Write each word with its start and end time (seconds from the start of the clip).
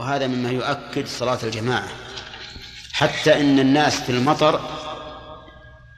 وهذا 0.00 0.26
مما 0.26 0.50
يؤكد 0.50 1.06
صلاة 1.06 1.38
الجماعة. 1.42 1.88
حتى 2.92 3.40
إن 3.40 3.58
الناس 3.58 4.00
في 4.00 4.10
المطر 4.10 4.60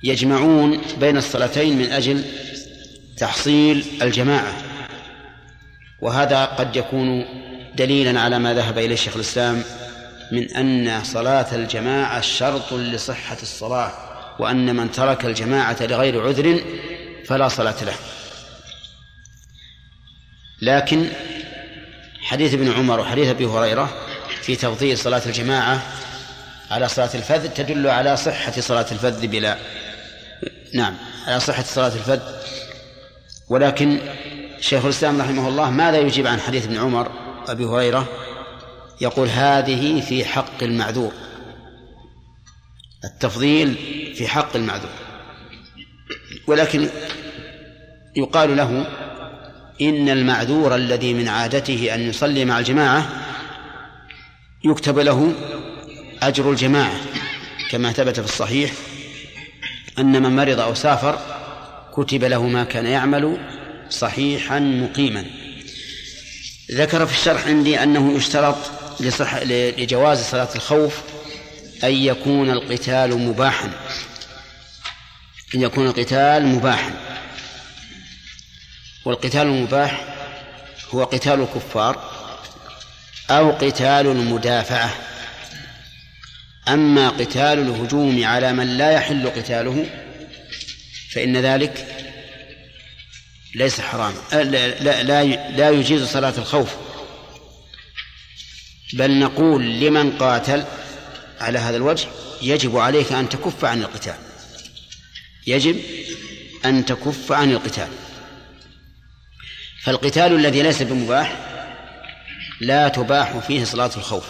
يجمعون 0.02 0.80
بين 1.00 1.16
الصلاتين 1.16 1.78
من 1.78 1.92
أجل 1.92 2.24
تحصيل 3.16 3.84
الجماعة. 4.02 4.52
وهذا 6.00 6.44
قد 6.44 6.76
يكون 6.76 7.24
دليلا 7.74 8.20
على 8.20 8.38
ما 8.38 8.54
ذهب 8.54 8.78
إليه 8.78 8.96
شيخ 8.96 9.14
الإسلام 9.14 9.62
من 10.32 10.50
أن 10.50 11.04
صلاة 11.04 11.54
الجماعة 11.54 12.20
شرط 12.20 12.72
لصحة 12.72 13.36
الصلاة 13.42 13.92
وأن 14.38 14.76
من 14.76 14.90
ترك 14.90 15.24
الجماعة 15.24 15.76
لغير 15.80 16.26
عذر 16.26 16.64
فلا 17.26 17.48
صلاة 17.48 17.84
له. 17.84 17.94
لكن 20.62 21.08
حديث 22.32 22.54
ابن 22.54 22.72
عمر 22.72 23.00
وحديث 23.00 23.28
أبي 23.28 23.46
هريرة 23.46 23.96
في 24.42 24.56
تفضيل 24.56 24.98
صلاة 24.98 25.22
الجماعة 25.26 25.82
على 26.70 26.88
صلاة 26.88 27.10
الفذ 27.14 27.48
تدل 27.48 27.86
على 27.86 28.16
صحة 28.16 28.60
صلاة 28.60 28.86
الفذ 28.92 29.26
بلا 29.26 29.58
نعم 30.74 30.94
على 31.26 31.40
صحة 31.40 31.62
صلاة 31.62 31.86
الفذ. 31.94 32.20
ولكن 33.48 34.00
شيخ 34.60 34.84
الإسلام 34.84 35.20
رحمه 35.20 35.48
الله 35.48 35.70
ماذا 35.70 35.98
يجيب 35.98 36.26
عن 36.26 36.40
حديث 36.40 36.64
ابن 36.64 36.76
عمر 36.76 37.10
ابي 37.48 37.64
هريرة؟ 37.64 38.08
يقول 39.00 39.28
هذه 39.28 40.00
في 40.00 40.24
حق 40.24 40.62
المعذور. 40.62 41.12
التفضيل 43.04 43.74
في 44.16 44.28
حق 44.28 44.56
المعذور. 44.56 44.90
ولكن 46.46 46.88
يقال 48.16 48.56
له 48.56 48.86
إن 49.80 50.08
المعذور 50.08 50.74
الذي 50.74 51.14
من 51.14 51.28
عادته 51.28 51.94
أن 51.94 52.00
يصلي 52.00 52.44
مع 52.44 52.58
الجماعة 52.58 53.08
يكتب 54.64 54.98
له 54.98 55.32
أجر 56.22 56.50
الجماعة. 56.50 57.00
كما 57.70 57.92
ثبت 57.92 58.20
في 58.20 58.26
الصحيح 58.26 58.72
أن 59.98 60.22
من 60.22 60.36
مرض 60.36 60.60
أو 60.60 60.74
سافر 60.74 61.18
كتب 61.94 62.24
له 62.24 62.46
ما 62.46 62.64
كان 62.64 62.86
يعمل 62.86 63.38
صحيحا 63.90 64.58
مقيما. 64.58 65.24
ذكر 66.72 67.06
في 67.06 67.12
الشرح 67.12 67.46
عندي 67.46 67.82
أنه 67.82 68.16
يشترط 68.16 68.56
لصح 69.00 69.36
لجواز 69.42 70.22
صلاة 70.22 70.48
الخوف 70.54 71.00
أن 71.84 71.92
يكون 71.92 72.50
القتال 72.50 73.18
مباحا. 73.18 73.70
أن 75.54 75.62
يكون 75.62 75.86
القتال 75.86 76.46
مباحا. 76.46 77.11
والقتال 79.04 79.42
المباح 79.42 80.04
هو 80.90 81.04
قتال 81.04 81.40
الكفار 81.40 82.10
أو 83.30 83.50
قتال 83.50 84.06
المدافعة. 84.06 84.94
أما 86.68 87.08
قتال 87.08 87.58
الهجوم 87.58 88.24
على 88.24 88.52
من 88.52 88.78
لا 88.78 88.90
يحل 88.90 89.30
قتاله 89.30 89.86
فإن 91.14 91.36
ذلك 91.36 91.86
ليس 93.54 93.80
حراما 93.80 94.14
لا, 94.32 95.02
لا, 95.02 95.22
لا, 95.50 95.70
يجيز 95.70 96.04
صلاة 96.04 96.34
الخوف. 96.38 96.76
بل 98.92 99.18
نقول 99.18 99.80
لمن 99.80 100.18
قاتل 100.18 100.64
على 101.40 101.58
هذا 101.58 101.76
الوجه 101.76 102.08
يجب 102.42 102.78
عليك 102.78 103.12
أن 103.12 103.28
تكف 103.28 103.64
عن 103.64 103.82
القتال. 103.82 104.14
يجب 105.46 105.80
أن 106.64 106.84
تكف 106.84 107.32
عن 107.32 107.50
القتال. 107.50 107.88
فالقتال 109.82 110.34
الذي 110.34 110.62
ليس 110.62 110.82
بمباح 110.82 111.36
لا 112.60 112.88
تباح 112.88 113.38
فيه 113.38 113.64
صلاة 113.64 113.90
الخوف. 113.96 114.26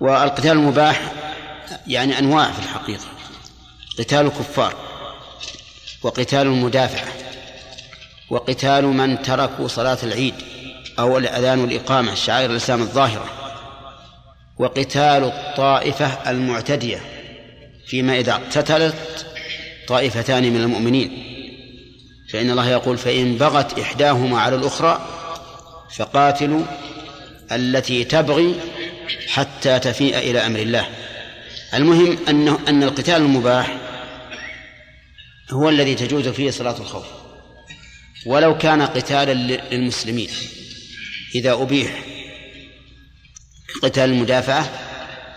والقتال 0.00 0.50
المباح 0.50 1.12
يعني 1.86 2.18
أنواع 2.18 2.52
في 2.52 2.58
الحقيقة. 2.58 3.04
قتال 3.98 4.26
الكفار 4.26 4.74
وقتال 6.02 6.40
المدافعة 6.40 7.12
وقتال 8.30 8.84
من 8.84 9.22
تركوا 9.22 9.68
صلاة 9.68 9.98
العيد 10.02 10.34
أو 10.98 11.18
الأذان 11.18 11.60
والإقامة 11.60 12.14
شعائر 12.14 12.50
الإسلام 12.50 12.82
الظاهرة. 12.82 13.26
وقتال 14.58 15.24
الطائفة 15.24 16.30
المعتدية 16.30 17.00
فيما 17.86 18.18
إذا 18.18 18.32
اقتتلت 18.32 19.26
طائفتان 19.88 20.52
من 20.52 20.60
المؤمنين. 20.60 21.31
فإن 22.32 22.50
الله 22.50 22.68
يقول 22.68 22.98
فإن 22.98 23.36
بغت 23.36 23.78
إحداهما 23.78 24.40
على 24.40 24.56
الأخرى 24.56 25.08
فقاتلوا 25.96 26.64
التي 27.52 28.04
تبغي 28.04 28.54
حتى 29.28 29.78
تفيء 29.78 30.18
إلى 30.18 30.46
أمر 30.46 30.58
الله. 30.58 30.88
المهم 31.74 32.18
أنه 32.28 32.58
أن 32.68 32.82
القتال 32.82 33.16
المباح 33.16 33.76
هو 35.50 35.68
الذي 35.68 35.94
تجوز 35.94 36.28
فيه 36.28 36.50
صلاة 36.50 36.76
الخوف. 36.78 37.06
ولو 38.26 38.58
كان 38.58 38.82
قتالا 38.82 39.32
للمسلمين. 39.72 40.28
إذا 41.34 41.52
أبيح 41.52 42.04
قتال 43.82 44.10
المدافعة 44.10 44.68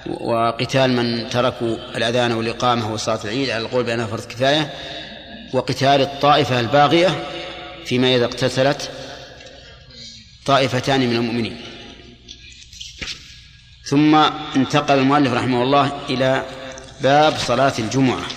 وقتال 0.05 0.91
من 0.91 1.29
تركوا 1.29 1.77
الأذان 1.97 2.31
والإقامة 2.31 2.93
وصلاة 2.93 3.19
العيد 3.23 3.49
على 3.49 3.65
القول 3.65 3.83
بأنها 3.83 4.07
فرض 4.07 4.25
كفاية 4.25 4.73
وقتال 5.53 6.01
الطائفة 6.01 6.59
الباغية 6.59 7.29
فيما 7.85 8.15
إذا 8.15 8.25
اقتتلت 8.25 8.91
طائفتان 10.45 11.09
من 11.09 11.15
المؤمنين. 11.15 11.61
ثم 13.85 14.15
انتقل 14.55 14.99
المؤلف 14.99 15.33
رحمه 15.33 15.63
الله 15.63 16.05
إلى 16.09 16.45
باب 17.01 17.37
صلاة 17.37 17.73
الجمعة. 17.79 18.27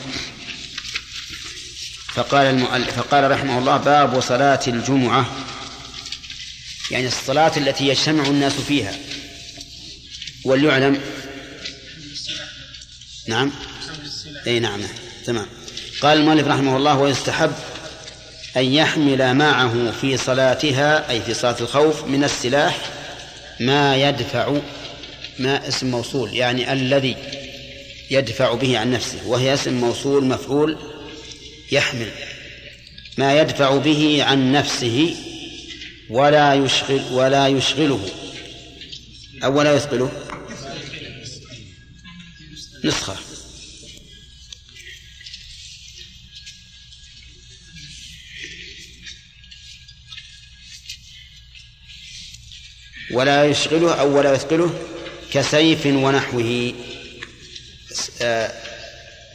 فقال 2.14 2.46
المؤلف 2.46 3.00
فقال 3.00 3.30
رحمه 3.30 3.58
الله 3.58 3.76
باب 3.76 4.20
صلاة 4.20 4.60
الجمعة. 4.66 5.26
يعني 6.90 7.06
الصلاة 7.06 7.52
التي 7.56 7.88
يجتمع 7.88 8.26
الناس 8.26 8.52
فيها. 8.52 8.94
وليعلم 10.44 11.00
نعم. 13.28 13.52
إي 14.46 14.60
نعم 14.60 14.80
تمام. 15.24 15.57
قال 16.00 16.18
المؤلف 16.18 16.48
رحمه 16.48 16.76
الله 16.76 16.98
ويستحب 16.98 17.52
أن 18.56 18.64
يحمل 18.64 19.34
معه 19.34 19.90
في 20.00 20.16
صلاتها 20.16 21.10
أي 21.10 21.20
في 21.20 21.34
صلاة 21.34 21.56
الخوف 21.60 22.04
من 22.04 22.24
السلاح 22.24 22.78
ما 23.60 23.96
يدفع 23.96 24.58
ما 25.38 25.68
اسم 25.68 25.90
موصول 25.90 26.34
يعني 26.34 26.72
الذي 26.72 27.16
يدفع 28.10 28.54
به 28.54 28.78
عن 28.78 28.90
نفسه 28.90 29.26
وهي 29.26 29.54
اسم 29.54 29.72
موصول 29.72 30.24
مفعول 30.24 30.76
يحمل. 31.72 32.10
ما 33.18 33.40
يدفع 33.40 33.76
به 33.76 34.24
عن 34.24 34.52
نفسه 34.52 35.16
ولا 36.10 36.54
يشغل 36.54 37.02
ولا 37.12 37.48
يشغله. 37.48 38.08
أو 39.44 39.58
ولا 39.58 39.74
يثقله؟ 39.74 40.12
نسخة. 42.84 43.16
ولا 53.10 53.44
يشغله 53.44 53.94
أو 53.94 54.18
ولا 54.18 54.34
يثقله 54.34 54.78
كسيف 55.32 55.86
ونحوه. 55.86 56.74
آه، 58.22 58.52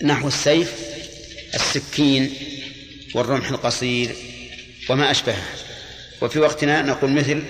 نحو 0.04 0.28
السيف 0.28 0.74
السكين 1.56 2.34
والرمح 3.16 3.50
القصير 3.50 4.16
وما 4.90 5.12
أشبهه. 5.12 5.44
وفي 6.22 6.40
وقتنا 6.40 6.82
نقول 6.82 7.12
مثل 7.12 7.44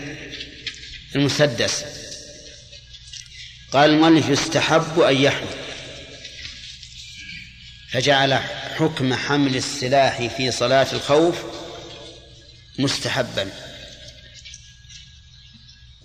المسدس. 1.16 1.85
قال 3.72 3.90
المؤلف 3.90 4.29
يستحب 4.29 4.99
أن 4.99 5.16
يحمل. 5.16 5.47
فجعل 7.91 8.34
حكم 8.78 9.14
حمل 9.14 9.55
السلاح 9.55 10.28
في 10.37 10.52
صلاة 10.52 10.87
الخوف 10.93 11.35
مستحبا. 12.79 13.72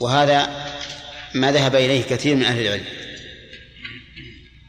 وهذا 0.00 0.68
ما 1.34 1.52
ذهب 1.52 1.74
إليه 1.74 2.02
كثير 2.02 2.36
من 2.36 2.44
أهل 2.44 2.60
العلم. 2.60 2.84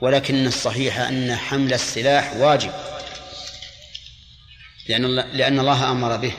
ولكن 0.02 0.48
الصحيح 0.48 1.00
أن 1.00 1.36
حمل 1.36 1.74
السلاح 1.74 2.36
واجب 2.36 2.72
لأن 4.90 5.06
الله, 5.06 5.26
لأن 5.26 5.60
الله 5.60 5.92
أمر 5.92 6.18
به. 6.18 6.34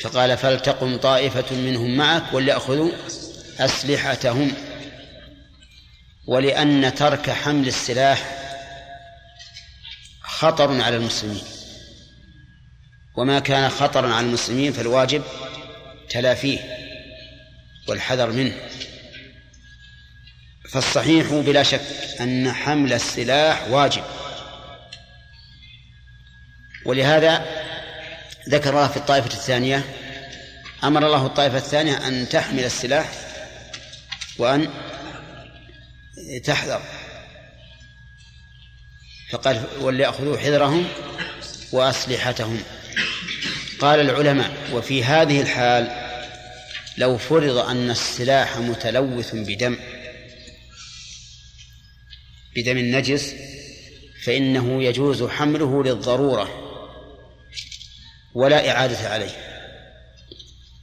فقال 0.00 0.36
فلتقم 0.36 0.96
طائفة 0.96 1.56
منهم 1.56 1.96
معك 1.96 2.32
وليأخذوا 2.32 2.90
أسلحتهم. 3.58 4.52
ولأن 6.26 6.94
ترك 6.94 7.30
حمل 7.30 7.68
السلاح 7.68 8.42
خطر 10.22 10.82
على 10.82 10.96
المسلمين. 10.96 11.44
وما 13.16 13.38
كان 13.38 13.70
خطرا 13.70 14.14
على 14.14 14.26
المسلمين 14.26 14.72
فالواجب 14.72 15.22
تلافيه. 16.10 16.85
والحذر 17.88 18.30
منه. 18.30 18.52
فالصحيح 20.70 21.32
بلا 21.32 21.62
شك 21.62 21.80
أن 22.20 22.52
حمل 22.52 22.92
السلاح 22.92 23.68
واجب. 23.68 24.02
ولهذا 26.84 27.44
ذكر 28.48 28.70
الله 28.70 28.88
في 28.88 28.96
الطائفة 28.96 29.26
الثانية 29.26 29.84
أمر 30.84 31.06
الله 31.06 31.26
الطائفة 31.26 31.58
الثانية 31.58 32.08
أن 32.08 32.28
تحمل 32.28 32.64
السلاح 32.64 33.12
وأن 34.38 34.68
تحذر. 36.44 36.82
فقال 39.30 39.64
وليأخذوا 39.80 40.38
حذرهم 40.38 40.88
وأسلحتهم. 41.72 42.62
قال 43.78 44.00
العلماء 44.00 44.56
وفي 44.72 45.04
هذه 45.04 45.40
الحال 45.40 46.05
لو 46.98 47.18
فرض 47.18 47.56
أن 47.56 47.90
السلاح 47.90 48.58
متلوث 48.58 49.34
بدم 49.34 49.76
بدم 52.56 52.78
النجس 52.78 53.34
فإنه 54.24 54.82
يجوز 54.82 55.24
حمله 55.24 55.84
للضرورة 55.84 56.62
ولا 58.34 58.70
إعادة 58.70 59.08
عليه. 59.08 59.36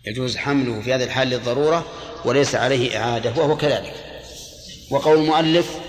يجوز 0.05 0.37
حمله 0.37 0.81
في 0.81 0.93
هذه 0.93 1.03
الحال 1.03 1.27
للضرورة 1.27 1.85
وليس 2.25 2.55
عليه 2.55 2.97
إعادة 2.97 3.29
وهو 3.29 3.57
كذلك. 3.57 3.93
وقول 4.89 5.17
المؤلف 5.17 5.79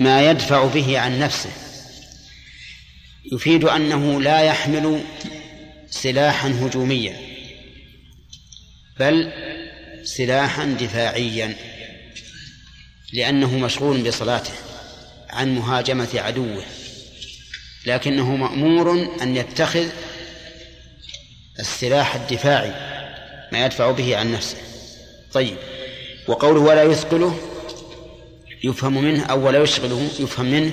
ما 0.00 0.30
يدفع 0.30 0.66
به 0.66 0.98
عن 0.98 1.18
نفسه. 1.18 1.50
يفيد 3.32 3.64
أنه 3.64 4.22
لا 4.22 4.40
يحمل 4.40 5.04
سلاحا 5.90 6.48
هجوميا. 6.48 7.25
بل 9.00 9.32
سلاحا 10.04 10.64
دفاعيا 10.64 11.56
لأنه 13.12 13.58
مشغول 13.58 14.02
بصلاته 14.02 14.52
عن 15.30 15.54
مهاجمة 15.54 16.08
عدوه 16.14 16.64
لكنه 17.86 18.36
مأمور 18.36 19.08
أن 19.22 19.36
يتخذ 19.36 19.88
السلاح 21.58 22.14
الدفاعي 22.14 22.72
ما 23.52 23.64
يدفع 23.64 23.90
به 23.90 24.16
عن 24.16 24.32
نفسه. 24.32 24.56
طيب 25.32 25.56
وقوله 26.28 26.60
ولا 26.60 26.82
يثقله 26.82 27.38
يفهم 28.64 29.04
منه 29.04 29.24
أو 29.24 29.46
ولا 29.46 29.62
يشغله 29.62 30.08
يفهم 30.18 30.46
منه 30.46 30.72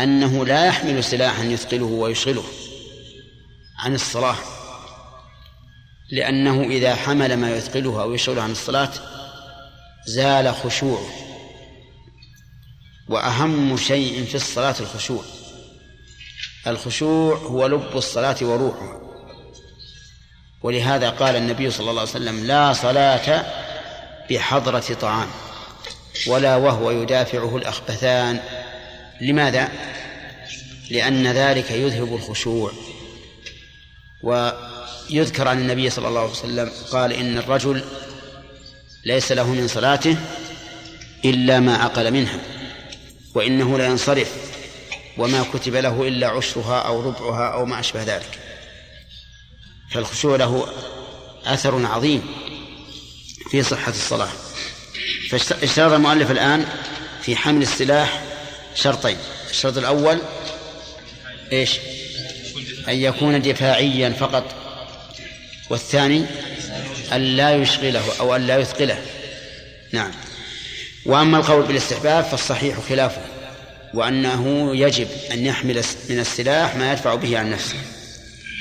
أنه 0.00 0.46
لا 0.46 0.66
يحمل 0.66 1.04
سلاحا 1.04 1.44
يثقله 1.44 1.84
ويشغله 1.84 2.44
عن 3.78 3.94
الصلاة 3.94 4.36
لأنه 6.12 6.62
إذا 6.62 6.94
حمل 6.94 7.36
ما 7.36 7.50
يثقله 7.50 8.02
أو 8.02 8.14
يشغله 8.14 8.42
عن 8.42 8.50
الصلاة 8.50 8.90
زال 10.06 10.54
خشوعه. 10.54 11.06
وأهم 13.08 13.76
شيء 13.76 14.24
في 14.24 14.34
الصلاة 14.34 14.74
الخشوع. 14.80 15.22
الخشوع 16.66 17.36
هو 17.36 17.66
لب 17.66 17.96
الصلاة 17.96 18.36
وروحها 18.42 19.00
ولهذا 20.62 21.10
قال 21.10 21.36
النبي 21.36 21.70
صلى 21.70 21.90
الله 21.90 22.00
عليه 22.00 22.10
وسلم 22.10 22.46
لا 22.46 22.72
صلاة 22.72 23.44
بحضرة 24.30 24.94
طعام 25.00 25.28
ولا 26.26 26.56
وهو 26.56 26.90
يدافعه 26.90 27.56
الأخبثان. 27.56 28.40
لماذا؟ 29.20 29.68
لأن 30.90 31.26
ذلك 31.26 31.70
يذهب 31.70 32.14
الخشوع. 32.14 32.72
ويذكر 35.10 35.48
عن 35.48 35.58
النبي 35.58 35.90
صلى 35.90 36.08
الله 36.08 36.20
عليه 36.20 36.30
وسلم 36.30 36.70
قال 36.90 37.12
إن 37.12 37.38
الرجل 37.38 37.84
ليس 39.04 39.32
له 39.32 39.52
من 39.52 39.68
صلاته 39.68 40.16
إلا 41.24 41.60
ما 41.60 41.76
عقل 41.76 42.10
منها 42.10 42.38
وإنه 43.34 43.78
لا 43.78 43.86
ينصرف 43.86 44.32
وما 45.18 45.44
كتب 45.54 45.74
له 45.74 46.08
إلا 46.08 46.28
عشرها 46.28 46.80
أو 46.80 47.00
ربعها 47.00 47.52
أو 47.52 47.66
ما 47.66 47.80
أشبه 47.80 48.02
ذلك. 48.02 48.38
فالخشوع 49.90 50.36
له 50.36 50.68
أثر 51.44 51.86
عظيم 51.86 52.22
في 53.50 53.62
صحة 53.62 53.90
الصلاة. 53.90 54.28
فاشترط 55.30 55.92
المؤلف 55.92 56.30
الآن 56.30 56.66
في 57.22 57.36
حمل 57.36 57.62
السلاح 57.62 58.22
شرطين. 58.74 59.16
الشرط 59.50 59.78
الأول 59.78 60.18
إيش؟ 61.52 61.78
أن 62.88 62.96
يكون 62.96 63.42
دفاعيا 63.42 64.10
فقط 64.10 64.59
والثاني 65.70 66.26
أن 67.12 67.36
لا 67.36 67.54
يشغله 67.54 68.04
أو 68.20 68.36
أن 68.36 68.46
لا 68.46 68.58
يثقله. 68.58 69.02
نعم. 69.92 70.10
وأما 71.06 71.38
القول 71.38 71.62
بالاستحباب 71.62 72.24
فالصحيح 72.24 72.78
خلافه 72.88 73.22
وأنه 73.94 74.76
يجب 74.76 75.08
أن 75.32 75.46
يحمل 75.46 75.84
من 76.10 76.18
السلاح 76.18 76.76
ما 76.76 76.92
يدفع 76.92 77.14
به 77.14 77.38
عن 77.38 77.50
نفسه. 77.50 77.76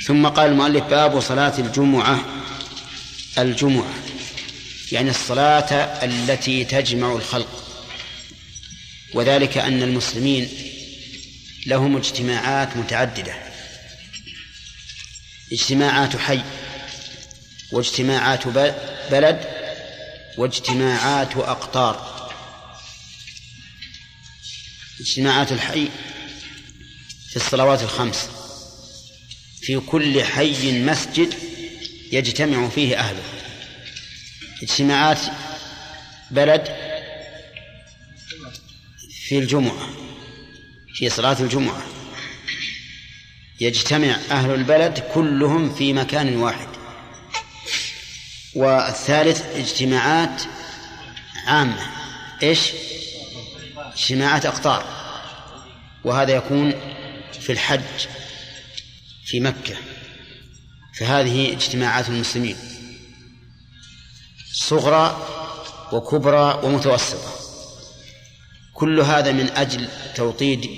ثم 0.06 0.28
قال 0.28 0.52
المؤلف 0.52 0.84
باب 0.84 1.20
صلاة 1.20 1.60
الجمعة 1.60 2.26
الجمعة 3.38 3.94
يعني 4.92 5.10
الصلاة 5.10 5.74
التي 6.06 6.66
تجمع 6.66 7.14
الخلق. 7.14 7.64
وذلك 9.14 9.58
أن 9.58 9.84
المسلمين 9.84 10.50
لهم 11.66 11.98
اجتماعات 11.98 12.78
متعددة. 12.78 13.34
اجتماعات 15.52 16.16
حي. 16.16 16.42
واجتماعات 17.72 18.48
بلد 19.12 19.46
واجتماعات 20.38 21.38
أقطار. 21.38 22.20
اجتماعات 25.00 25.52
الحي 25.52 25.90
في 27.30 27.36
الصلوات 27.36 27.84
الخمس. 27.84 28.30
في 29.62 29.80
كل 29.80 30.24
حي 30.24 30.82
مسجد 30.82 31.34
يجتمع 32.12 32.70
فيه 32.70 33.00
أهله. 33.00 33.24
اجتماعات 34.64 35.20
بلد 36.32 36.76
في 39.28 39.40
الجمعة 39.40 39.90
في 40.94 41.10
صلاة 41.10 41.38
الجمعة. 41.40 41.84
يجتمع 43.62 44.18
أهل 44.32 44.54
البلد 44.54 45.00
كلهم 45.14 45.76
في 45.76 45.94
مكان 45.94 46.36
واحد. 46.36 46.69
والثالث 48.56 49.46
اجتماعات 49.56 50.42
عامة. 51.46 51.88
إيش؟ 52.44 52.60
اجتماعات 53.78 54.46
أقطار. 54.46 54.86
وهذا 56.04 56.32
يكون 56.32 56.74
في 57.40 57.52
الحج 57.52 58.08
في 59.26 59.40
مكة. 59.40 59.76
فهذه 61.00 61.52
اجتماعات 61.52 62.10
المسلمين. 62.10 62.56
صغرى 64.54 65.28
وكبرى 65.92 66.60
ومتوسطة. 66.64 67.34
كل 68.74 69.00
هذا 69.00 69.32
من 69.32 69.50
أجل 69.50 69.88
توطيد 70.16 70.70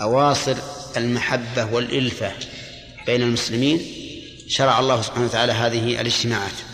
أواصر 0.00 0.56
المحبة 0.96 1.64
والإلفة 1.64 2.32
بين 3.06 3.22
المسلمين. 3.22 3.80
شرع 4.48 4.80
الله 4.80 5.02
سبحانه 5.02 5.24
وتعالى 5.24 5.52
هذه 5.52 6.00
الاجتماعات. 6.00 6.67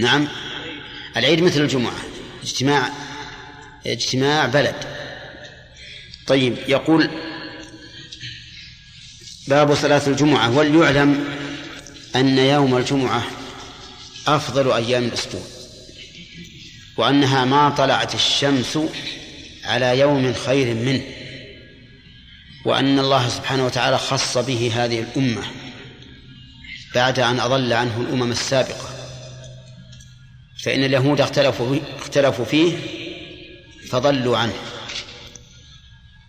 نعم. 0.00 0.28
العيد 1.16 1.42
مثل 1.42 1.60
الجمعة. 1.60 1.96
اجتماع 2.42 2.90
اجتماع 3.86 4.46
بلد. 4.46 4.74
طيب 6.26 6.56
يقول 6.68 7.10
باب 9.48 9.74
صلاة 9.74 10.02
الجمعة. 10.06 10.56
وليعلم 10.56 11.24
أن 12.16 12.38
يوم 12.38 12.76
الجمعة 12.76 13.24
أفضل 14.26 14.72
أيام 14.72 15.04
الأسبوع 15.04 15.42
وأنها 16.96 17.44
ما 17.44 17.70
طلعت 17.70 18.14
الشمس 18.14 18.78
على 19.64 19.98
يوم 19.98 20.32
خير 20.32 20.74
منه 20.74 21.02
وأن 22.64 22.98
الله 22.98 23.28
سبحانه 23.28 23.66
وتعالى 23.66 23.98
خص 23.98 24.38
به 24.38 24.72
هذه 24.74 25.00
الأمة 25.00 25.42
بعد 26.94 27.18
أن 27.18 27.40
أضل 27.40 27.72
عنه 27.72 28.00
الأمم 28.00 28.32
السابقة. 28.32 28.99
فإن 30.62 30.84
اليهود 30.84 31.20
اختلفوا 31.20 31.78
اختلفوا 31.98 32.44
فيه 32.44 32.76
فضلوا 33.90 34.38
عنه. 34.38 34.52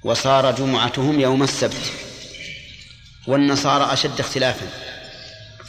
وصار 0.04 0.52
جمعتهم 0.52 1.20
يوم 1.20 1.44
السبت. 1.44 1.92
والنصارى 3.28 3.94
أشد 3.94 4.20
اختلافا. 4.20 4.68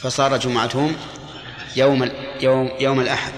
فصار 0.01 0.37
جمعتهم 0.37 0.95
يوم 1.75 2.11
يوم 2.41 2.71
يوم 2.79 2.99
الأحد. 2.99 3.33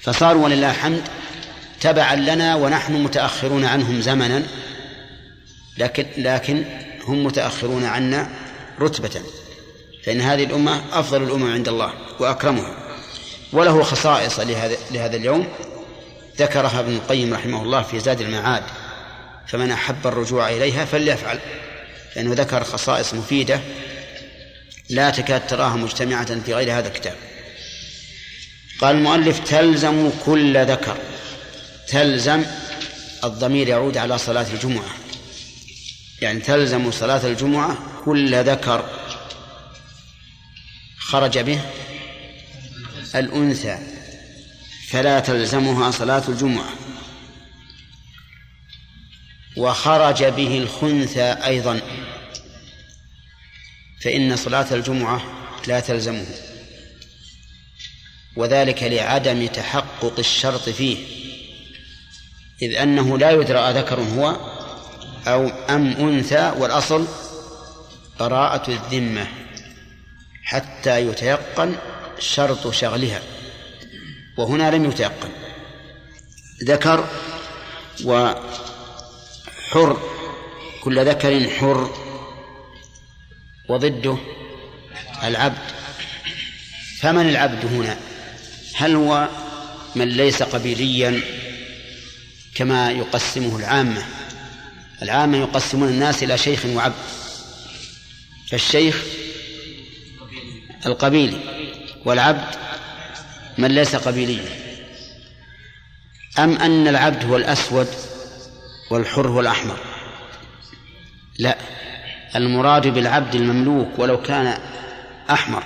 فصاروا 0.00 0.44
ولله 0.44 0.70
الحمد 0.70 1.02
تبعا 1.80 2.16
لنا 2.16 2.54
ونحن 2.54 2.92
متأخرون 2.92 3.64
عنهم 3.64 4.00
زمنا 4.00 4.42
لكن 5.78 6.06
لكن 6.16 6.64
هم 7.04 7.24
متأخرون 7.24 7.84
عنا 7.84 8.30
رتبة. 8.80 9.22
فإن 10.04 10.20
هذه 10.20 10.44
الأمة 10.44 10.82
أفضل 10.92 11.22
الأمم 11.22 11.52
عند 11.52 11.68
الله 11.68 11.92
وأكرمها. 12.18 12.89
وله 13.52 13.82
خصائص 13.82 14.40
لهذا, 14.40 14.76
لهذا 14.90 15.16
اليوم 15.16 15.48
ذكرها 16.38 16.80
ابن 16.80 16.92
القيم 16.92 17.34
رحمه 17.34 17.62
الله 17.62 17.82
في 17.82 18.00
زاد 18.00 18.20
المعاد. 18.20 18.62
فمن 19.46 19.70
أحب 19.70 20.06
الرجوع 20.06 20.48
إليها 20.48 20.84
فليفعل 20.84 21.38
لأنه 22.16 22.34
ذكر 22.34 22.64
خصائص 22.64 23.14
مفيدة 23.14 23.60
لا 24.90 25.10
تكاد 25.10 25.46
تراها 25.46 25.76
مجتمعة 25.76 26.40
في 26.40 26.54
غير 26.54 26.78
هذا 26.78 26.88
الكتاب. 26.88 27.16
قال 28.80 28.96
المؤلف 28.96 29.38
تلزم 29.38 30.10
كل 30.24 30.66
ذكر. 30.66 30.96
تلزم 31.88 32.44
الضمير 33.24 33.68
يعود 33.68 33.96
على 33.96 34.18
صلاة 34.18 34.46
الجمعة. 34.52 34.94
يعني 36.22 36.40
تلزم 36.40 36.90
صلاة 36.90 37.26
الجمعة 37.26 37.78
كل 38.04 38.44
ذكر 38.44 38.84
خرج 40.98 41.38
به 41.38 41.60
الأنثى. 43.14 43.78
فلا 44.88 45.20
تلزمها 45.20 45.90
صلاة 45.90 46.22
الجمعة. 46.28 46.70
وخرج 49.56 50.24
به 50.24 50.58
الخنثى 50.58 51.22
أيضا. 51.22 51.80
فإن 54.00 54.36
صلاة 54.36 54.74
الجمعة 54.74 55.22
لا 55.66 55.80
تلزمه. 55.80 56.26
وذلك 58.36 58.82
لعدم 58.82 59.46
تحقق 59.46 60.18
الشرط 60.18 60.68
فيه. 60.68 60.96
إذ 62.62 62.74
أنه 62.74 63.18
لا 63.18 63.30
يدرى 63.30 63.58
أذكر 63.58 64.00
هو 64.00 64.36
أو 65.26 65.48
أم 65.48 65.86
أنثى 65.86 66.52
والأصل 66.58 67.06
براءة 68.20 68.70
الذمة 68.70 69.26
حتى 70.44 71.08
يتيقن 71.08 71.76
شرط 72.20 72.70
شغلها 72.70 73.22
وهنا 74.36 74.70
لم 74.70 74.84
يتيقن. 74.84 75.30
ذكر 76.64 77.08
وحر 78.04 78.50
كل 80.82 81.06
ذكر 81.06 81.50
حر 81.50 81.94
وضده 83.68 84.18
العبد. 85.22 85.70
فمن 87.00 87.28
العبد 87.28 87.64
هنا؟ 87.64 87.98
هل 88.74 88.94
هو 88.94 89.28
من 89.96 90.08
ليس 90.08 90.42
قبيليا 90.42 91.20
كما 92.54 92.90
يقسمه 92.90 93.56
العامة؟ 93.56 94.06
العامة 95.02 95.38
يقسمون 95.38 95.88
الناس 95.88 96.22
إلى 96.22 96.38
شيخ 96.38 96.66
وعبد 96.66 96.94
فالشيخ 98.50 99.04
القبيلي. 100.86 101.49
والعبد 102.04 102.54
من 103.58 103.70
ليس 103.70 103.96
قبيليا. 103.96 104.50
أم 106.38 106.56
أن 106.56 106.88
العبد 106.88 107.24
هو 107.24 107.36
الأسود 107.36 107.88
والحر 108.90 109.28
هو 109.28 109.40
الأحمر؟ 109.40 109.78
لا 111.38 111.58
المراد 112.36 112.86
بالعبد 112.86 113.34
المملوك 113.34 113.98
ولو 113.98 114.22
كان 114.22 114.58
أحمر 115.30 115.64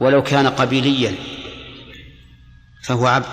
ولو 0.00 0.22
كان 0.22 0.46
قبيليا 0.46 1.14
فهو 2.82 3.06
عبد. 3.06 3.26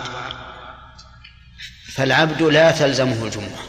فالعبد 1.88 2.42
لا 2.42 2.72
تلزمه 2.72 3.26
الجمعة 3.26 3.64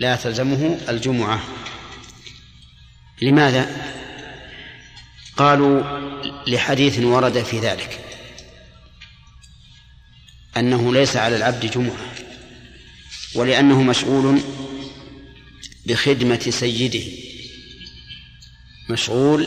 لا 0.00 0.16
تلزمه 0.16 0.78
الجمعة. 0.88 1.40
لماذا؟ 3.22 3.95
قالوا 5.36 5.82
لحديث 6.46 6.98
ورد 6.98 7.42
في 7.42 7.58
ذلك 7.58 8.00
أنه 10.56 10.92
ليس 10.92 11.16
على 11.16 11.36
العبد 11.36 11.70
جمعة 11.70 12.12
ولأنه 13.34 13.82
مشغول 13.82 14.40
بخدمة 15.86 16.40
سيده 16.50 17.04
مشغول 18.90 19.46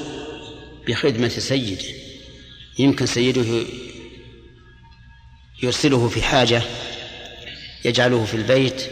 بخدمة 0.87 1.29
سيده 1.29 1.85
يمكن 2.79 3.05
سيده 3.05 3.65
يرسله 5.63 6.09
في 6.09 6.21
حاجة 6.21 6.61
يجعله 7.85 8.25
في 8.25 8.33
البيت 8.33 8.89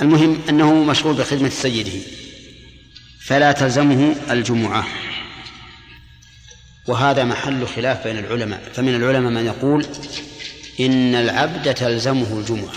المهم 0.00 0.40
أنه 0.48 0.84
مشغول 0.84 1.14
بخدمة 1.14 1.48
سيده 1.48 2.00
فلا 3.20 3.52
تلزمه 3.52 4.16
الجمعة 4.30 4.86
وهذا 6.86 7.24
محل 7.24 7.66
خلاف 7.66 8.04
بين 8.04 8.18
العلماء. 8.18 8.70
فمن 8.72 8.94
العلماء 8.94 9.32
من 9.32 9.46
يقول 9.46 9.86
إن 10.80 11.14
العبد 11.14 11.74
تلزمه 11.74 12.38
الجمعة 12.38 12.72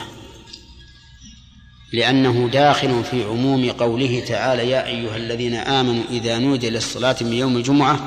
لأنه 1.93 2.49
داخل 2.49 3.03
في 3.03 3.23
عموم 3.23 3.71
قوله 3.71 4.23
تعالى 4.27 4.69
يا 4.69 4.85
أيها 4.85 5.15
الذين 5.15 5.55
آمنوا 5.55 6.03
إذا 6.09 6.37
نودي 6.37 6.69
للصلاة 6.69 7.15
من 7.21 7.33
يوم 7.33 7.57
الجمعة 7.57 7.99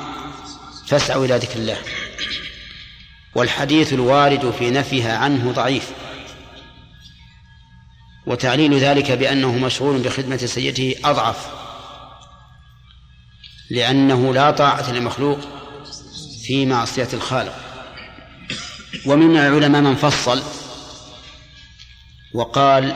فاسعوا 0.87 1.25
إلى 1.25 1.35
ذكر 1.37 1.59
الله. 1.59 1.77
والحديث 3.35 3.93
الوارد 3.93 4.51
في 4.51 4.69
نفيها 4.69 5.17
عنه 5.17 5.51
ضعيف. 5.51 5.91
وتعليل 8.27 8.79
ذلك 8.79 9.11
بأنه 9.11 9.57
مشغول 9.57 9.99
بخدمة 9.99 10.37
سيده 10.37 11.09
أضعف 11.09 11.49
لأنه 13.69 14.33
لا 14.33 14.51
طاعة 14.51 14.91
لمخلوق 14.91 15.39
في 16.51 16.65
معصية 16.65 17.07
الخالق. 17.13 17.55
ومن 19.05 19.37
العلماء 19.37 19.81
من 19.81 19.95
فصل 19.95 20.43
وقال 22.33 22.95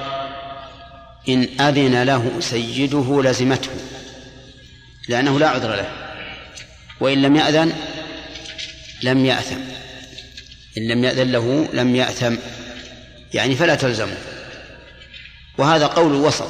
إن 1.30 1.60
أذن 1.60 2.04
له 2.04 2.32
سيده 2.40 3.22
لزمته 3.24 3.70
لأنه 5.10 5.40
لا 5.40 5.50
عذر 5.50 5.76
له. 5.76 5.90
وإن 7.00 7.22
لم 7.22 7.36
يأذن 7.36 7.74
لم 9.04 9.26
يأثم. 9.26 9.60
إن 10.78 10.88
لم 10.88 11.04
يأذن 11.04 11.32
له 11.32 11.70
لم 11.74 11.96
يأثم 11.96 12.36
يعني 13.34 13.56
فلا 13.56 13.76
تلزمه. 13.76 14.18
وهذا 15.58 15.88
قول 15.88 16.14
وسط 16.14 16.50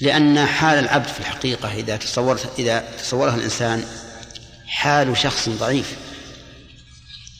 لأن 0.00 0.46
حال 0.46 0.78
العبد 0.78 1.06
في 1.06 1.20
الحقيقة 1.20 1.72
إذا 1.72 1.96
تصورت 1.96 2.50
إذا 2.58 2.84
تصورها 2.98 3.34
الإنسان 3.34 3.84
حال 4.74 5.16
شخص 5.16 5.48
ضعيف. 5.48 5.96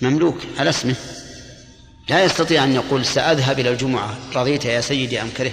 مملوك 0.00 0.38
على 0.58 0.70
اسمه 0.70 0.96
لا 2.08 2.24
يستطيع 2.24 2.64
أن 2.64 2.74
يقول 2.74 3.04
سأذهب 3.04 3.60
إلى 3.60 3.70
الجمعة 3.70 4.18
رضيت 4.34 4.64
يا 4.64 4.80
سيدي 4.80 5.22
أم 5.22 5.30
كرهت. 5.36 5.52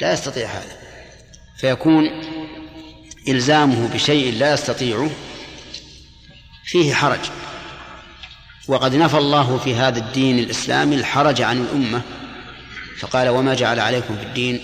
لا 0.00 0.12
يستطيع 0.12 0.48
هذا. 0.48 0.76
فيكون 1.56 2.04
إلزامه 3.28 3.88
بشيء 3.94 4.34
لا 4.34 4.54
يستطيعه 4.54 5.10
فيه 6.64 6.94
حرج. 6.94 7.20
وقد 8.68 8.94
نفى 8.94 9.18
الله 9.18 9.58
في 9.58 9.74
هذا 9.74 9.98
الدين 9.98 10.38
الإسلامي 10.38 10.96
الحرج 10.96 11.42
عن 11.42 11.58
الأمة. 11.58 12.02
فقال 12.98 13.28
وما 13.28 13.54
جعل 13.54 13.80
عليكم 13.80 14.16
في 14.16 14.22
الدين 14.22 14.60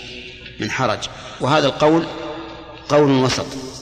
من 0.59 0.71
حرج. 0.71 0.99
وهذا 1.41 1.67
القول 1.67 2.07
قول 2.89 3.11
وسط. 3.11 3.74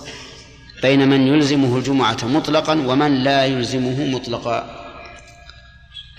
بين 0.84 1.10
من 1.10 1.28
يلزمه 1.28 1.78
الجمعة 1.78 2.18
مطلقا 2.24 2.74
ومن 2.74 3.24
لا 3.24 3.46
يلزمه 3.46 4.06
مطلقا. 4.06 4.60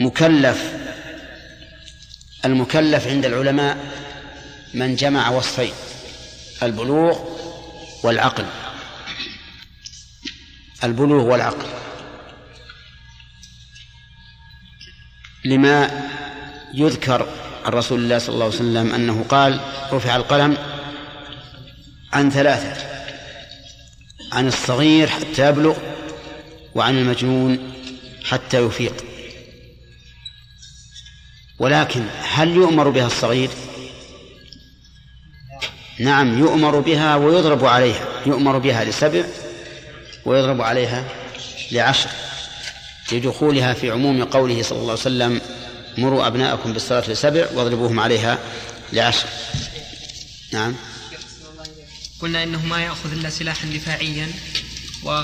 مكلف 0.00 0.72
المكلف 2.44 3.06
عند 3.06 3.24
العلماء 3.24 3.78
من 4.74 4.96
جمع 4.96 5.28
وصفين 5.28 5.72
البلوغ 6.62 7.18
والعقل. 8.02 8.46
البلوغ 10.84 11.24
والعقل. 11.24 11.68
لما 15.44 16.08
يذكر 16.74 17.28
عن 17.64 17.72
رسول 17.72 18.00
الله 18.00 18.18
صلى 18.18 18.34
الله 18.34 18.44
عليه 18.44 18.54
وسلم 18.54 18.94
أنه 18.94 19.24
قال 19.28 19.60
رفع 19.92 20.16
القلم 20.16 20.56
عن 22.12 22.30
ثلاثة. 22.30 22.93
عن 24.34 24.48
الصغير 24.48 25.08
حتى 25.08 25.48
يبلغ 25.48 25.76
وعن 26.74 26.98
المجنون 26.98 27.72
حتى 28.24 28.66
يفيق. 28.66 29.04
ولكن 31.58 32.06
هل 32.22 32.48
يؤمر 32.48 32.88
بها 32.88 33.06
الصغير؟ 33.06 33.50
نعم 36.00 36.38
يؤمر 36.38 36.80
بها 36.80 37.16
ويضرب 37.16 37.64
عليها. 37.64 38.06
يؤمر 38.26 38.58
بها 38.58 38.84
لسبع 38.84 39.24
ويضرب 40.24 40.60
عليها 40.60 41.04
لعشر. 41.72 42.10
لدخولها 43.12 43.74
في 43.74 43.90
عموم 43.90 44.24
قوله 44.24 44.62
صلى 44.62 44.78
الله 44.78 44.90
عليه 44.90 45.00
وسلم 45.00 45.40
مروا 45.98 46.26
أبناءكم 46.26 46.72
بالصلاة 46.72 47.10
لسبع 47.10 47.46
واضربوهم 47.54 48.00
عليها 48.00 48.38
لعشر. 48.92 49.28
نعم. 50.52 50.74
قلنا 52.24 52.42
إنه 52.42 52.66
ما 52.66 52.80
يأخذ 52.80 53.12
إلا 53.12 53.30
سلاحا 53.30 53.66
دفاعيا 53.68 54.32
و... 55.02 55.22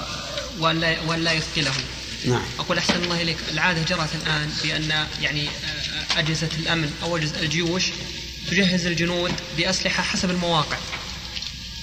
ولا, 0.59 1.01
ولا 1.01 1.33
يثقله 1.33 1.73
نعم. 2.25 2.43
أقول 2.59 2.79
أحسن 2.79 3.05
الله 3.05 3.23
إليك. 3.23 3.37
العادة 3.53 3.83
جرت 3.83 4.15
الآن 4.15 4.51
بأن 4.63 5.07
يعني 5.23 5.49
آه، 5.49 6.19
أجهزة 6.19 6.49
الأمن 6.59 6.93
أو 7.03 7.17
أجهزة 7.17 7.41
الجيوش 7.41 7.85
تجهز 8.51 8.87
الجنود 8.87 9.33
بأسلحة 9.57 10.03
حسب 10.03 10.31
المواقع 10.31 10.77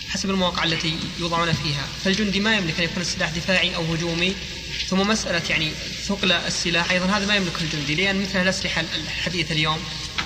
حسب 0.10 0.30
المواقع 0.30 0.64
التي 0.64 0.96
يوضعون 1.20 1.54
فيها. 1.54 1.88
فالجندي 2.06 2.40
ما 2.40 2.56
يملك 2.58 2.80
أن 2.80 2.84
يكون 2.84 3.02
السلاح 3.02 3.30
دفاعي 3.30 3.76
أو 3.76 3.94
هجومي. 3.94 4.36
ثم 4.88 5.00
مسألة 5.00 5.42
يعني 5.50 5.72
ثقل 6.06 6.32
السلاح. 6.32 6.92
أيضا 6.92 7.06
هذا 7.06 7.26
ما 7.26 7.36
يملكه 7.36 7.62
الجندي 7.62 7.96
لأن 7.96 8.22
مثل 8.22 8.42
الأسلحة 8.42 8.84
الحديثة 8.96 9.54
اليوم 9.54 9.80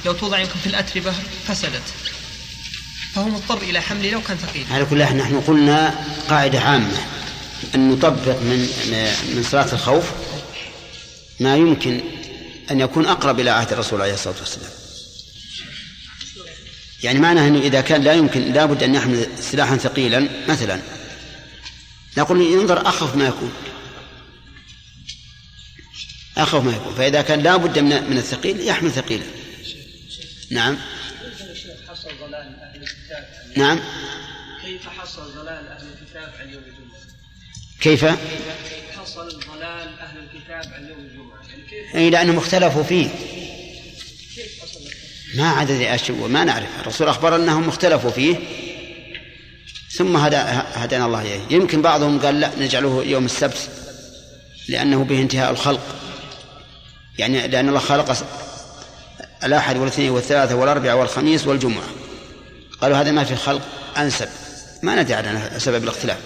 لو 0.06 0.14
توضع 0.14 0.40
يمكن 0.40 0.60
في 0.64 0.68
الأتربة 0.68 1.14
فسدت. 1.48 1.94
فهو 3.14 3.30
مضطر 3.30 3.58
إلى 3.58 3.82
حمله 3.82 4.10
لو 4.10 4.22
كان 4.22 4.38
ثقيل 4.38 4.66
على 4.72 4.86
كل 4.86 4.98
نحن 4.98 5.42
قلنا 5.42 6.06
قاعدة 6.30 6.60
عامة 6.60 6.98
أن 7.76 7.90
نطبق 7.90 8.40
من 8.40 8.60
من 9.36 9.44
صلاة 9.52 9.74
الخوف 9.74 10.06
ما 11.40 11.56
يمكن 11.56 12.02
أن 12.72 12.80
يكون 12.80 13.06
أقرب 13.06 13.40
إلى 13.40 13.50
عهد 13.50 13.72
الرسول 13.72 14.02
عليه 14.02 14.14
الصلاة 14.14 14.36
والسلام. 14.40 14.72
يعني 17.04 17.20
معناه 17.20 17.48
أنه 17.48 17.60
إذا 17.60 17.82
كان 17.82 18.02
لا 18.02 18.14
يمكن 18.14 18.54
لا 18.54 18.66
بد 18.66 18.84
أن 18.84 18.96
يحمل 18.96 19.28
سلاحا 19.52 19.78
ثقيلا 19.78 20.30
مثلا. 20.48 20.82
نقول 22.18 22.42
ينظر 22.42 22.88
أخف 22.88 23.16
ما 23.16 23.28
يكون. 23.28 23.52
أخف 26.38 26.64
ما 26.64 26.72
يكون. 26.72 26.96
فإذا 26.96 27.22
كان 27.22 27.40
لا 27.40 27.58
بد 27.58 27.80
من 27.80 28.10
من 28.10 28.18
الثقيل 28.18 28.68
يحمل 28.68 28.92
ثقيلا. 28.92 29.26
نعم. 30.52 30.78
نعم. 33.58 33.80
كيف 34.64 34.90
حصل 34.90 35.34
ضلال 35.36 35.68
أهل 35.68 35.88
الكتاب 35.88 36.34
عن 36.40 36.50
يوم 36.50 36.64
الجمعة؟ 36.64 37.02
كيف؟ 37.82 38.06
حصل 39.00 39.40
ضلال 39.40 40.00
أهل 40.00 40.18
الكتاب 40.20 40.74
عن 40.74 40.88
يوم 40.90 41.00
الجمعة؟ 41.00 41.42
يعني 41.50 41.62
كيف 41.70 41.96
أي 41.96 42.10
لأنهم 42.10 42.38
اختلفوا 42.38 42.84
فيه. 42.84 43.08
ما 45.36 45.50
عدد 45.50 45.82
أشهر 45.82 46.28
ما 46.28 46.44
نعرف. 46.44 46.80
الرسول 46.82 47.08
أخبر 47.08 47.36
أنهم 47.36 47.70
اختلفوا 47.70 48.12
فيه. 48.12 48.36
ثم 49.92 50.18
هدى 50.18 50.36
هدانا 50.74 51.06
الله 51.06 51.22
إليه. 51.22 51.42
يمكن 51.50 51.82
بعضهم 51.82 52.20
قال 52.20 52.40
لا 52.40 52.52
نجعله 52.60 53.04
يوم 53.04 53.26
السبت 53.26 53.70
لأنه 54.70 55.04
به 55.04 55.22
انتهاء 55.22 55.52
الخلق. 55.52 55.96
يعني 57.18 57.48
لأن 57.48 57.70
الله 57.70 57.80
خلق 57.80 58.18
الأحد 59.44 59.78
والاثنين 59.78 60.10
والثلاثة 60.10 60.56
والأربعة 60.56 60.96
والخميس 60.96 61.48
والجمعة. 61.48 62.01
قالوا 62.82 62.98
هذا 62.98 63.12
ما 63.12 63.24
في 63.24 63.36
خلق 63.36 63.62
أنسب. 63.98 64.30
ما 64.82 65.02
ندري 65.02 65.14
عن 65.14 65.50
سبب 65.58 65.84
الاختلاف. 65.84 66.18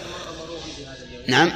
نعم؟ 1.28 1.52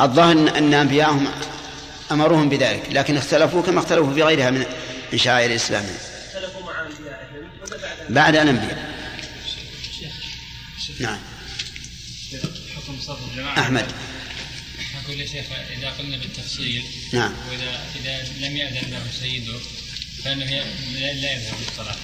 الظاهر 0.00 0.32
أن 0.32 0.74
أنبياءهم 0.74 1.28
أمروهم 2.12 2.48
بذلك 2.48 2.82
لكن 2.90 3.16
اختلفوا 3.16 3.62
كما 3.62 3.80
اختلفوا 3.80 4.14
في 4.14 4.22
غيرها 4.22 4.50
من 4.50 4.64
شعائر 5.16 5.50
الإسلام. 5.50 5.84
اختلفوا 5.84 6.62
مع 6.62 6.86
أنبيائهم 6.86 7.50
بعد 8.08 8.36
الأنبياء 8.36 8.88
نعم. 11.00 11.18
حكم 12.76 13.00
صرف 13.00 13.18
الجماعة 13.30 13.58
أحمد. 13.58 13.86
أقول 15.04 15.20
يا 15.20 15.26
شيخ 15.26 15.46
إذا 15.78 15.90
قلنا 15.90 16.16
بالتفصيل 16.16 16.84
نعم. 17.12 17.32
وإذا 17.50 17.80
إذا 18.00 18.46
لم 18.46 18.56
يأذن 18.56 18.90
له 18.90 19.02
سيده 19.20 19.58
فإنه 20.28 20.44
لا 20.44 21.32
يذهب 21.32 21.54
للصلاة. 21.60 21.96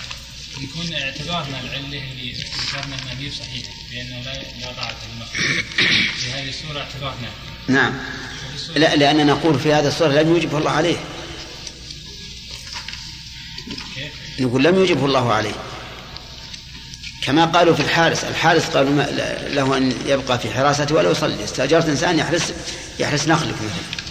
يكون 0.60 0.94
اعتبارنا 0.94 1.60
العلة 1.60 2.12
اللي 2.12 2.32
ذكرنا 2.32 2.94
أنها 3.02 3.14
غير 3.20 3.32
صحيحة 3.32 3.70
لأنه 3.92 4.20
لا 4.24 4.32
لا 4.32 4.92
للمخلوق 5.12 5.66
في 6.16 6.32
هذه 6.32 6.48
الصورة 6.48 6.80
اعتبارنا. 6.80 7.28
نعم. 7.68 7.94
لا 8.76 8.96
لأننا 8.96 9.24
نقول 9.24 9.60
في 9.60 9.74
هذا 9.74 9.88
الصورة 9.88 10.08
لم 10.08 10.28
يوجبه 10.28 10.58
الله 10.58 10.70
عليه. 10.70 10.96
نقول 14.38 14.64
لم 14.64 14.74
يوجبه 14.74 15.06
الله 15.06 15.32
عليه. 15.32 15.54
كما 17.22 17.44
قالوا 17.44 17.74
في 17.74 17.82
الحارس 17.82 18.24
الحارس 18.24 18.64
قالوا 18.64 19.02
له 19.48 19.76
أن 19.76 19.92
يبقى 20.06 20.38
في 20.38 20.50
حراسته 20.50 20.94
ولا 20.94 21.10
يصلي. 21.10 21.44
استأجرت 21.44 21.88
إنسان 21.88 22.18
يحرس 22.18 22.52
يحرس 22.98 23.28
نخلك 23.28 23.54
مثلا. 23.54 24.04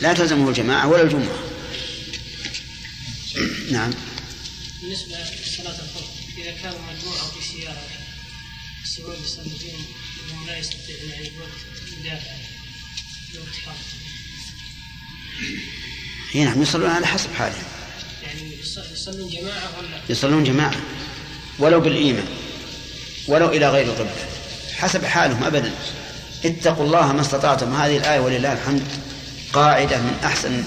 لا 0.00 0.12
تلزمه 0.12 0.48
الجماعة 0.48 0.88
ولا 0.88 1.02
الجمعة. 1.02 1.51
نعم. 3.72 3.90
بالنسبة 4.82 5.16
لصلاة 5.46 5.70
الخوف 5.70 6.10
إذا 6.38 6.50
كانوا 6.62 6.78
مجموعة 6.78 7.30
في 7.30 7.44
سيارة 7.52 7.82
يسوون 8.84 9.16
يصلون 9.24 9.52
وهم 10.30 10.46
لا 10.46 10.58
يستطيعون 10.58 11.10
يعني 11.10 11.30
وقت 11.38 11.98
يدافع 12.00 12.34
وقت 13.34 13.56
حرب 13.66 13.74
هي 16.32 16.44
نعم 16.44 16.62
يصلون 16.62 16.90
على 16.90 17.06
حسب 17.06 17.34
حالهم 17.34 17.64
يعني 18.22 18.56
يصلون 18.92 19.30
جماعة 19.30 19.78
ولا؟ 19.78 20.00
يصلون 20.08 20.44
جماعة 20.44 20.80
ولو 21.58 21.80
بالإيمان 21.80 22.26
ولو 23.28 23.48
إلى 23.48 23.70
غير 23.70 23.86
القبلة 23.86 24.26
حسب 24.74 25.04
حالهم 25.04 25.44
أبدا. 25.44 25.72
اتقوا 26.44 26.84
الله 26.84 27.12
ما 27.12 27.20
استطعتم. 27.20 27.74
هذه 27.74 27.96
الآية 27.96 28.20
ولله 28.20 28.52
الحمد 28.52 28.82
قاعدة 29.52 29.98
من 29.98 30.20
أحسن 30.24 30.64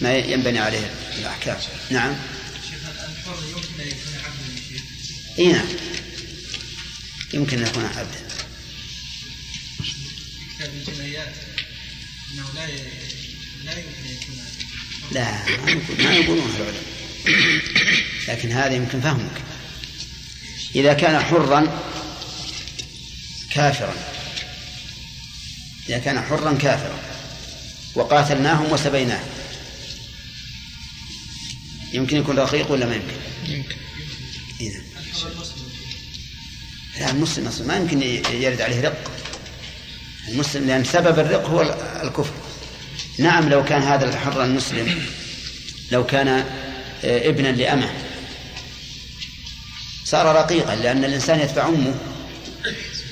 ما 0.00 0.16
ينبني 0.16 0.58
عليه 0.58 0.90
الأحكام. 1.18 1.56
نعم. 1.90 2.14
يمكن 2.14 3.88
أن 3.88 3.96
يكون 3.96 4.14
عبدا 4.24 4.50
اي 5.38 5.52
نعم. 5.52 5.66
يمكن 7.34 7.58
أن 7.58 7.66
يكون 7.66 7.84
عبدا. 7.84 8.20
كتاب 10.56 10.70
الجنايات. 10.74 11.34
إنه 12.34 12.46
لا 12.54 12.66
لا 13.64 13.72
يمكن 13.78 14.04
أن 14.04 14.16
يكون 14.22 14.40
لا 15.12 15.44
ما 15.64 15.70
يقول 15.70 16.04
ما 16.04 16.14
يقولون 16.14 16.50
العلماء 16.56 16.82
لكن 18.28 18.52
هذا 18.52 18.74
يمكن 18.74 19.00
فهمك. 19.00 19.42
إذا 20.74 20.92
كان 20.92 21.20
حرا 21.20 21.78
كافرا. 23.50 23.94
إذا 25.88 25.98
كان 25.98 26.20
حرا 26.22 26.54
كافرا. 26.54 26.98
وقاتلناهم 27.94 28.72
وسبيناهم. 28.72 29.39
يمكن 31.92 32.16
يكون 32.16 32.38
رقيق 32.38 32.70
ولا 32.70 32.86
ما 32.86 32.94
يمكن؟ 32.94 33.16
يمكن. 33.46 33.76
إذا 34.60 34.80
لا 36.98 37.10
المسلم 37.10 37.46
أصلا 37.46 37.66
ما 37.66 37.76
يمكن 37.76 38.02
يرد 38.42 38.60
عليه 38.60 38.80
رق. 38.80 39.10
المسلم 40.28 40.66
لأن 40.66 40.84
سبب 40.84 41.18
الرق 41.18 41.46
هو 41.46 41.62
الكفر. 42.02 42.34
نعم 43.18 43.48
لو 43.48 43.64
كان 43.64 43.82
هذا 43.82 44.08
الحر 44.08 44.44
المسلم 44.44 45.02
لو 45.92 46.06
كان 46.06 46.28
آه، 47.04 47.28
ابنا 47.28 47.48
لأمه. 47.48 47.90
صار 50.04 50.36
رقيقا 50.36 50.74
لأن 50.76 51.04
الإنسان 51.04 51.40
يتبع 51.40 51.68
أمه 51.68 51.94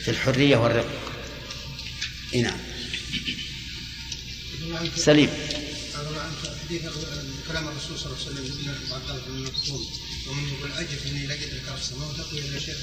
في 0.05 0.11
الحرية 0.11 0.57
والرق. 0.57 0.89
نعم. 2.35 2.59
سليم. 4.97 5.31
حديث 6.69 6.83
الرسول 8.07 8.35
صلى 8.35 8.41
الله 8.41 8.49
عليه 8.49 9.15
وسلم 9.15 9.25
بن 9.27 9.43
مكتوم 9.43 9.87
ومن 10.29 10.49
يقول 10.49 10.73
اجف 10.73 11.07
أني 11.07 11.27
لا 11.27 11.37
وتقوي 12.09 12.41
إلى 12.41 12.61
شيخ 12.61 12.77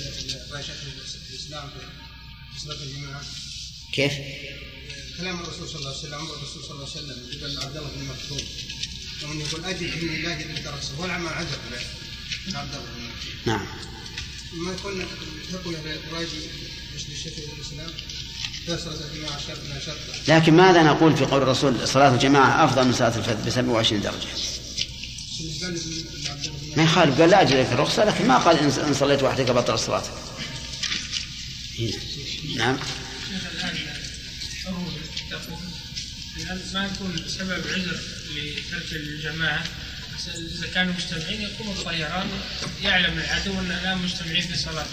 شيخ 0.61 0.75
الإسلام 1.31 1.69
في 2.77 2.83
الجماعة. 2.83 3.21
كيف؟ 3.93 4.13
كلام 5.17 5.39
الرسول 5.39 5.67
صلى 5.67 5.79
الله 5.79 5.89
عليه 5.89 5.99
وسلم 5.99 6.13
أمر 6.13 6.35
الرسول 6.35 6.63
صلى 6.63 6.71
الله 6.71 6.89
عليه 6.89 6.99
وسلم 6.99 7.43
ابن 7.43 7.57
عبد 7.57 7.77
الله 7.77 7.89
بن 7.95 8.05
مكتوم 8.05 8.47
ومن 9.23 9.41
يقول 9.41 9.65
اجف 9.65 10.03
أني 10.03 10.21
لا 10.21 10.33
ادرك 10.33 10.65
راسه 10.65 10.95
هو 10.95 11.05
العمل 11.05 11.27
عجب 11.27 11.59
له. 11.71 12.57
عبد 12.59 12.75
الله 12.75 12.85
بن 12.85 13.03
مكتوم 13.03 13.33
نعم. 13.45 13.67
ما 14.53 14.71
يكون 14.73 15.05
تقوي 15.53 15.75
الراجي 15.75 16.39
لشيخ 16.95 17.33
الإسلام؟ 17.57 17.91
لكن 20.27 20.53
ماذا 20.53 20.83
نقول 20.83 21.17
في 21.17 21.25
قول 21.25 21.41
الرسول 21.41 21.87
صلاة 21.87 22.13
الجماعة 22.13 22.65
أفضل 22.65 22.85
من 22.85 22.93
صلاة 22.93 23.17
الفجر 23.17 23.35
ب 23.45 23.49
27 23.49 24.01
درجة؟ 24.01 24.27
ما 26.77 26.83
يخالف 26.83 27.21
قال 27.21 27.29
لا 27.29 27.41
أجل 27.41 27.61
لك 27.61 27.67
الرخصة 27.71 28.05
لكن 28.05 28.27
ما 28.27 28.37
قال 28.37 28.59
إن 28.59 28.93
صليت 28.93 29.23
وحدك 29.23 29.51
بطل 29.51 29.79
صلاتك 29.79 30.11
نعم. 32.57 32.77
ما 36.73 36.85
يكون 36.85 37.25
سبب 37.27 37.63
عذر 37.67 37.99
لترك 38.35 38.93
الجماعة 38.93 39.63
إذا 40.27 40.67
كانوا 40.73 40.93
مجتمعين 40.93 41.41
يقوم 41.41 41.69
الطيران 41.69 42.27
يعلم 42.83 43.19
العدو 43.19 43.59
أن 43.59 43.71
الآن 43.71 43.97
مجتمعين 43.97 44.41
في 44.41 44.57
صلاة 44.57 44.85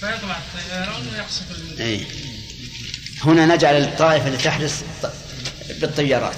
فيطلع 0.00 0.38
الطيران 0.38 1.06
ويقصف 1.12 1.80
أي. 1.80 2.06
هنا 3.20 3.46
نجعل 3.46 3.74
الطائفة 3.74 4.26
اللي 4.26 4.38
تحرس 4.38 4.84
بالطيارات. 5.80 6.36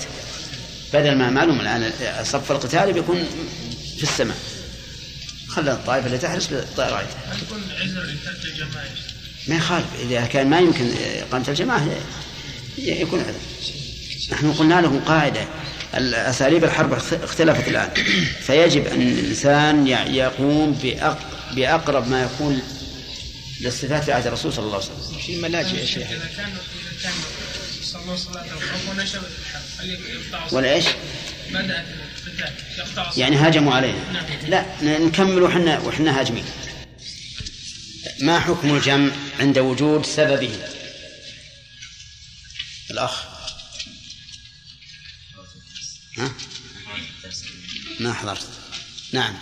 بدل 0.96 1.14
ما 1.14 1.30
معلوم 1.30 1.60
الآن 1.60 1.92
صف 2.24 2.52
القتال 2.52 2.92
بيكون 2.92 3.24
في 3.96 4.02
السماء. 4.02 4.36
خلى 5.48 5.72
الطائفة 5.72 6.06
اللي 6.06 6.18
تحرس 6.18 6.52
عذر 6.52 8.02
لترك 8.02 8.44
الجماعة؟ 8.44 8.88
ما 9.48 9.56
يخالف 9.56 9.86
إذا 10.02 10.26
كان 10.26 10.50
ما 10.50 10.58
يمكن 10.58 10.90
إقامة 11.28 11.44
الجماعة 11.48 11.88
يكون 12.78 13.20
عذر. 13.20 13.34
نحن 14.32 14.52
قلنا 14.52 14.80
له 14.80 15.00
قاعدة. 15.06 15.46
أساليب 16.14 16.64
الحرب 16.64 16.92
اختلفت 17.22 17.68
الآن. 17.68 17.88
فيجب 18.40 18.86
أن 18.86 19.02
الإنسان 19.02 19.86
يقوم 19.86 20.78
بأق- 20.82 21.54
بأقرب 21.54 22.08
ما 22.08 22.22
يكون 22.22 22.62
للصفات 23.60 24.04
في 24.04 24.12
عهد 24.12 24.26
الرسول 24.26 24.52
صلى 24.52 24.64
الله 24.64 24.76
عليه 24.76 24.86
وسلم. 24.86 25.18
في 25.18 25.36
ملاجئ 25.36 25.80
يا 25.80 25.86
شيخ. 25.86 26.06
صلوا 28.04 28.16
صلاه 28.16 28.44
الخوف 28.44 28.88
ونشبت 28.88 29.30
الحرب 29.38 29.62
هل 29.78 29.90
يقطع 29.90 30.48
ولا 30.52 30.76
القتال 30.76 32.52
يقطع 32.78 33.12
يعني 33.16 33.36
هاجموا 33.36 33.74
علينا 33.74 34.26
لا 34.48 34.98
نكمل 34.98 35.42
وحنا 35.42 35.78
وحنا 35.78 36.20
هاجمين. 36.20 36.44
ما 38.20 38.40
حكم 38.40 38.76
الجمع 38.76 39.12
عند 39.40 39.58
وجود 39.58 40.06
سببه؟ 40.06 40.58
الأخ. 42.90 43.24
ها؟ 46.18 46.32
ما 48.00 48.12
حضرت. 48.12 48.48
نعم. 49.12 49.34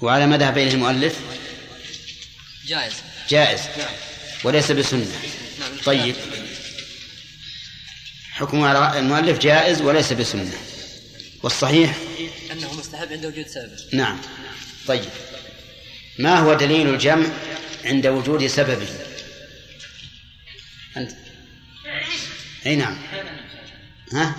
وعلى 0.00 0.26
مذهب 0.26 0.58
المؤلف؟ 0.58 1.16
جائز. 2.66 2.92
جائز. 3.30 3.60
وليس 4.44 4.72
بسنة. 4.72 5.06
طيب. 5.86 6.14
حكم 8.30 8.62
على 8.64 8.98
المؤلف 8.98 9.38
جائز 9.38 9.82
وليس 9.82 10.12
بسنة. 10.12 10.52
والصحيح؟ 11.42 11.96
أنه 12.52 12.74
مستحب 12.74 13.12
عند 13.12 13.26
وجود 13.26 13.46
سبب. 13.46 13.76
نعم. 13.92 14.18
طيب. 14.86 15.10
ما 16.18 16.38
هو 16.38 16.54
دليل 16.54 16.88
الجمع 16.88 17.26
عند 17.84 18.06
وجود 18.06 18.46
سببه 18.46 18.88
أنت. 20.96 21.12
أي 22.66 22.76
نعم. 22.76 22.98
ها؟ 24.12 24.36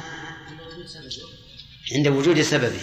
عند 1.95 2.07
وجود 2.07 2.41
سببه 2.41 2.79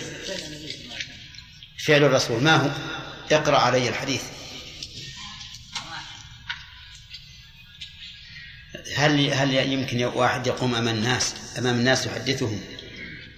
فعل 1.85 2.05
الرسول. 2.05 2.43
ما 2.43 2.57
هو؟ 2.57 2.71
اقرأ 3.37 3.59
علي 3.59 3.89
الحديث. 3.89 4.23
هل 8.97 9.31
هل 9.33 9.55
يمكن 9.73 10.05
واحد 10.05 10.47
يقوم 10.47 10.75
أمام 10.75 10.95
الناس 10.97 11.35
أمام 11.59 11.79
الناس 11.79 12.07
يحدثهم 12.07 12.61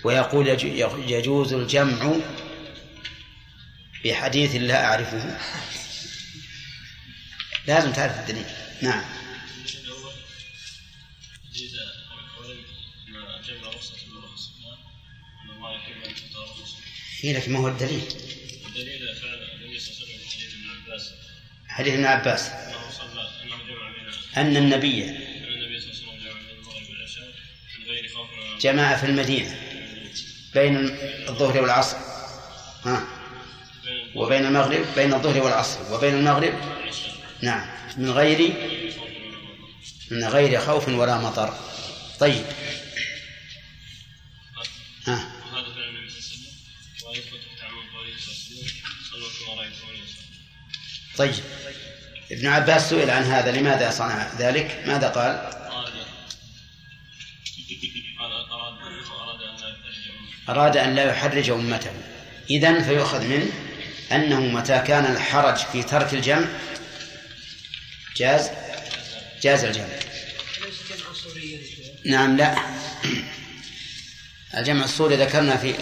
ويقول 0.04 0.46
يجو- 0.48 0.98
يجوز 1.08 1.52
الجمع 1.52 2.12
بحديث 4.04 4.54
لا 4.56 4.84
أعرفه؟ 4.84 5.38
لازم 7.66 7.92
تعرف 7.92 8.18
الدليل. 8.20 8.44
نعم. 8.82 9.04
هي 17.20 17.32
لك 17.32 17.48
ما 17.48 17.58
هو 17.58 17.68
الدليل؟ 17.68 18.00
دليل 18.74 19.16
فعل 19.16 19.34
النبي 19.54 19.78
صلى 19.78 19.94
الله 19.94 20.14
عليه 20.14 20.26
وسلم 20.26 20.28
حديث 20.28 20.54
ابن 20.54 20.64
عباس 20.84 21.12
حديث 21.68 21.92
ابن 21.94 22.04
عباس. 22.04 22.50
أن 24.36 24.56
النبي 24.56 25.25
جمع 28.60 28.96
في 28.96 29.06
المدينة 29.06 29.56
بين 30.54 30.76
الظهر 31.28 31.62
والعصر. 31.62 31.96
ها؟ 32.84 33.04
وبين 34.14 34.46
المغرب 34.46 34.86
بين 34.96 35.14
الظهر 35.14 35.42
والعصر 35.42 35.78
وبين 35.92 36.14
المغرب. 36.14 36.54
نعم. 37.42 37.66
من 37.96 38.10
غير 38.10 38.52
من 40.10 40.24
غير 40.24 40.60
خوف 40.60 40.88
ولا 40.88 41.18
مطر. 41.18 41.54
طيب. 42.20 42.44
ها؟ 45.06 45.32
طيب. 51.16 51.34
ابن 52.30 52.46
عباس 52.46 52.90
سئل 52.90 53.10
عن 53.10 53.22
هذا 53.22 53.52
لماذا 53.52 53.90
صنع 53.90 54.28
ذلك؟ 54.38 54.82
ماذا 54.86 55.08
قال؟ 55.08 55.65
أراد 60.48 60.76
أن 60.76 60.94
لا 60.94 61.04
يحرج 61.04 61.50
أمته. 61.50 61.90
إذن 62.50 62.82
فيؤخذ 62.82 63.24
منه 63.24 63.46
أنه 64.12 64.40
متى 64.40 64.78
كان 64.78 65.04
الحرج 65.04 65.56
في 65.56 65.82
ترك 65.82 66.14
الجمع. 66.14 66.46
جاز؟ 68.16 68.50
جاز 69.42 69.64
الجمع. 69.64 69.86
نعم 72.06 72.36
لا. 72.36 72.56
الجمع 74.56 74.84
الصوري 74.84 75.16
ذكرنا 75.16 75.56
في 75.56 75.74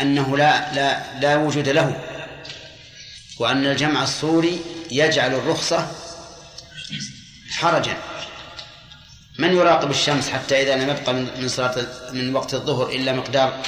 أنه 0.00 0.36
لا 0.36 0.74
لا 0.74 1.20
لا 1.20 1.36
وجود 1.36 1.68
له. 1.68 2.04
وأن 3.38 3.66
الجمع 3.66 4.02
الصوري 4.02 4.60
يجعل 4.90 5.34
الرخصة 5.34 5.92
حرجا. 7.50 7.96
من 9.38 9.54
يراقب 9.54 9.90
الشمس 9.90 10.28
حتى 10.28 10.62
إذا 10.62 10.76
لم 10.76 10.90
يبقى 10.90 11.14
من 11.14 11.48
صلاة 11.48 11.86
من 12.12 12.34
وقت 12.34 12.54
الظهر 12.54 12.90
إلا 12.90 13.12
مقدار 13.12 13.62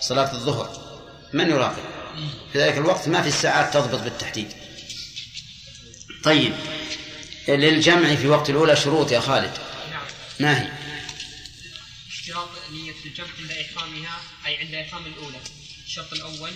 صلاة 0.00 0.32
الظهر. 0.32 0.90
من 1.32 1.50
يراقب؟ 1.50 1.84
في 2.52 2.58
ذلك 2.58 2.76
الوقت 2.78 3.08
ما 3.08 3.22
في 3.22 3.28
الساعات 3.28 3.74
تضبط 3.74 4.00
بالتحديد. 4.00 4.52
طيب 6.24 6.54
للجمع 7.48 8.14
في 8.14 8.26
وقت 8.28 8.50
الأولى 8.50 8.76
شروط 8.76 9.12
يا 9.12 9.20
خالد. 9.20 9.58
نعم. 9.90 10.06
ما 10.40 10.62
هي؟ 10.62 10.72
اشتراط 12.08 12.48
نية 12.72 12.94
الجمع 13.04 13.26
عند 13.38 13.50
إحرامها 13.50 14.20
أي 14.46 14.56
عند 14.56 14.74
إحرام 14.74 15.06
الأولى. 15.06 15.40
الشرط 15.86 16.12
الأول 16.12 16.50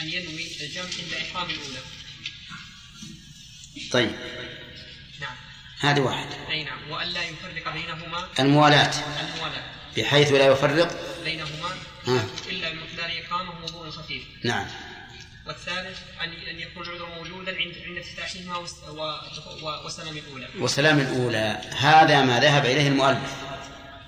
أن 0.00 0.08
ينوي 0.08 0.46
الجمع 0.60 0.84
عند 0.84 1.12
إحرام 1.12 1.50
الأولى. 1.50 1.80
طيب. 3.92 4.10
نعم. 5.20 5.36
هذه 5.78 6.00
واحد 6.00 6.28
أي 6.50 6.64
نعم. 6.64 6.90
وأن 6.90 7.08
لا 7.08 7.22
يفرق 7.22 7.72
بينهما 7.72 8.28
الموالاة. 8.38 8.92
الموالاة. 9.20 9.64
بحيث 9.96 10.32
لا 10.32 10.46
يفرق. 10.46 11.20
بينهما 11.24 11.76
ها. 12.06 12.26
إلا 12.50 12.70
بمقدار 12.70 13.12
إقامة 13.24 13.64
وضوء 13.64 13.90
خفيف. 13.90 14.22
نعم. 14.44 14.66
والثالث 15.46 15.98
أن 16.20 16.32
أن 16.32 16.60
يكون 16.60 16.86
العذر 16.86 17.06
موجودا 17.06 17.56
عند 17.56 17.74
عند 17.86 17.98
افتتاحهما 17.98 18.56
وسلام 19.84 20.16
الأولى. 20.16 20.48
وسلام 20.58 21.00
الأولى. 21.00 21.60
هذا 21.78 22.22
ما 22.22 22.40
ذهب 22.40 22.66
إليه 22.66 22.88
المؤلف. 22.88 23.34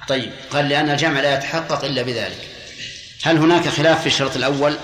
طيب 0.08 0.32
قال 0.50 0.68
لأن 0.68 0.90
الجمع 0.90 1.20
لا 1.20 1.34
يتحقق 1.38 1.84
إلا 1.84 2.02
بذلك. 2.02 2.48
هل 3.22 3.36
هناك 3.36 3.68
خلاف 3.68 4.00
في 4.00 4.06
الشرط 4.06 4.36
الأول؟ 4.36 4.78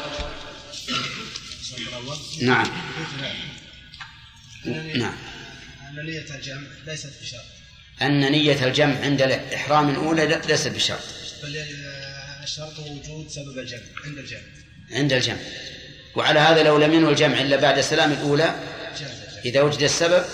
نعم. 2.42 2.70
نعم. 4.94 5.16
أن 5.88 6.06
نية 6.06 6.34
الجمع 6.34 6.68
ليست 6.86 7.22
بشرط. 7.22 7.44
أن 8.02 8.32
نية 8.32 8.66
الجمع 8.66 9.00
عند 9.00 9.22
الإحرام 9.22 9.88
الأولى 9.88 10.40
ليست 10.48 10.68
بشرط. 10.68 11.04
بل 11.42 11.56
الشرط 12.48 12.78
وجود 12.78 13.28
سبب 13.28 13.58
الجمع 13.58 13.80
عند 14.04 14.18
الجمع. 14.18 14.40
عند 14.90 15.12
الجمع. 15.12 15.38
وعلى 16.16 16.40
هذا 16.40 16.62
لو 16.62 16.78
لم 16.78 16.92
ينوي 16.92 17.10
الجمع 17.10 17.40
إلا 17.40 17.56
بعد 17.56 17.80
سلام 17.80 18.12
الأولى 18.12 18.54
جاز 18.98 19.10
الجمع. 19.10 19.42
إذا 19.44 19.62
وجد 19.62 19.82
السبب 19.82 20.24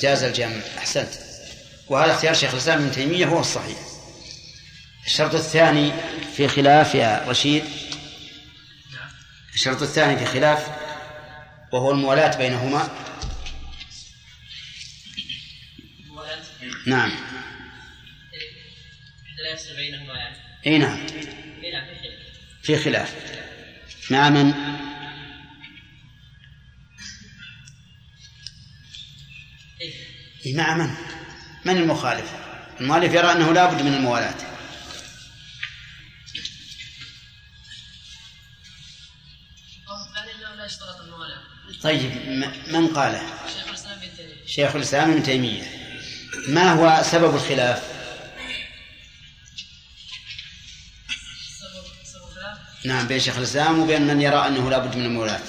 جاز 0.00 0.22
الجمع. 0.22 0.60
أحسنت. 0.78 1.08
وهذا 1.88 2.12
اختيار 2.12 2.34
شيخ 2.34 2.52
الإسلام 2.52 2.82
ابن 2.82 2.92
تيمية 2.92 3.26
هو 3.26 3.40
الصحيح. 3.40 3.78
الشرط 5.06 5.34
الثاني 5.34 5.92
في 6.36 6.48
خلاف 6.48 6.94
يا 6.94 7.24
رشيد. 7.28 7.64
الشرط 9.54 9.82
الثاني 9.82 10.18
في 10.18 10.26
خلاف 10.26 10.68
وهو 11.72 11.90
الموالاة 11.90 12.36
بينهما. 12.36 12.90
نعم. 16.86 17.12
لا 19.44 19.52
يفصل 19.52 19.76
بينهما 19.76 20.14
يعني. 20.14 20.36
إي 20.66 20.78
نعم. 20.78 21.06
في 22.66 22.76
خلاف. 22.78 23.14
مع 24.10 24.30
من 24.30 24.54
إيه. 30.46 30.56
مع 30.56 30.74
من 30.76 30.90
من 31.64 31.76
المخالف؟ 31.76 32.32
المؤلف 32.80 33.14
يرى 33.14 33.32
أنه 33.32 33.52
لا 33.52 33.66
بد 33.66 33.82
من 33.82 33.94
الموالاة. 33.94 34.34
طيب 41.82 42.10
من 42.66 42.88
قاله؟ 42.88 43.22
شيخ 43.46 43.66
الإسلام 43.68 43.98
ابن 43.98 44.16
تيمية. 44.16 44.46
شيخ 44.46 44.76
الإسلام 44.76 45.10
ابن 45.10 45.22
تيمية. 45.22 45.62
ما 46.48 46.72
هو 46.72 47.02
سبب 47.02 47.34
الخلاف؟ 47.34 47.95
نعم 52.86 53.06
بين 53.06 53.20
شيخ 53.20 53.36
الإسلام 53.36 53.78
وبين 53.78 54.06
من 54.06 54.22
يرى 54.22 54.46
أنه 54.46 54.70
لا 54.70 54.78
بد 54.78 54.96
من 54.96 55.04
الموالاة 55.04 55.40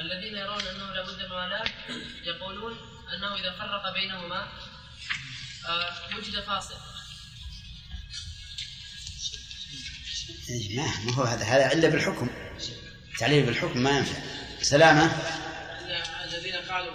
الذين 0.00 0.36
يرون 0.36 0.60
أنه 0.60 0.92
لابد 0.94 1.18
من 1.18 1.24
الموالاه 1.24 1.64
أنه 3.14 3.34
إذا 3.34 3.52
فرق 3.58 3.92
بينهما 3.94 4.46
آه، 5.68 6.16
وجد 6.16 6.40
فاصل. 6.40 6.74
إيه، 10.50 10.76
ما 10.76 10.86
ما 11.04 11.14
هو 11.14 11.22
هذا 11.22 11.44
هذا 11.44 11.72
إلا 11.72 11.88
بالحكم. 11.88 12.28
تعليل 13.18 13.46
بالحكم 13.46 13.78
ما 13.78 13.90
ينفع. 13.90 14.18
سلامة. 14.62 15.04
أن 15.04 16.02
الذين 16.24 16.56
قالوا 16.56 16.92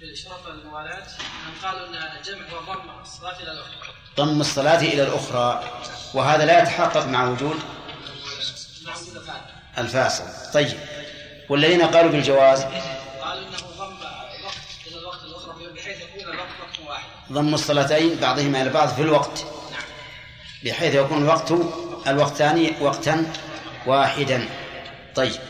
بالإشراف 0.00 0.46
الموالاة 0.46 1.06
أن 1.46 1.54
قالوا 1.62 1.88
أن 1.88 1.94
الجمع 1.94 2.48
هو 2.48 2.74
ضم 2.74 3.00
الصلاة 3.00 3.42
إلى 3.42 3.52
الأخرى. 3.52 3.94
ضم 4.16 4.40
الصلاة 4.40 4.80
إلى 4.80 5.02
الأخرى. 5.02 5.80
وهذا 6.14 6.44
لا 6.44 6.62
يتحقق 6.62 7.06
مع 7.06 7.28
وجود 7.28 7.60
الفاصل. 9.78 10.52
طيب. 10.52 10.78
والذين 11.48 11.82
قالوا 11.82 12.10
بالجواز 12.10 12.62
قالوا 12.62 13.48
إنه 13.48 13.56
ضم 13.58 13.96
الوقت 14.38 14.56
إلى 14.86 14.98
الوقت 14.98 15.24
الأخرى 15.24 15.72
بحيث 15.74 15.96
يكون 16.02 16.34
الوقت 16.34 16.60
وقت 16.60 16.88
واحد. 16.88 17.04
ضم 17.32 17.54
الصلاتين 17.54 18.14
بعضهما 18.14 18.62
إلى 18.62 18.70
بعض 18.70 18.94
في 18.94 19.02
الوقت. 19.02 19.46
بحيث 20.64 20.94
يكون 20.94 21.22
الوقت 21.22 21.52
الوقتان 22.06 22.76
وقتا 22.80 23.32
واحدا. 23.86 24.48
طيب. 25.14 25.40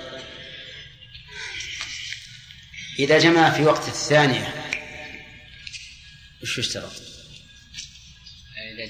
إذا 2.98 3.18
جمع 3.18 3.50
في 3.50 3.62
وقت 3.62 3.88
الثانية 3.88 4.54
وش 6.42 6.58
اشترط؟ 6.58 6.92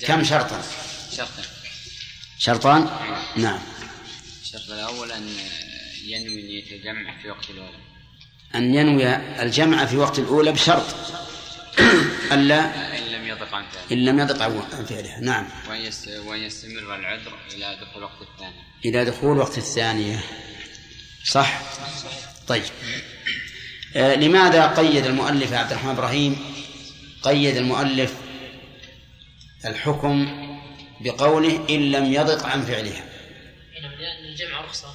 كم 0.06 0.24
شرطا؟ 0.24 0.62
شرطا. 1.16 1.42
شرطان؟ 2.38 2.90
نعم. 3.36 3.75
الشرط 4.46 4.70
الأول 4.70 5.12
أن 5.12 5.28
ينوي 6.04 6.42
نية 6.42 6.76
الجمع 6.76 7.22
في 7.22 7.30
وقت 7.30 7.50
الأولى. 7.50 7.78
أن 8.54 8.74
ينوي 8.74 9.16
الجمع 9.42 9.86
في 9.86 9.96
وقت 9.96 10.18
الأولى 10.18 10.52
بشرط. 10.52 10.86
ألا 12.32 12.98
إن 12.98 13.02
لم 13.12 13.26
يضق 13.28 13.54
عن 13.54 13.64
ذلك 13.64 13.92
إن 13.92 14.04
لم 14.04 14.18
يضق 14.18 14.42
عن 14.42 14.84
فعلها 14.84 15.20
نعم. 15.20 15.48
وأن 15.68 15.80
يست- 15.80 16.08
وأن 16.26 16.40
يستمر 16.40 16.94
العذر 16.94 17.38
إلى 17.54 17.78
دخول 17.80 18.02
وقت 18.02 18.22
الثاني. 18.22 18.62
إلى 18.84 19.04
دخول 19.04 19.38
وقت 19.38 19.58
الثانية 19.58 20.20
صح؟ 21.24 21.62
طيب. 22.48 22.64
آه 23.96 24.14
لماذا 24.14 24.66
قيد 24.66 25.06
المؤلف 25.06 25.52
عبد 25.52 25.70
الرحمن 25.70 25.90
إبراهيم؟ 25.90 26.36
قيد 27.22 27.56
المؤلف 27.56 28.14
الحكم 29.64 30.26
بقوله 31.00 31.66
إن 31.70 31.90
لم 31.92 32.12
يضق 32.12 32.46
عن 32.46 32.62
فعلها. 32.62 33.04
نعم 33.82 34.25
رخصه 34.66 34.94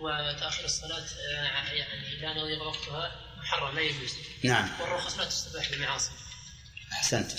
وتأخير 0.00 0.64
الصلاة 0.64 0.98
آه، 0.98 1.72
يعني 1.72 2.20
لا 2.20 2.42
نضيق 2.42 2.62
وقتها 2.62 3.12
محرم 3.42 3.74
لا 3.74 3.80
يجوز. 3.80 4.10
نعم. 4.44 4.68
والرخص 4.80 5.18
لا 5.18 5.24
تستباح 5.24 5.70
بالمعاصي. 5.70 6.10
أحسنت. 6.92 7.30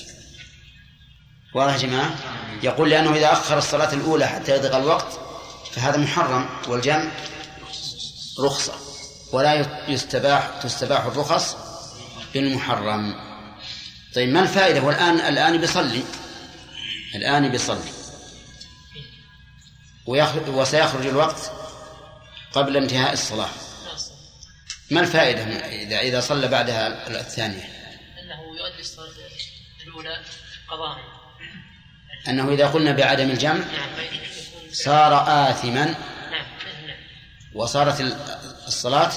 واضح 1.54 1.74
يا 1.74 1.78
جماعة؟ 1.78 2.16
يقول 2.64 2.90
لأنه 2.90 3.16
إذا 3.16 3.32
أخر 3.32 3.58
الصلاة 3.58 3.94
الأولى 3.94 4.28
حتى 4.28 4.56
يضيق 4.56 4.76
الوقت 4.76 5.20
فهذا 5.72 5.98
محرم 5.98 6.50
والجمع 6.68 7.12
رخصة. 8.40 8.74
ولا 9.34 9.86
يستباح 9.90 10.60
تستباح 10.64 11.06
الرخص 11.06 11.56
بالمحرم. 12.34 13.16
طيب 14.16 14.30
ما 14.30 14.40
الفائدة؟ 14.40 14.82
والآن 14.82 15.20
الآن 15.20 15.58
بيصلي. 15.58 16.04
الآن 17.16 17.52
بيصلي. 17.52 18.01
وسيخرج 20.08 21.06
الوقت 21.08 21.52
قبل 22.54 22.78
انتهاء 22.78 23.14
الصلاة. 23.14 23.50
ما 24.92 25.02
الفائدة 25.02 25.46
من- 25.46 25.52
إذا 25.58 26.00
إذا 26.00 26.20
صلى 26.22 26.48
بعدها 26.48 27.08
الثانية؟ 27.20 27.64
أنه 28.24 28.42
يؤدي 28.60 28.80
الصلاة 28.82 29.08
الأولى 29.88 30.18
قضاء. 30.68 30.98
أنه 32.28 32.54
إذا 32.54 32.68
قلنا 32.68 32.92
بعدم 32.92 33.30
الجمع 33.30 33.54
نعم 33.54 33.90
صار 34.72 35.24
آثما. 35.50 35.86
نعم 35.86 36.46
وصارت 37.54 38.02
ال- 38.02 38.18
الصلاة 38.68 39.12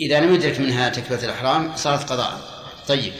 إذا 0.00 0.20
لم 0.20 0.34
يدرك 0.34 0.60
منها 0.60 0.88
تكبيرة 0.88 1.24
الإحرام 1.24 1.76
صارت 1.76 2.12
قضاء. 2.12 2.40
طيب. 2.88 3.12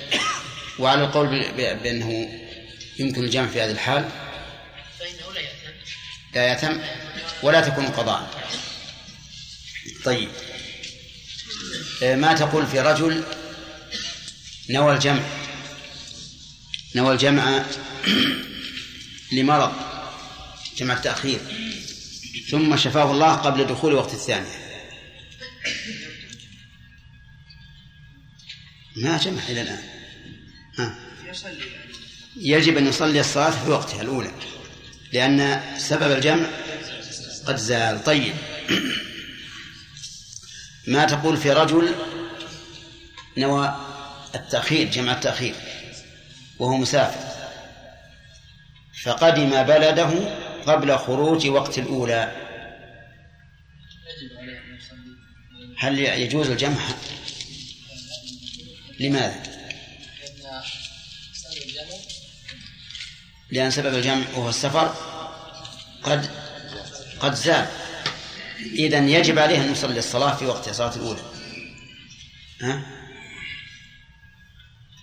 وعلى 0.78 1.04
القول 1.04 1.52
بأنه 1.82 2.28
يمكن 3.00 3.24
الجمع 3.24 3.46
في 3.46 3.60
هذه 3.62 3.70
الحال. 3.70 4.08
فانه 4.98 5.32
لا 5.34 5.40
يأثم. 5.40 5.70
لا 6.34 6.52
يتم 6.52 6.80
ولا 7.42 7.60
تكون 7.60 7.86
قضاء. 7.86 8.50
طيب. 10.04 10.28
آه، 12.02 12.16
ما 12.16 12.34
تقول 12.34 12.66
في 12.66 12.80
رجل 12.80 13.24
نوى 14.70 14.94
الجمع؟ 14.94 15.22
نوى 16.94 17.12
الجمع 17.12 17.64
لمرض 19.32 19.72
جمع 20.76 20.94
التأخير 20.94 21.40
ثم 22.50 22.76
شفاه 22.76 23.12
الله 23.12 23.34
قبل 23.34 23.66
دخول 23.66 23.94
وقت 23.94 24.14
الثانية. 24.14 24.60
ما 28.96 29.18
جمع 29.18 29.42
إلى 29.48 29.62
الآن. 29.62 29.82
ها. 30.78 30.98
يجب 32.36 32.76
أن 32.76 32.86
يصلي 32.86 33.20
الصلاة 33.20 33.50
في 33.50 33.70
وقتها 33.70 34.02
الأولى 34.02 34.30
لأن 35.12 35.60
سبب 35.78 36.12
الجمع 36.12 36.46
قد 37.46 37.56
زال. 37.56 38.04
طيب. 38.04 38.34
ما 40.86 41.04
تقول 41.04 41.36
في 41.36 41.52
رجل 41.52 41.94
نوى 43.38 43.76
التأخير 44.34 44.90
جمع 44.90 45.12
التأخير 45.12 45.54
وهو 46.58 46.76
مسافر 46.76 47.30
فقدم 49.02 49.62
بلده 49.62 50.10
قبل 50.66 50.98
خروج 50.98 51.46
وقت 51.46 51.78
الأولى؟ 51.78 52.32
هل 55.78 55.98
يجوز 55.98 56.50
الجمع؟ 56.50 56.80
لماذا؟ 59.00 59.49
لأن 63.52 63.70
سبب 63.70 63.94
الجمع 63.94 64.24
وهو 64.36 64.48
السفر 64.48 64.94
قد 66.02 66.30
قد 67.20 67.34
زال 67.34 67.68
إذا 68.60 68.98
يجب 68.98 69.38
عليه 69.38 69.64
أن 69.64 69.72
يصلي 69.72 69.98
الصلاة 69.98 70.36
في 70.36 70.46
وقت 70.46 70.68
الصلاة 70.68 70.96
الأولى 70.96 71.20
ها؟ 72.60 72.82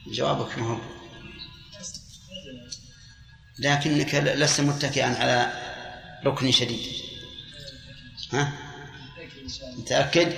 جوابك 0.08 0.58
ما 0.58 0.68
هو 0.68 0.80
لكنك 3.60 4.16
لست 4.16 4.62
متكئا 4.62 5.16
على 5.16 5.54
ركن 6.26 6.52
شديد 6.52 6.88
ها؟ 8.34 8.54
متأكد؟ 9.78 10.34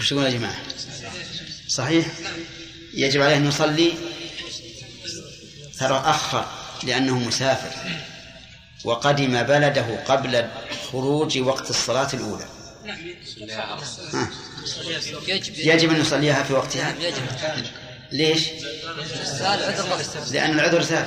وش 0.00 0.10
تقول 0.10 0.24
يا 0.24 0.30
جماعة؟ 0.30 0.56
صحيح؟ 1.68 2.06
يجب 2.94 3.22
عليه 3.22 3.36
أن 3.36 3.46
يصلي 3.46 3.92
ترى 5.78 6.02
أخر 6.06 6.44
لأنه 6.82 7.18
مسافر. 7.18 7.76
وقدم 8.84 9.42
بلده 9.42 10.04
قبل 10.04 10.48
خروج 10.92 11.38
وقت 11.38 11.70
الصلاة 11.70 12.08
الأولى. 12.14 12.46
ها. 14.14 14.30
يجب 15.56 15.90
أن 15.90 16.00
يصليها 16.00 16.42
في 16.42 16.52
وقتها. 16.52 16.94
ليش؟ 18.12 18.48
لأن 20.30 20.54
العذر 20.54 20.82
زال 20.82 21.06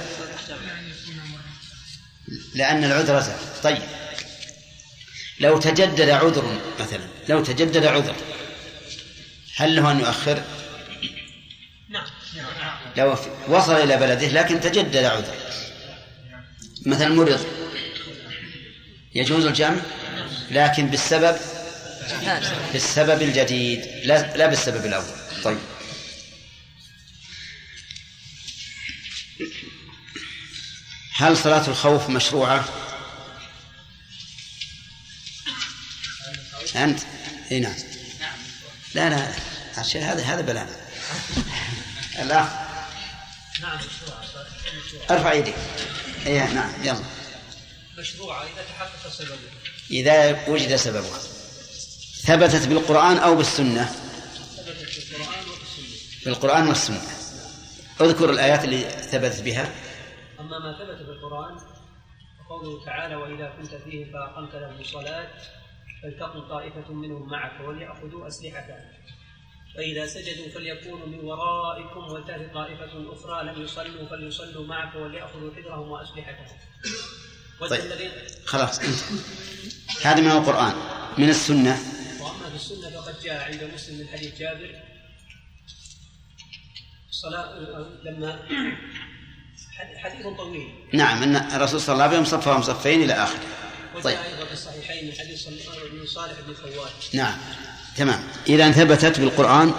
لأن 2.55 2.83
العذر 2.83 3.19
زال 3.19 3.61
طيب. 3.63 3.81
لو 5.39 5.59
تجدد 5.59 6.09
عذر 6.09 6.61
مثلا 6.79 7.07
لو 7.29 7.43
تجدد 7.43 7.85
عذر 7.85 8.15
هل 9.55 9.75
له 9.75 9.91
أن 9.91 9.99
يؤخر؟ 9.99 10.43
لو 12.97 13.17
وصل 13.47 13.73
إلى 13.73 13.97
بلده 13.97 14.27
لكن 14.27 14.61
تجدد 14.61 15.03
عذر 15.03 15.35
مثلا 16.85 17.09
مرض. 17.09 17.45
يجوز 19.15 19.45
الجمع؟ 19.45 19.81
لكن 20.51 20.87
بالسبب؟ 20.87 21.37
بالسبب 22.73 23.21
الجديد. 23.21 23.85
لا 24.03 24.37
لا 24.37 24.47
بالسبب 24.47 24.85
الأول. 24.85 25.05
طيب. 25.43 25.57
هل 31.15 31.37
صلاة 31.37 31.67
الخوف 31.67 32.09
مشروعة؟ 32.09 32.65
أنت؟ 36.75 36.99
إي 37.51 37.59
نعم. 37.59 37.75
لا 38.93 39.09
لا. 39.09 39.31
هذا 39.95 40.23
هذا 40.23 40.41
بلانا 40.41 40.75
الأخ 42.21 42.68
ارفع 45.11 45.33
يدك. 45.33 45.55
اي 46.25 46.53
نعم 46.53 46.83
يلا. 46.83 47.03
مشروعة 47.97 48.43
إذا 48.43 48.63
تحقق 48.63 49.09
سببه 49.09 49.37
إذا 49.91 50.47
وجد 50.49 50.75
سببها. 50.75 51.19
ثبتت 52.21 52.67
بالقرآن 52.67 53.17
أو 53.17 53.35
بالسنة؟ 53.35 53.85
ثبتت 53.85 54.89
في 54.89 55.15
القرآن 55.17 55.49
وفي 55.49 55.63
السنة 55.63 56.25
بالقرآن 56.25 56.67
والسنة. 56.67 57.01
اذكر 58.01 58.29
الآيات 58.29 58.63
اللي 58.63 58.81
ثبتت 58.89 59.41
بها. 59.41 59.75
أما 60.39 60.59
ما 60.59 60.77
ثبت 60.79 61.05
في 61.05 61.11
القرآن 61.11 61.57
فقوله 62.39 62.85
تعالى 62.85 63.15
وإذا 63.15 63.53
كنت 63.57 63.75
فيهم 63.75 64.11
فأقمت 64.13 64.55
لهم 64.55 64.79
الصلاة 64.79 65.27
فلتقم 66.03 66.49
طائفة 66.49 66.93
منهم 66.93 67.29
معك 67.29 67.67
وليأخذوا 67.67 68.27
أسلحتهم 68.27 68.85
فإذا 69.75 70.07
سجدوا 70.07 70.49
فليكونوا 70.49 71.07
من 71.07 71.19
ورائكم 71.19 71.99
ولتأت 72.11 72.53
طائفة 72.53 73.13
أخرى 73.13 73.43
لم 73.43 73.61
يصلوا 73.61 74.09
فليصلوا 74.09 74.65
معك 74.65 74.95
وليأخذوا 74.95 75.51
حذرهم 75.55 75.91
وأسلحتهم. 75.91 76.57
طيب. 77.69 78.11
خلاص 78.45 78.79
انت. 78.79 78.99
هذا 80.01 80.21
من 80.21 80.31
القرآن 80.31 80.73
من 81.17 81.29
السنة. 81.29 81.77
وأما 82.21 82.49
في 82.49 82.55
السنة 82.55 82.89
فقد 82.89 83.15
جاء 83.23 83.51
عند 83.51 83.71
مسلم 83.73 83.99
من 83.99 84.07
حديث 84.07 84.39
جابر. 84.39 84.75
صلاة 87.11 87.59
لما 88.03 88.39
حديث 90.03 90.27
طويل. 90.37 90.69
نعم 90.93 91.23
أن 91.23 91.35
الرسول 91.35 91.81
صلى 91.81 91.93
الله 91.93 92.03
عليه 92.03 92.19
وسلم 92.19 92.39
صفهم 92.39 92.61
صفين 92.61 93.03
إلى 93.03 93.13
آخره. 93.13 93.39
وجاء 93.95 94.03
طيب. 94.03 94.17
أيضا 94.17 94.45
في 94.45 94.53
الصحيحين 94.53 95.07
من 95.07 95.13
حديث 95.13 95.47
من 95.93 96.05
صالح 96.05 96.39
بن 96.47 96.53
خوات 96.53 97.15
نعم. 97.15 97.37
تمام. 97.99 98.23
إذا 98.47 98.71
ثبتت 98.71 99.19
بالقرآن 99.19 99.73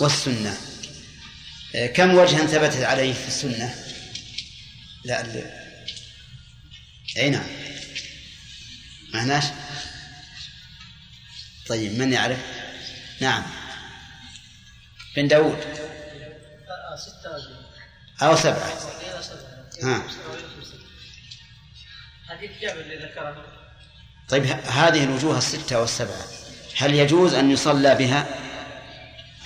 والسنة. 0.00 0.56
آه، 1.74 1.86
كم 1.86 2.14
وجها 2.14 2.46
ثبتت 2.46 2.82
عليه 2.82 3.12
في 3.12 3.28
السنة؟ 3.28 3.74
لا 5.04 5.20
ال- 5.20 5.50
أي 7.16 7.30
نعم. 7.30 7.46
معناش 9.14 9.44
طيب 11.68 11.98
من 11.98 12.12
يعرف؟ 12.12 12.38
نعم. 13.20 13.42
بن 15.16 15.28
داود. 15.28 15.58
أو 18.22 18.36
سبعة. 18.36 18.72
ها. 19.82 20.02
حديث 22.28 22.50
جابر 22.60 22.80
اللي 22.80 22.96
ذكره 22.96 23.44
طيب 24.28 24.44
هذه 24.66 25.04
الوجوه 25.04 25.38
الستة 25.38 25.80
والسبعة. 25.80 26.26
هل 26.76 26.94
يجوز 26.94 27.34
أن 27.34 27.50
يصلى 27.50 27.94
بها؟ 27.94 28.26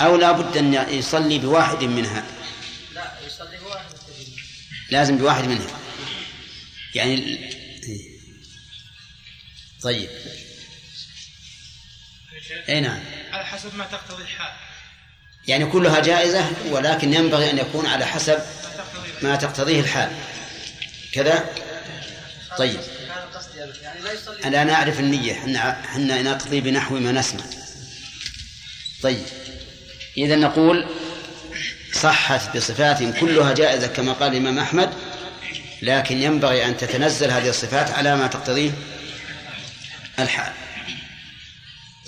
أو 0.01 0.17
لا 0.17 0.33
بد 0.33 0.57
أن 0.57 0.75
يصلي 0.75 1.39
بواحد 1.39 1.85
منها؟ 1.85 2.25
لا 2.95 3.13
يصلي 3.27 3.59
واحد 3.59 3.85
التجريد 3.91 4.37
لازم 4.91 5.19
بواحد 5.19 5.45
منها. 5.45 5.81
يعني. 6.95 7.51
طيب. 9.83 10.11
أي 12.69 12.81
نعم. 12.81 13.01
على 13.33 13.45
حسب 13.45 13.77
ما 13.77 13.85
تقتضي 13.85 14.23
الحال. 14.23 14.53
يعني 15.49 15.67
كلها 15.67 16.01
جائزة 16.01 16.51
ولكن 16.71 17.15
ينبغي 17.15 17.51
أن 17.51 17.59
يكون 17.59 17.87
على 17.87 18.07
حسب 18.07 18.39
ما 19.23 19.37
تقتضيه 19.37 19.81
الحال. 19.81 20.13
كذا؟ 21.13 21.51
طيب. 22.59 22.81
يعني 24.43 24.65
لا 24.65 24.75
أعرف 24.75 25.01
النية 25.01 25.33
إحنا 25.33 26.23
نقضي 26.23 26.61
بنحو 26.61 26.99
ما 26.99 27.13
نسمع. 27.13 27.45
طيب 29.03 29.23
إذا 30.17 30.37
نقول 30.37 30.87
صحت 31.93 32.57
بصفات 32.57 33.19
كلها 33.21 33.55
جائزة 33.55 33.87
كما 33.87 34.13
قال 34.13 34.33
الإمام 34.33 34.59
أحمد 34.59 34.91
لكن 35.83 36.23
ينبغي 36.23 36.67
أن 36.67 36.77
تتنزل 36.77 37.31
هذه 37.31 37.49
الصفات 37.49 37.91
على 37.91 38.17
ما 38.17 38.27
تقتضيه 38.27 38.71
الحال. 40.19 40.53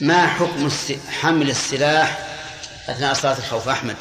ما 0.00 0.26
حكم 0.26 0.70
حمل 1.20 1.50
السلاح 1.50 2.18
أثناء 2.88 3.14
صلاة 3.14 3.38
الخوف؟ 3.38 3.68
أحمد. 3.68 3.96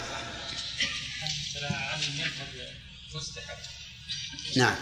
نعم. 4.56 4.76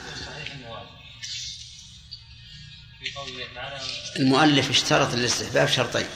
المؤلف 4.19 4.69
اشترط 4.69 5.13
للاستحباب 5.13 5.67
شرطين. 5.67 6.05
أن 6.05 6.09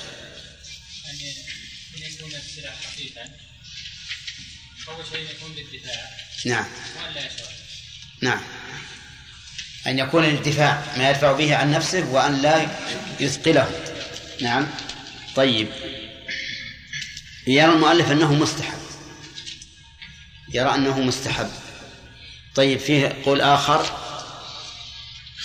يكون 1.97 2.31
خفيفا 2.83 3.21
أول 4.87 5.05
شيء 5.11 5.27
يكون 5.35 5.55
للدفاع 5.55 6.09
نعم. 6.45 6.65
وأن 6.97 7.13
لا 7.13 7.25
يشرع 7.25 7.47
نعم. 8.21 8.41
أن 9.87 9.99
يكون 9.99 10.25
الدفاع 10.25 10.83
ما 10.97 11.09
يدفع 11.09 11.31
به 11.31 11.55
عن 11.55 11.71
نفسه 11.71 12.09
وأن 12.09 12.41
لا 12.41 12.67
يثقله. 13.19 13.69
نعم. 14.41 14.67
طيب. 15.35 15.67
يرى 17.47 17.73
المؤلف 17.73 18.11
أنه 18.11 18.33
مستحب. 18.33 18.77
يرى 20.53 20.75
أنه 20.75 20.99
مستحب. 20.99 21.51
طيب 22.55 22.79
فيه 22.79 23.21
قول 23.25 23.41
آخر. 23.41 23.99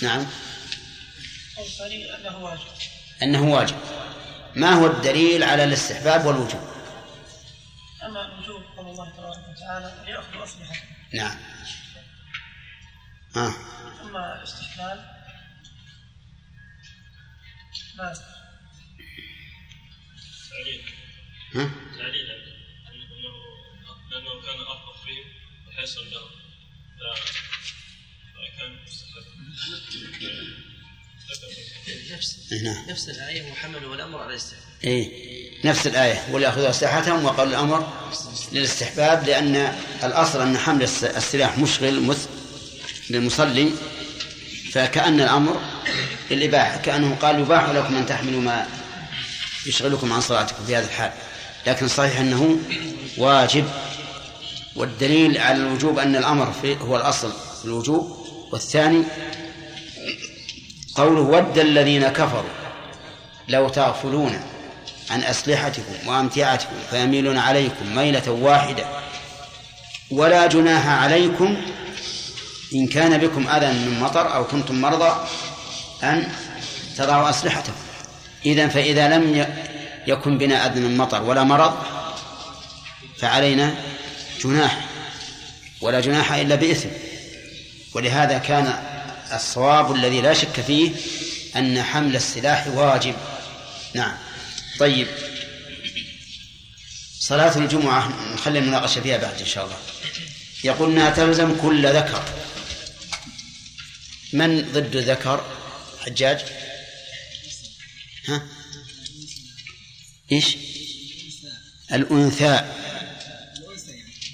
نعم. 0.01 0.25
الثاني 1.61 2.15
أنه 2.15 2.43
واجب. 2.43 2.67
أنه 3.23 3.51
واجب 3.51 3.75
ما 4.55 4.73
هو 4.73 4.87
الدليل 4.87 5.43
على 5.43 5.63
الاستحباب 5.63 6.25
والوجوب؟ 6.25 6.69
أما 8.03 8.25
الوجوب 8.25 8.63
قول 8.77 8.87
الله 8.87 9.09
تبارك 9.09 9.49
وتعالى 9.49 10.03
ليأخذوا 10.05 10.43
اسلحه 10.43 10.75
نعم. 11.13 11.37
آه. 13.35 13.53
أما 14.01 14.35
الاستحلال 14.39 15.05
ما؟ 17.97 18.13
تعليل. 20.49 20.83
ها؟ 21.55 21.69
تعليلا 21.97 22.33
أنه 22.87 23.33
لأنه 24.11 24.41
كان 24.41 24.59
أرفق 24.59 25.03
فيه 25.05 25.23
وحيصل 25.67 26.11
له. 26.11 26.29
فكان 28.35 28.83
مستحب. 28.83 29.23
نعم. 32.63 32.85
نفس 32.89 33.09
الآية 33.09 33.51
وحمل 33.51 33.85
والأمر 33.85 34.19
على 34.19 34.29
الاستحباب. 34.29 34.63
إيه 34.83 35.09
نفس 35.65 35.87
الآية. 35.87 36.27
وليأخذوا 36.31 36.69
أسلحتهم 36.69 37.25
وقال 37.25 37.47
الأمر 37.49 37.87
للاستحباب 38.51 39.23
لأن 39.27 39.75
الأصل 40.03 40.41
أن 40.41 40.57
حمل 40.57 40.83
الس- 40.83 41.03
السلاح 41.03 41.57
مشغل 41.57 42.15
للمصلي 43.09 43.71
فكأن 44.71 45.21
الأمر 45.21 45.61
للإباحة. 46.31 46.77
كأنه 46.77 47.15
قال 47.15 47.39
يباح 47.39 47.69
لكم 47.69 47.95
أن 47.95 48.05
تحملوا 48.05 48.41
ما 48.41 48.67
يشغلكم 49.65 50.13
عن 50.13 50.21
صلاتكم 50.21 50.65
في 50.65 50.75
هذا 50.75 50.85
الحال. 50.85 51.11
لكن 51.67 51.87
صحيح 51.87 52.19
أنه 52.19 52.57
واجب. 53.17 53.69
والدليل 54.75 55.37
على 55.37 55.57
الوجوب 55.57 55.99
أن 55.99 56.15
الأمر 56.15 56.53
في 56.61 56.75
هو 56.77 56.97
الأصل 56.97 57.31
في 57.59 57.65
الوجوب. 57.65 58.25
والثاني 58.51 59.03
قوله 60.99 61.21
ود 61.21 61.57
الذين 61.57 62.07
كفروا 62.07 62.49
لو 63.47 63.69
تغفلون 63.69 64.41
عن 65.09 65.23
أسلحتكم 65.23 65.93
وأمتعتكم 66.05 66.75
فيميلون 66.89 67.37
عليكم 67.37 67.95
ميلة 67.95 68.31
واحدة 68.31 68.85
ولا 70.11 70.47
جناح 70.47 70.87
عليكم 70.87 71.57
إن 72.75 72.87
كان 72.87 73.17
بكم 73.17 73.47
أذى 73.47 73.67
من 73.67 73.99
مطر 73.99 74.35
أو 74.35 74.47
كنتم 74.47 74.81
مرضى 74.81 75.25
أن 76.03 76.31
تضعوا 76.97 77.29
أسلحتكم. 77.29 77.73
إذا 78.45 78.67
فإذا 78.67 79.17
لم 79.17 79.45
يكن 80.07 80.37
بنا 80.37 80.65
أذى 80.65 80.79
من 80.79 80.97
مطر 80.97 81.23
ولا 81.23 81.43
مرض 81.43 81.73
فعلينا 83.17 83.75
جناح 84.43 84.79
ولا 85.81 85.99
جناح 85.99 86.33
إلا 86.33 86.55
بإثم. 86.55 86.89
ولهذا 87.95 88.37
كان 88.37 88.98
الصواب 89.33 89.95
الذي 89.95 90.21
لا 90.21 90.33
شك 90.33 90.61
فيه 90.61 90.91
أن 91.55 91.83
حمل 91.83 92.15
السلاح 92.15 92.67
واجب. 92.67 93.15
نعم. 93.93 94.17
طيب. 94.79 95.07
صلاة 97.19 97.57
الجمعة 97.57 98.33
نخلي 98.33 98.59
المناقشة 98.59 99.01
فيها 99.01 99.17
بعد 99.17 99.39
إن 99.39 99.45
شاء 99.45 99.65
الله. 99.65 99.77
يقول 100.63 100.91
أنها 100.91 101.09
تلزم 101.09 101.57
كل 101.61 101.87
ذكر. 101.87 102.23
من 104.33 104.61
ضد 104.61 104.97
ذكر؟ 104.97 105.45
حجاج؟ 106.05 106.39
ها؟ 108.27 108.47
إيش؟ 110.31 110.57
الأنثى. 111.93 112.75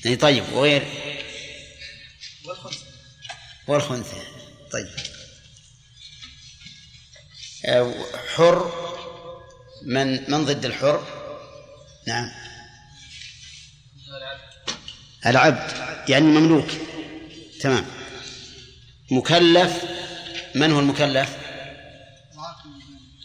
يعني 0.06 0.16
طيب 0.16 0.44
وغير؟ 0.54 0.88
والخنثى. 3.68 4.35
طيب. 4.76 4.88
آه، 7.66 7.94
حر 8.36 8.72
من 9.84 10.32
من 10.32 10.46
ضد 10.46 10.66
الحر؟ 10.66 11.04
نعم. 12.08 12.32
العبد 15.26 15.72
يعني 16.10 16.26
مملوك. 16.26 16.68
تمام. 17.62 17.86
مكلف 19.12 19.84
من 20.56 20.72
هو 20.72 20.80
المكلف؟ 20.80 21.38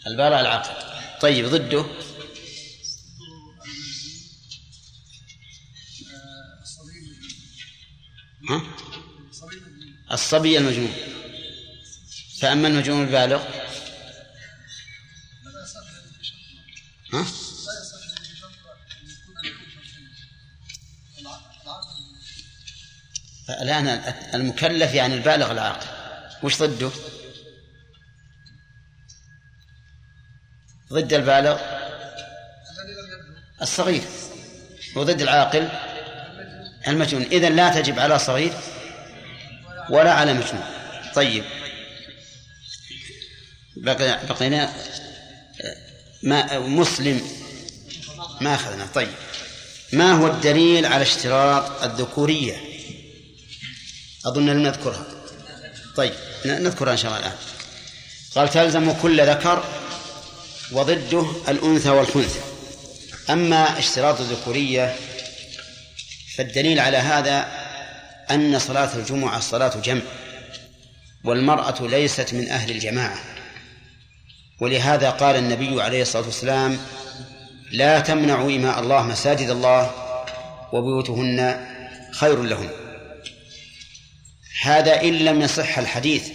البارع 0.07 0.39
العاقل. 0.39 1.19
طيب 1.21 1.45
ضده؟ 1.45 1.85
ها؟ 8.49 8.61
الصبي 10.11 10.57
المجنون. 10.57 11.20
فأما 12.41 12.67
المجنون 12.67 13.03
البالغ 13.03 13.43
ها؟ 17.13 17.25
الآن 23.61 23.87
المكلف 24.33 24.93
يعني 24.93 25.13
البالغ 25.13 25.51
العاقل 25.51 25.87
وش 26.43 26.57
ضده؟ 26.57 26.91
ضد 30.93 31.13
البالغ 31.13 31.61
الصغير 33.61 34.03
وضد 34.95 35.21
العاقل 35.21 35.69
المجنون 36.87 37.23
إذا 37.23 37.49
لا 37.49 37.81
تجب 37.81 37.99
على 37.99 38.19
صغير 38.19 38.53
ولا 39.89 40.13
على 40.13 40.33
مجنون 40.33 40.63
طيب 41.15 41.60
بقي 43.81 44.19
بقينا 44.29 44.73
ما 46.23 46.59
مسلم 46.59 47.21
ما 48.41 48.55
أخذنا. 48.55 48.85
طيب. 48.85 49.09
ما 49.93 50.13
هو 50.13 50.27
الدليل 50.27 50.85
على 50.85 51.01
اشتراط 51.01 51.83
الذكورية؟ 51.83 52.57
أظن 54.25 54.49
لم 54.49 54.63
نذكرها. 54.63 55.05
طيب 55.95 56.13
نذكرها 56.45 56.91
إن 56.91 56.97
شاء 56.97 57.11
الله 57.11 57.27
الآن. 57.27 57.37
قال 58.35 58.49
تلزم 58.49 58.91
كل 58.91 59.27
ذكر 59.27 59.63
وضده 60.71 61.25
الأنثى 61.47 61.89
والخنثى. 61.89 62.39
أما 63.29 63.79
اشتراط 63.79 64.19
الذكورية 64.19 64.95
فالدليل 66.35 66.79
على 66.79 66.97
هذا 66.97 67.47
أن 68.31 68.59
صلاة 68.59 68.95
الجمعة 68.95 69.39
صلاة 69.39 69.81
جمع 69.81 70.01
والمرأة 71.23 71.87
ليست 71.87 72.33
من 72.33 72.49
أهل 72.49 72.71
الجماعة. 72.71 73.40
ولهذا 74.61 75.09
قال 75.09 75.35
النبي 75.35 75.81
عليه 75.81 76.01
الصلاة 76.01 76.25
والسلام 76.25 76.79
لا 77.71 77.99
تمنعوا 77.99 78.51
إماء 78.51 78.79
الله 78.79 79.03
مساجد 79.03 79.49
الله 79.49 79.91
وبيوتهن 80.73 81.67
خير 82.11 82.43
لهم. 82.43 82.69
هذا 84.61 85.01
إن 85.01 85.13
لم 85.13 85.41
يصح 85.41 85.77
الحديث 85.77 86.27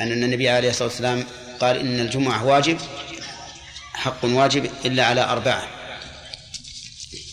أن 0.00 0.12
النبي 0.12 0.48
عليه 0.48 0.70
الصلاة 0.70 0.88
والسلام 0.88 1.24
قال 1.60 1.76
إن 1.76 2.00
الجمعة 2.00 2.44
واجب 2.44 2.78
حق 3.94 4.24
واجب 4.24 4.70
إلا 4.84 5.06
على 5.06 5.20
أربعة. 5.20 5.68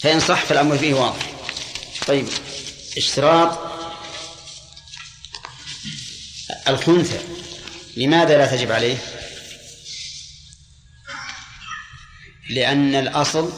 فإن 0.02 0.20
صح 0.20 0.46
فالأمر 0.46 0.78
فيه 0.78 0.94
واضح. 0.94 1.26
طيب 2.08 2.28
اشتراط 2.98 3.60
الخنثى 6.68 7.20
لماذا 7.98 8.38
لا 8.38 8.56
تجب 8.56 8.72
عليه؟ 8.72 8.98
لأن 12.52 12.96
الأصل 12.96 13.52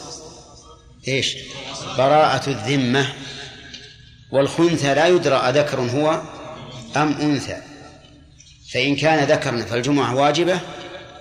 إيش؟ 1.08 1.38
براءة 1.98 2.50
الذمة 2.50 3.14
والخنثى 4.32 4.94
لا 4.94 5.08
يدرى 5.08 5.36
أذكر 5.36 5.80
هو 5.80 6.22
أم 6.96 7.12
أنثى. 7.22 7.62
فإن 8.74 8.96
كان 8.96 9.24
ذكرا 9.24 9.66
فالجمعة 9.66 10.16
واجبة 10.16 10.60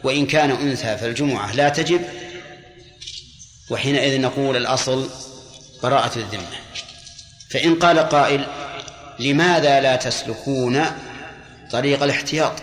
وإن 0.05 0.27
كان 0.27 0.51
أنثى 0.51 0.97
فالجمعة 0.97 1.53
لا 1.53 1.69
تجب. 1.69 2.01
وحينئذ 3.71 4.21
نقول 4.21 4.57
الأصل 4.57 5.09
براءة 5.83 6.19
الذمة. 6.19 6.57
فإن 7.51 7.75
قال 7.75 7.99
قائل 7.99 8.47
لماذا 9.19 9.81
لا 9.81 9.97
تسلكون 9.97 10.85
طريق 11.71 12.03
الاحتياط؟ 12.03 12.63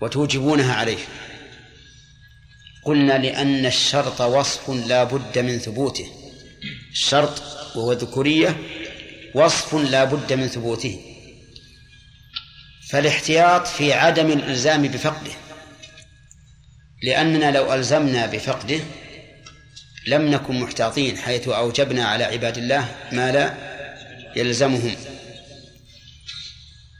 وتوجبونها 0.00 0.74
عليه. 0.74 0.98
قلنا 2.84 3.18
لأن 3.18 3.66
الشرط 3.66 4.20
وصف 4.20 4.70
لا 4.70 5.04
بد 5.04 5.38
من 5.38 5.58
ثبوته. 5.58 6.06
الشرط 6.92 7.42
وهو 7.76 7.92
الذكورية 7.92 8.56
وصف 9.34 9.74
لا 9.74 10.04
بد 10.04 10.32
من 10.32 10.48
ثبوته. 10.48 11.00
فالاحتياط 12.88 13.66
في 13.66 13.92
عدم 13.92 14.32
الإلزام 14.32 14.82
بفقده. 14.82 15.32
لأننا 17.02 17.50
لو 17.50 17.74
ألزمنا 17.74 18.26
بفقده 18.26 18.80
لم 20.06 20.22
نكن 20.22 20.60
محتاطين 20.60 21.18
حيث 21.18 21.48
أوجبنا 21.48 22.04
على 22.04 22.24
عباد 22.24 22.58
الله 22.58 22.94
ما 23.12 23.32
لا 23.32 23.54
يلزمهم. 24.36 24.96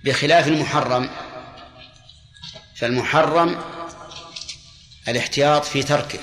بخلاف 0.05 0.49
المحرم 0.49 1.11
فالمحرم 2.77 3.74
الاحتياط 5.09 5.65
في 5.65 5.83
تركه 5.83 6.19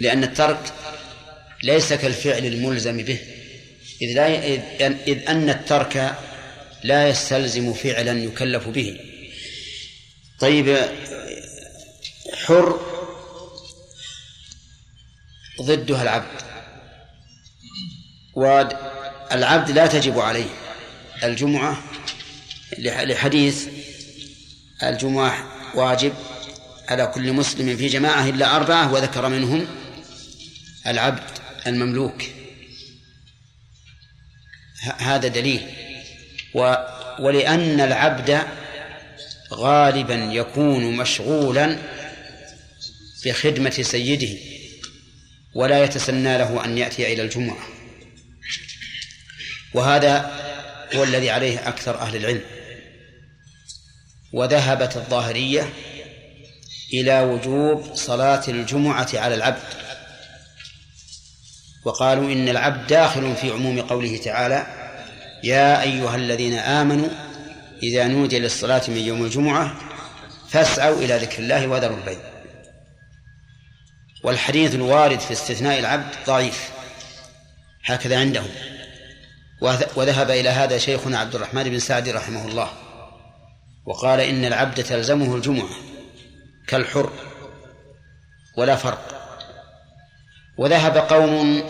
لأن 0.00 0.24
الترك 0.24 0.72
ليس 1.62 1.92
كالفعل 1.92 2.46
الملزم 2.46 2.96
به. 2.96 3.18
إذ, 4.02 4.14
لا 4.14 4.46
إذ 5.06 5.28
أن 5.28 5.50
الترك 5.50 6.18
لا 6.84 7.08
يستلزم 7.08 7.72
فعلا 7.72 8.24
يكلف 8.24 8.68
به. 8.68 9.00
طيب 10.40 10.88
حر 12.46 12.80
ضدها 15.62 16.02
العبد. 16.02 16.40
والعبد 18.34 19.70
لا 19.70 19.86
تجب 19.86 20.18
عليه 20.18 20.48
الجمعة 21.22 21.82
لحديث 22.78 23.68
الجمعة 24.82 25.48
واجب 25.74 26.14
على 26.88 27.06
كل 27.06 27.32
مسلم 27.32 27.76
في 27.76 27.86
جماعة 27.86 28.28
إلا 28.28 28.56
أربعة 28.56 28.92
وذكر 28.92 29.28
منهم 29.28 29.66
العبد 30.86 31.22
المملوك. 31.66 32.22
هذا 34.98 35.28
دليل. 35.28 35.66
و 36.54 36.74
ولأن 37.18 37.80
العبد 37.80 38.42
غالبا 39.52 40.14
يكون 40.14 40.96
مشغولا 40.96 41.78
بخدمة 43.24 43.70
سيده 43.70 44.38
ولا 45.54 45.84
يتسنى 45.84 46.38
له 46.38 46.64
أن 46.64 46.78
يأتي 46.78 47.12
إلى 47.12 47.22
الجمعة. 47.22 47.58
وهذا 49.74 50.16
هو 50.94 51.04
الذي 51.04 51.30
عليه 51.30 51.68
أكثر 51.68 51.98
أهل 51.98 52.16
العلم. 52.16 52.42
وذهبت 54.32 54.96
الظاهرية 54.96 55.72
إلى 57.00 57.20
وجوب 57.20 57.94
صلاة 57.94 58.42
الجمعة 58.48 59.08
على 59.14 59.34
العبد. 59.34 59.62
وقالوا 61.84 62.32
إن 62.32 62.48
العبد 62.48 62.86
داخل 62.86 63.36
في 63.36 63.50
عموم 63.50 63.80
قوله 63.80 64.16
تعالى 64.16 64.66
يا 65.44 65.82
أيها 65.82 66.16
الذين 66.16 66.54
آمنوا 66.54 67.08
إذا 67.82 68.06
نودي 68.06 68.38
للصلاة 68.38 68.82
من 68.88 68.96
يوم 68.96 69.24
الجمعة 69.24 69.76
فاسعوا 70.48 70.96
إلى 70.96 71.16
ذكر 71.16 71.38
الله 71.38 71.66
وذروا 71.66 71.96
البيع. 71.96 72.18
والحديث 74.24 74.74
الوارد 74.74 75.20
في 75.20 75.32
استثناء 75.32 75.78
العبد 75.78 76.14
ضعيف. 76.26 76.70
هكذا 77.84 78.20
عندهم. 78.20 78.50
وذهب 79.96 80.30
إلى 80.30 80.48
هذا 80.48 80.78
شيخنا 80.78 81.18
عبد 81.18 81.34
الرحمن 81.34 81.64
بن 81.64 81.78
سعد 81.78 82.08
رحمه 82.08 82.48
الله. 82.48 82.68
وقال 83.86 84.20
إن 84.20 84.44
العبد 84.44 84.84
تلزمه 84.84 85.36
الجمعة. 85.36 85.68
كالحر 86.66 87.12
ولا 88.56 88.76
فرق. 88.76 89.14
وذهب 90.56 90.96
قوم 90.96 91.64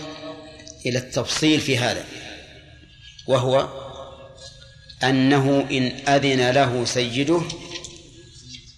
إلى 0.86 0.99
التفصيل 0.99 1.61
في 1.61 1.78
هذا 1.78 2.05
وهو 3.26 3.68
أنه 5.03 5.66
إن 5.70 6.09
أذن 6.09 6.51
له 6.51 6.84
سيده 6.84 7.42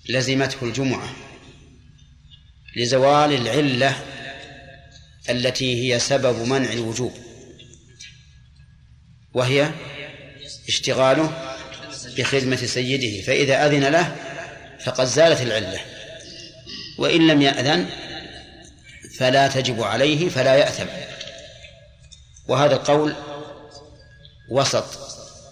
لزمته 0.09 0.65
الجمعة 0.65 1.09
لزوال 2.77 3.33
العلة 3.33 3.97
التي 5.31 5.95
هي 5.95 5.99
سبب 5.99 6.49
منع 6.49 6.73
الوجوب 6.73 7.13
وهي 9.35 9.71
اشتغاله 10.69 11.57
بخدمة 12.17 12.57
سيده 12.57 13.23
فإذا 13.23 13.67
أذن 13.67 13.85
له 13.85 14.17
فقد 14.85 15.05
زالت 15.05 15.41
العلة. 15.41 15.96
وإن 16.99 17.27
لم 17.27 17.43
يأذن 17.43 17.91
فلا 19.19 19.49
تجب 19.49 19.83
عليه 19.83 20.29
فلا 20.29 20.55
يأثم. 20.55 20.87
وهذا 22.49 22.75
القول 22.77 23.15
وسط 24.51 24.99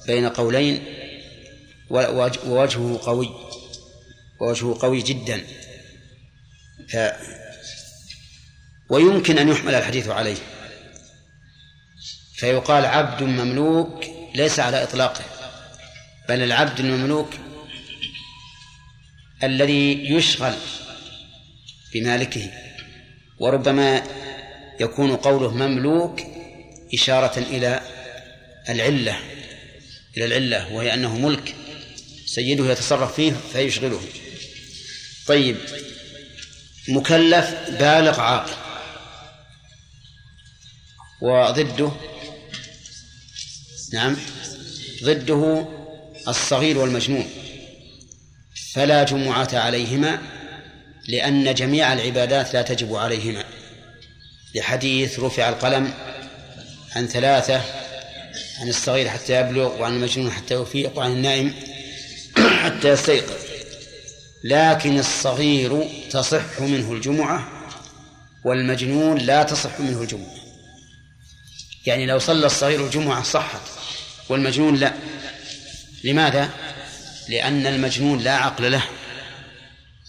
بين 0.07 0.29
قولين 0.29 0.85
ووجهه 1.91 3.01
قوي 3.03 3.31
ووجهه 4.41 4.79
قوي 4.81 5.03
جدا. 5.03 5.47
ف 6.89 6.97
ويمكن 8.89 9.39
أن 9.39 9.49
يحمل 9.49 9.75
الحديث 9.75 10.09
عليه. 10.09 10.37
فيقال 12.35 12.87
عبد 12.87 13.23
مملوك 13.23 14.05
ليس 14.35 14.61
على 14.61 14.83
إطلاقه 14.83 15.25
بل 16.29 16.43
العبد 16.43 16.81
المملوك 16.81 17.31
الذي 19.43 20.13
يشغل 20.15 20.55
بمالكه. 21.95 22.51
وربما 23.39 24.03
يكون 24.81 25.17
قوله 25.17 25.55
مملوك 25.55 26.21
إشارة 26.95 27.39
إلى 27.39 27.81
العلة 28.69 29.19
إلى 30.17 30.25
العلة 30.25 30.73
وهي 30.73 30.95
أنه 30.95 31.19
ملك. 31.19 31.55
سيده 32.27 32.73
يتصرف 32.73 33.15
فيه 33.15 33.33
فيشغله. 33.53 34.01
طيب 35.27 35.57
مكلف 36.89 37.51
بالغ 37.71 38.21
عاقل. 38.21 38.53
وضده 41.23 41.93
نعم 43.93 44.17
ضده 45.03 45.69
الصغير 46.29 46.79
والمجنون. 46.79 47.31
فلا 48.73 49.05
جمعة 49.05 49.49
عليهما 49.53 50.34
لأن 51.09 51.55
جميع 51.55 51.93
العبادات 51.93 52.55
لا 52.55 52.63
تجب 52.63 52.95
عليهما. 52.95 53.45
لحديث 54.55 55.21
رفع 55.21 55.49
القلم 55.49 55.95
عن 56.97 57.07
ثلاثة 57.07 57.63
عن 58.61 58.69
الصغير 58.69 59.09
حتى 59.09 59.41
يبلغ 59.41 59.81
وعن 59.81 59.97
المجنون 59.97 60.31
حتى 60.31 60.55
يفيق 60.55 60.99
وعن 60.99 61.11
النائم 61.13 61.55
حتى 62.65 62.89
يستيقظ. 62.89 63.45
لكن 64.45 64.99
الصغير 64.99 65.89
تصح 66.11 66.61
منه 66.61 66.93
الجمعة 66.93 67.49
والمجنون 68.45 69.19
لا 69.19 69.43
تصح 69.43 69.81
منه 69.81 70.03
الجمعة. 70.03 70.35
يعني 71.87 72.07
لو 72.07 72.19
صلى 72.19 72.47
الصغير 72.47 72.87
الجمعة 72.87 73.23
صحت 73.23 73.61
والمجنون 74.29 74.77
لا. 74.77 74.93
لماذا؟ 76.05 76.51
لأن 77.29 77.67
المجنون 77.67 78.19
لا 78.19 78.37
عقل 78.37 78.73
له. 78.73 78.83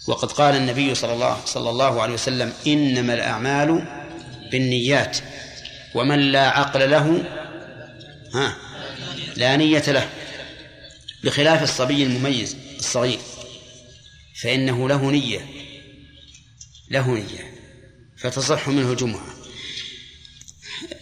وقد 0.06 0.32
قال 0.32 0.56
النبي 0.56 0.94
صلى 0.94 1.12
الله 1.12 1.44
صلى 1.44 1.70
الله 1.70 2.02
عليه 2.02 2.14
وسلم 2.14 2.52
إنما 2.66 3.14
الأعمال 3.14 3.86
بالنيات 4.52 5.18
ومن 5.94 6.18
لا 6.18 6.48
عقل 6.48 6.90
له 6.90 7.24
ها 8.34 8.56
لا 9.36 9.56
نية 9.56 9.84
له 9.86 10.10
بخلاف 11.24 11.62
الصبي 11.62 12.02
المميز 12.02 12.56
الصغير 12.78 13.18
فإنه 14.42 14.88
له 14.88 15.10
نية 15.10 15.46
له 16.90 17.10
نية 17.10 17.54
فتصح 18.16 18.68
منه 18.68 18.92
الجمعة 18.92 19.26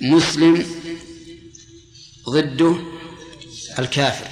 مسلم 0.00 0.66
ضده 2.28 2.76
الكافر 3.78 4.28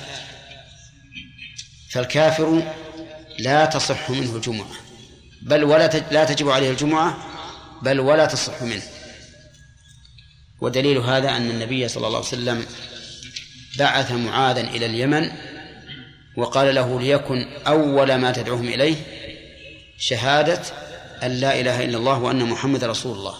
فالكافر 1.90 2.74
لا 3.38 3.64
تصح 3.64 4.10
منه 4.10 4.36
الجمعة. 4.36 4.70
بل 5.42 5.64
ولا 5.64 5.86
لا 6.10 6.24
تجب 6.24 6.50
عليه 6.50 6.70
الجمعة 6.70 7.16
بل 7.82 8.00
ولا 8.00 8.26
تصح 8.26 8.62
منه. 8.62 8.82
ودليل 10.60 10.98
هذا 10.98 11.30
أن 11.30 11.50
النبي 11.50 11.88
صلى 11.88 12.06
الله 12.06 12.18
عليه 12.18 12.28
وسلم 12.28 12.66
بعث 13.78 14.12
معاذا 14.12 14.60
إلى 14.60 14.86
اليمن 14.86 15.30
وقال 16.36 16.74
له 16.74 17.00
ليكن 17.00 17.46
أول 17.66 18.14
ما 18.14 18.32
تدعوهم 18.32 18.68
إليه 18.68 18.96
شهادة 19.98 20.62
أن 21.22 21.30
لا 21.30 21.60
إله 21.60 21.84
إلا 21.84 21.98
الله 21.98 22.18
وأن 22.18 22.44
محمد 22.44 22.84
رسول 22.84 23.18
الله. 23.18 23.34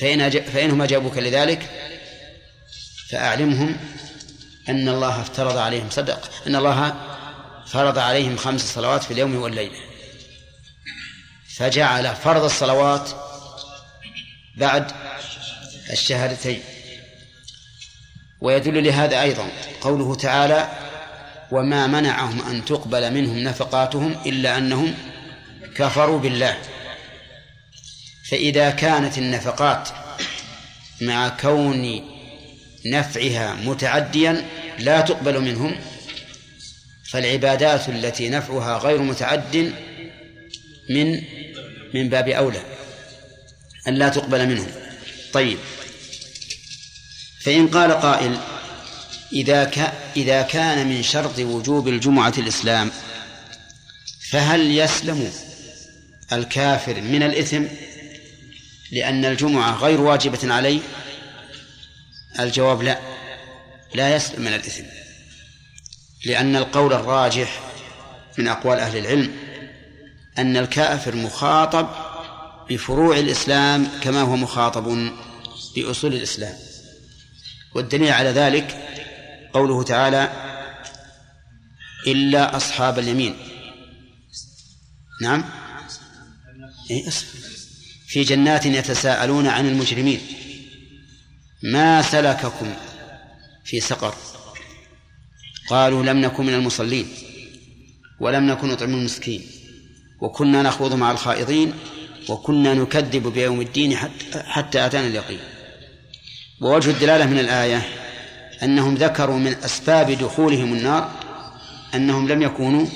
فإن 0.00 0.30
فإنهم 0.30 0.82
أجابوك 0.82 1.18
لذلك 1.18 1.70
فأعلمهم 3.10 3.76
أن 4.68 4.88
الله 4.88 5.20
افترض 5.20 5.56
عليهم 5.56 5.90
صدق 5.90 6.30
أن 6.46 6.56
الله 6.56 6.94
فرض 7.70 7.98
عليهم 7.98 8.36
خمس 8.36 8.74
صلوات 8.74 9.04
في 9.04 9.10
اليوم 9.10 9.36
والليلة 9.36 9.78
فجعل 11.56 12.16
فرض 12.16 12.44
الصلوات 12.44 13.10
بعد 14.56 14.92
الشهادتين. 15.90 16.62
ويدل 18.40 18.84
لهذا 18.84 19.22
أيضا 19.22 19.48
قوله 19.80 20.14
تعالى 20.14 20.68
وما 21.50 21.86
منعهم 21.86 22.42
أن 22.42 22.64
تقبل 22.64 23.14
منهم 23.14 23.38
نفقاتهم 23.38 24.16
إلا 24.26 24.58
أنهم 24.58 24.94
كفروا 25.76 26.18
بالله 26.18 26.58
فإذا 28.30 28.70
كانت 28.70 29.18
النفقات 29.18 29.88
مع 31.00 31.28
كون 31.28 32.04
نفعها 32.86 33.54
متعديا 33.54 34.44
لا 34.78 35.00
تقبل 35.00 35.40
منهم 35.40 35.76
فالعبادات 37.08 37.88
التي 37.88 38.28
نفعها 38.28 38.78
غير 38.78 39.02
متعد 39.02 39.74
من 40.90 41.22
من 41.94 42.08
باب 42.08 42.28
أولى 42.28 42.62
أن 43.88 43.94
لا 43.94 44.08
تقبل 44.08 44.46
منهم. 44.46 44.66
طيب. 45.32 45.58
فإن 47.40 47.68
قال 47.68 47.92
قائل 47.92 48.38
إذا 49.32 49.64
ك 49.64 49.92
إذا 50.16 50.42
كان 50.42 50.88
من 50.88 51.02
شرط 51.02 51.38
وجوب 51.38 51.88
الجمعة 51.88 52.34
الإسلام 52.38 52.90
فهل 54.30 54.78
يسلم 54.78 55.32
الكافر 56.32 57.00
من 57.00 57.22
الإثم 57.22 57.64
لأن 58.92 59.24
الجمعة 59.24 59.76
غير 59.76 60.00
واجبة 60.00 60.54
عليه؟ 60.54 60.80
الجواب 62.40 62.82
لا 62.82 62.98
لا 63.94 64.16
يسلم 64.16 64.42
من 64.42 64.54
الإثم. 64.54 64.84
لأن 66.24 66.56
القول 66.56 66.92
الراجح 66.92 67.60
من 68.38 68.48
أقوال 68.48 68.78
أهل 68.78 68.98
العلم 68.98 69.36
أن 70.38 70.56
الكافر 70.56 71.16
مخاطب 71.16 71.88
بفروع 72.70 73.18
الإسلام 73.18 73.88
كما 74.00 74.20
هو 74.20 74.36
مخاطب 74.36 75.10
بأصول 75.76 76.14
الإسلام. 76.14 76.54
والدليل 77.74 78.12
على 78.12 78.28
ذلك 78.28 78.76
قوله 79.52 79.82
تعالى 79.82 80.32
إلا 82.06 82.56
أصحاب 82.56 82.98
اليمين. 82.98 83.36
نعم؟ 85.22 85.44
إيه 86.90 87.10
في 88.06 88.22
جنات 88.22 88.66
يتساءلون 88.66 89.46
عن 89.46 89.68
المجرمين 89.68 90.20
ما 91.62 92.02
سلككم 92.02 92.74
في 93.64 93.80
سقر؟ 93.80 94.14
قالوا 95.70 96.02
لم 96.02 96.20
نكن 96.20 96.46
من 96.46 96.54
المصلين 96.54 97.08
ولم 98.20 98.46
نكن 98.46 98.68
نطعم 98.68 98.94
المسكين 98.94 99.42
وكنا 100.20 100.62
نخوض 100.62 100.94
مع 100.94 101.10
الخائضين 101.10 101.72
وكنا 102.28 102.74
نكذب 102.74 103.26
بيوم 103.26 103.60
الدين 103.60 103.96
حتى, 103.96 104.42
حتى 104.46 104.86
أتانا 104.86 105.06
اليقين. 105.06 105.38
ووجه 106.60 106.90
الدلالة 106.90 107.26
من 107.26 107.38
الآية 107.38 107.82
أنهم 108.62 108.94
ذكروا 108.94 109.38
من 109.38 109.54
أسباب 109.64 110.10
دخولهم 110.10 110.72
النار 110.74 111.12
أنهم 111.94 112.28
لم 112.28 112.42
يكونوا 112.42 112.86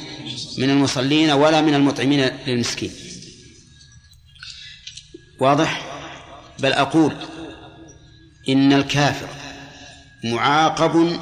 من 0.59 0.71
المصلين 0.71 1.31
ولا 1.31 1.61
من 1.61 1.75
المطعمين 1.75 2.31
للمسكين. 2.47 2.91
واضح؟ 5.41 5.87
بل 6.59 6.73
أقول 6.73 7.17
إن 8.49 8.73
الكافر 8.73 9.29
معاقب 10.25 11.21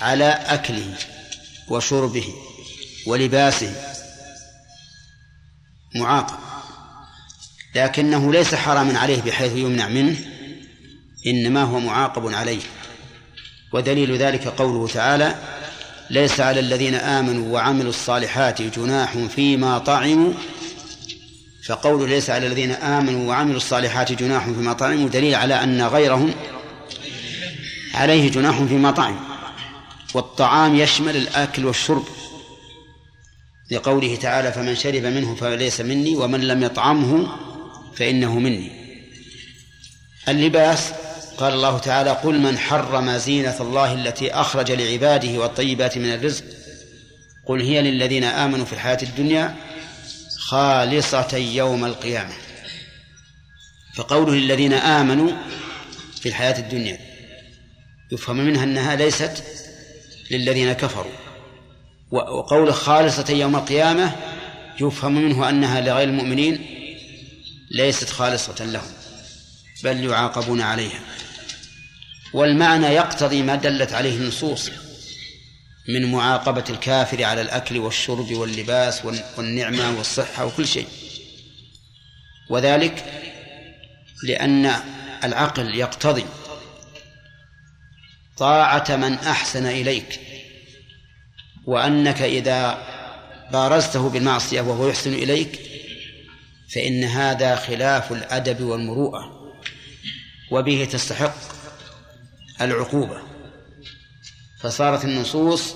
على 0.00 0.28
أكله 0.46 0.94
وشربه 1.68 2.34
ولباسه. 3.06 3.72
معاقب 5.94 6.38
لكنه 7.74 8.32
ليس 8.32 8.54
حراما 8.54 8.98
عليه 8.98 9.22
بحيث 9.22 9.52
يمنع 9.52 9.88
منه 9.88 10.16
إنما 11.26 11.62
هو 11.62 11.80
معاقب 11.80 12.34
عليه. 12.34 12.60
ودليل 13.72 14.16
ذلك 14.16 14.48
قوله 14.48 14.88
تعالى 14.88 15.34
ليس 16.10 16.40
على 16.40 16.60
الذين 16.60 16.94
آمنوا 16.94 17.54
وعملوا 17.54 17.90
الصالحات 17.90 18.62
جناح 18.62 19.18
فيما 19.18 19.78
طعموا. 19.78 20.32
فقول 21.66 22.08
ليس 22.08 22.30
على 22.30 22.46
الذين 22.46 22.70
آمنوا 22.70 23.28
وعملوا 23.28 23.56
الصالحات 23.56 24.12
جناح 24.12 24.44
فيما 24.44 24.72
طعموا 24.72 25.08
دليل 25.08 25.34
على 25.34 25.54
أن 25.54 25.82
غيرهم 25.82 26.34
عليه 27.94 28.30
جناح 28.30 28.62
فيما 28.62 28.90
طعم 28.90 29.35
والطعام 30.14 30.74
يشمل 30.74 31.16
الآكل 31.16 31.66
والشرب. 31.66 32.04
لقوله 33.70 34.16
تعالى 34.16 34.52
فمن 34.52 34.76
شرب 34.76 35.04
منه 35.04 35.34
فليس 35.34 35.80
مني 35.80 36.16
ومن 36.16 36.40
لم 36.40 36.62
يطعمه 36.62 37.28
فإنه 37.96 38.38
مني. 38.38 38.72
اللباس 40.28 40.92
قال 41.36 41.52
الله 41.52 41.78
تعالى 41.78 42.10
قل 42.10 42.40
من 42.40 42.58
حرم 42.58 43.16
زينة 43.16 43.56
الله 43.60 43.92
التي 43.92 44.32
أخرج 44.32 44.72
لعباده 44.72 45.38
والطيبات 45.38 45.98
من 45.98 46.12
الرزق 46.12 46.44
قل 47.46 47.60
هي 47.60 47.82
للذين 47.82 48.24
آمنوا 48.24 48.64
في 48.64 48.72
الحياة 48.72 48.98
الدنيا 49.02 49.56
خالصة 50.38 51.36
يوم 51.36 51.84
القيامة. 51.84 52.32
فقوله 53.94 54.34
للذين 54.34 54.72
آمنوا 54.72 55.32
في 56.20 56.28
الحياة 56.28 56.58
الدنيا 56.58 56.98
يفهم 58.12 58.36
منها 58.36 58.64
أنها 58.64 58.96
ليست 58.96 59.44
للذين 60.30 60.72
كفروا. 60.72 61.12
وقول 62.10 62.74
خالصة 62.74 63.32
يوم 63.32 63.56
القيامة 63.56 64.16
يفهم 64.80 65.14
منه 65.14 65.48
أنها 65.48 65.80
لغير 65.80 66.08
المؤمنين 66.08 66.66
ليست 67.70 68.08
خالصة 68.08 68.64
لهم 68.64 68.92
بل 69.84 70.04
يعاقبون 70.04 70.60
عليها. 70.60 71.00
والمعنى 72.32 72.86
يقتضي 72.86 73.42
ما 73.42 73.54
دلت 73.54 73.92
عليه 73.92 74.16
النصوص 74.16 74.70
من 75.88 76.12
معاقبة 76.12 76.64
الكافر 76.70 77.24
على 77.24 77.42
الأكل 77.42 77.78
والشرب 77.78 78.32
واللباس 78.32 79.02
والنعمة 79.38 79.98
والصحة 79.98 80.46
وكل 80.46 80.66
شيء. 80.66 80.86
وذلك 82.50 83.04
لأن 84.22 84.72
العقل 85.24 85.74
يقتضي 85.74 86.24
طاعة 88.36 88.96
من 88.96 89.12
أحسن 89.12 89.66
إليك 89.66 90.20
وأنك 91.66 92.22
إذا 92.22 92.86
بارزته 93.52 94.08
بالمعصية 94.08 94.60
وهو 94.60 94.88
يحسن 94.88 95.14
إليك 95.14 95.60
فإن 96.74 97.04
هذا 97.04 97.56
خلاف 97.56 98.12
الأدب 98.12 98.60
والمروءة 98.60 99.52
وبه 100.50 100.88
تستحق 100.92 101.34
العقوبة. 102.60 103.22
فصارت 104.60 105.04
النصوص 105.04 105.74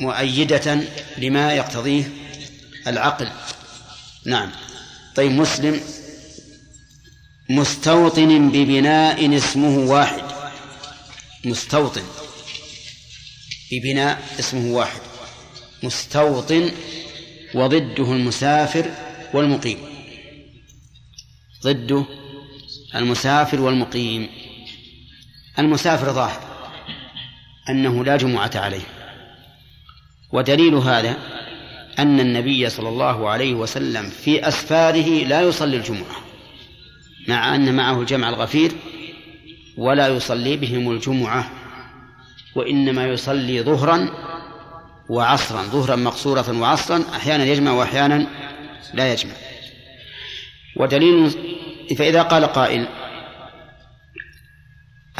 مؤيدة 0.00 0.80
لما 1.18 1.52
يقتضيه 1.52 2.04
العقل. 2.86 3.28
نعم. 4.26 4.52
طيب 5.16 5.32
مسلم 5.32 5.80
مستوطن 7.50 8.48
ببناء 8.50 9.36
اسمه 9.36 9.78
واحد. 9.78 10.22
مستوطن 11.44 12.02
ببناء 13.72 14.22
اسمه 14.38 14.72
واحد. 14.72 15.00
مستوطن 15.82 16.70
وضده 17.54 18.12
المسافر 18.12 18.90
والمقيم. 19.34 19.78
ضده 21.64 22.04
المسافر 22.94 23.60
والمقيم. 23.60 24.28
المسافر 25.58 26.12
ظاهر 26.12 26.40
أنه 27.68 28.04
لا 28.04 28.16
جمعة 28.16 28.50
عليه. 28.54 28.86
ودليل 30.32 30.74
هذا 30.74 31.16
أن 31.98 32.20
النبي 32.20 32.70
صلى 32.70 32.88
الله 32.88 33.28
عليه 33.28 33.54
وسلم 33.54 34.10
في 34.10 34.48
أسفاره 34.48 35.24
لا 35.24 35.42
يصلي 35.42 35.76
الجمعة. 35.76 36.25
مع 37.28 37.54
أن 37.54 37.76
معه 37.76 38.00
الجمع 38.00 38.28
الغفير 38.28 38.72
ولا 39.76 40.08
يصلي 40.08 40.56
بهم 40.56 40.90
الجمعة 40.90 41.50
وإنما 42.56 43.06
يصلي 43.06 43.62
ظهرا 43.62 44.10
وعصرا 45.08 45.62
ظهرا 45.62 45.96
مقصورة 45.96 46.60
وعصرا 46.60 47.04
أحيانا 47.16 47.44
يجمع 47.44 47.72
وأحيانا 47.72 48.26
لا 48.94 49.12
يجمع. 49.12 49.32
ودليل 50.76 51.30
فإذا 51.98 52.22
قال 52.22 52.44
قائل 52.44 52.88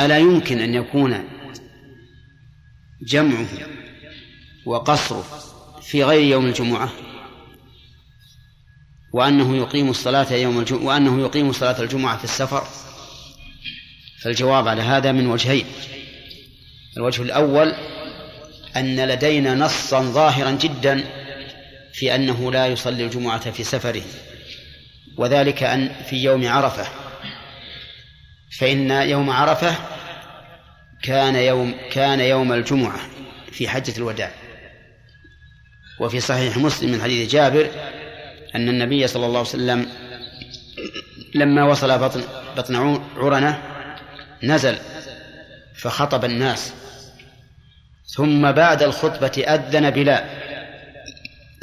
ألا 0.01 0.19
يمكن 0.19 0.61
أن 0.61 0.75
يكون 0.75 1.29
جمعه 3.03 3.47
وقصره 4.67 5.25
في 5.83 6.05
غير 6.05 6.31
يوم 6.31 6.47
الجمعة؟ 6.47 6.91
وأنه 9.17 9.57
يقيم 9.57 9.91
الصلاة 9.91 10.33
يوم 10.33 10.59
الجمعة 10.59 10.85
وأنه 10.85 11.21
يقيم 11.21 11.53
صلاة 11.53 11.83
الجمعة 11.83 12.19
في 12.19 12.25
السفر. 12.25 12.69
فالجواب 14.23 14.69
على 14.69 14.83
هذا 14.83 15.13
من 15.13 15.27
وجهين. 15.27 15.67
الوجه 16.97 17.23
الأول 17.23 17.75
أن 18.77 19.09
لدينا 19.09 19.55
نصا 19.55 20.01
ظاهرا 20.01 20.51
جدا 20.51 21.05
في 21.93 22.15
أنه 22.15 22.53
لا 22.53 22.67
يصلي 22.67 23.05
الجمعة 23.05 23.51
في 23.51 23.65
سفره 23.65 24.03
وذلك 25.19 25.63
أن 25.63 25.91
في 26.11 26.17
يوم 26.17 26.49
عرفة. 26.49 26.89
فإن 28.59 28.91
يوم 28.91 29.31
عرفة 29.31 29.77
كان 31.03 31.37
يوم 31.37 31.75
كان 31.91 32.21
يوم 32.21 32.53
الجمعة 32.53 33.01
في 33.53 33.69
حجة 33.69 33.97
الوداع. 33.97 34.33
وفي 36.01 36.21
صحيح 36.21 36.57
مسلم 36.57 36.93
من 36.93 37.03
حديث 37.03 37.33
جابر 37.33 37.71
أن 38.57 38.69
النبي 38.69 39.07
صلى 39.07 39.27
الله 39.27 39.39
عليه 39.39 39.49
وسلم 39.49 39.89
لما 41.35 41.65
وصل 41.65 41.99
بطن 41.99 42.25
بطن 42.57 42.77
عرنة 43.17 43.63
نزل 44.43 44.79
فخطب 45.75 46.25
الناس. 46.25 46.73
ثم 48.07 48.53
بعد 48.53 48.83
الخطبة 48.83 49.45
أذن 49.49 49.91
بلال 49.91 50.25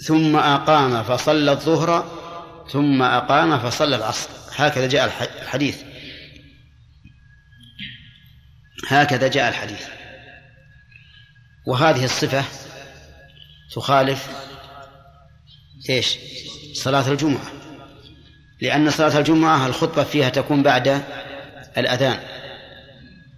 ثم 0.04 0.36
أقام 0.36 1.04
فصلى 1.04 1.52
الظهر 1.52 2.20
ثم 2.72 3.02
أقام 3.02 3.60
فصلى 3.60 3.96
العصر. 3.96 4.30
هكذا 4.56 4.88
جاء 4.88 5.06
الحديث. 5.42 5.84
هكذا 8.88 9.28
جاء 9.28 9.50
الحديث. 9.50 9.88
وهذه 11.66 12.06
الصفة 12.06 12.44
تخالف 13.72 14.28
إيش؟ 15.90 16.18
صلاة 16.74 17.12
الجمعة 17.12 17.52
لأن 18.62 18.90
صلاة 18.90 19.20
الجمعة 19.20 19.68
الخطبة 19.68 20.04
فيها 20.04 20.30
تكون 20.30 20.64
بعد 20.64 21.04
الأذان 21.78 22.20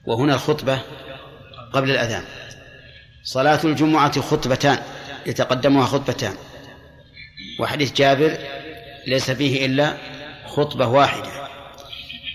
وهنا 0.05 0.33
الخطبة 0.33 0.79
قبل 1.73 1.91
الأذان. 1.91 2.23
صلاة 3.23 3.59
الجمعة 3.63 4.21
خطبتان 4.21 4.77
يتقدمها 5.25 5.85
خطبتان. 5.85 6.35
وحديث 7.59 7.93
جابر 7.93 8.37
ليس 9.07 9.31
فيه 9.31 9.65
إلا 9.65 9.97
خطبة 10.47 10.87
واحدة. 10.87 11.47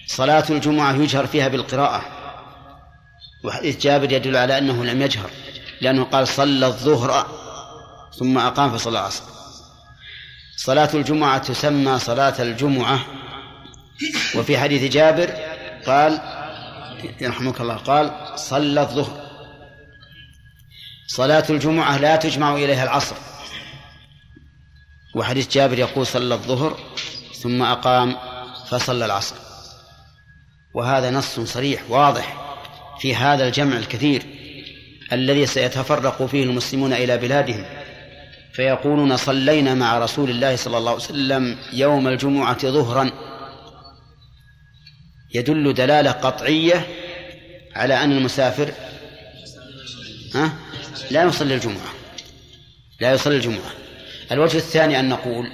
صلاة 0.06 0.44
الجمعة 0.50 0.92
يجهر 0.92 1.26
فيها 1.26 1.48
بالقراءة. 1.48 2.02
وحديث 3.44 3.80
جابر 3.80 4.12
يدل 4.12 4.36
على 4.36 4.58
أنه 4.58 4.84
لم 4.84 5.02
يجهر 5.02 5.30
لأنه 5.80 6.04
قال 6.04 6.28
صلى 6.28 6.66
الظهر 6.66 7.26
ثم 8.18 8.38
أقام 8.38 8.70
فصلى 8.70 8.98
العصر. 8.98 9.39
صلاة 10.60 10.88
الجمعة 10.94 11.38
تسمى 11.38 11.98
صلاة 11.98 12.42
الجمعة. 12.42 13.00
وفي 14.36 14.58
حديث 14.58 14.92
جابر 14.92 15.30
قال 15.86 16.20
يرحمك 17.20 17.60
الله 17.60 17.76
قال 17.76 18.12
صلى 18.36 18.80
الظهر. 18.80 19.30
صلاة 21.06 21.44
الجمعة 21.50 21.98
لا 21.98 22.16
تجمع 22.16 22.54
إليها 22.54 22.84
العصر. 22.84 23.16
وحديث 25.14 25.54
جابر 25.54 25.78
يقول 25.78 26.06
صلى 26.06 26.34
الظهر 26.34 26.78
ثم 27.34 27.62
أقام 27.62 28.16
فصلى 28.68 29.04
العصر. 29.04 29.36
وهذا 30.74 31.10
نص 31.10 31.40
صريح 31.40 31.82
واضح 31.88 32.36
في 32.98 33.16
هذا 33.16 33.46
الجمع 33.46 33.76
الكثير 33.76 34.22
الذي 35.12 35.46
سيتفرق 35.46 36.26
فيه 36.26 36.44
المسلمون 36.44 36.92
إلى 36.92 37.18
بلادهم. 37.18 37.79
فيقولون 38.52 39.16
صلينا 39.16 39.74
مع 39.74 39.98
رسول 39.98 40.30
الله 40.30 40.56
صلى 40.56 40.78
الله 40.78 40.90
عليه 40.90 41.02
وسلم 41.02 41.58
يوم 41.72 42.08
الجمعة 42.08 42.58
ظهرا. 42.66 43.10
يدل 45.34 45.74
دلالة 45.74 46.10
قطعية 46.10 46.86
على 47.76 48.04
أن 48.04 48.12
المسافر 48.12 48.72
ها؟ 50.34 50.52
لا 51.10 51.22
يصلي 51.24 51.54
الجمعة. 51.54 51.90
لا 53.00 53.12
يصلي 53.12 53.36
الجمعة. 53.36 53.70
الوجه 54.32 54.56
الثاني 54.56 55.00
أن 55.00 55.08
نقول 55.08 55.50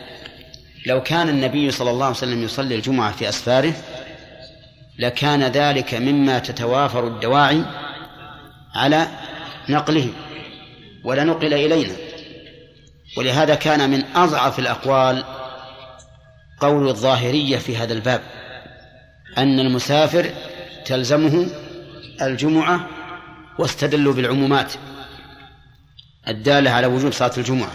لو 0.86 1.02
كان 1.02 1.28
النبي 1.28 1.70
صلى 1.70 1.90
الله 1.90 2.06
عليه 2.06 2.16
وسلم 2.16 2.42
يصلي 2.42 2.74
الجمعة 2.74 3.12
في 3.12 3.28
أسفاره 3.28 3.74
لكان 4.98 5.42
ذلك 5.42 5.94
مما 5.94 6.38
تتوافر 6.38 7.06
الدواعي 7.06 7.62
على 8.74 9.08
نقله 9.68 10.08
ولنقل 11.04 11.54
إلينا. 11.54 12.05
ولهذا 13.16 13.54
كان 13.54 13.90
من 13.90 14.04
أضعف 14.14 14.58
الأقوال 14.58 15.24
قول 16.60 16.88
الظاهرية 16.88 17.56
في 17.58 17.76
هذا 17.76 17.92
الباب 17.92 18.22
أن 19.38 19.60
المسافر 19.60 20.30
تلزمه 20.84 21.46
الجمعة 22.22 22.88
واستدلوا 23.58 24.14
بالعمومات 24.14 24.72
الدالة 26.28 26.70
على 26.70 26.86
وجوب 26.86 27.12
صلاة 27.12 27.32
الجمعة. 27.38 27.72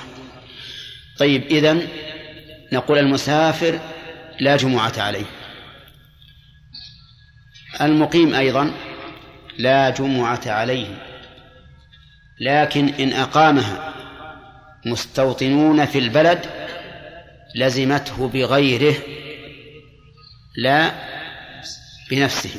طيب 1.18 1.44
إذن 1.44 1.88
نقول 2.74 2.98
المسافر 2.98 3.80
لا 4.39 4.58
جمعة 4.58 4.94
عليه. 4.98 5.26
المقيم 7.82 8.36
أيضا 8.36 8.72
لا 9.58 9.89
جمعة 9.89 10.42
عليه 10.46 10.88
لكن 12.39 12.88
إن 12.89 13.14
أقامها 13.14 13.91
مستوطنون 14.86 15.86
في 15.86 16.00
البلد 16.00 16.46
لزمته 17.56 18.28
بغيره 18.28 18.96
لا 20.58 20.92
بنفسه. 22.12 22.56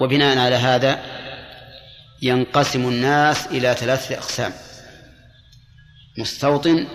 وبناء 0.00 0.38
على 0.38 0.54
هذا 0.54 1.02
ينقسم 2.22 2.88
الناس 2.88 3.46
إلى 3.46 3.74
ثلاثة 3.74 4.14
أقسام 4.14 4.52
مستوطن 6.18 6.86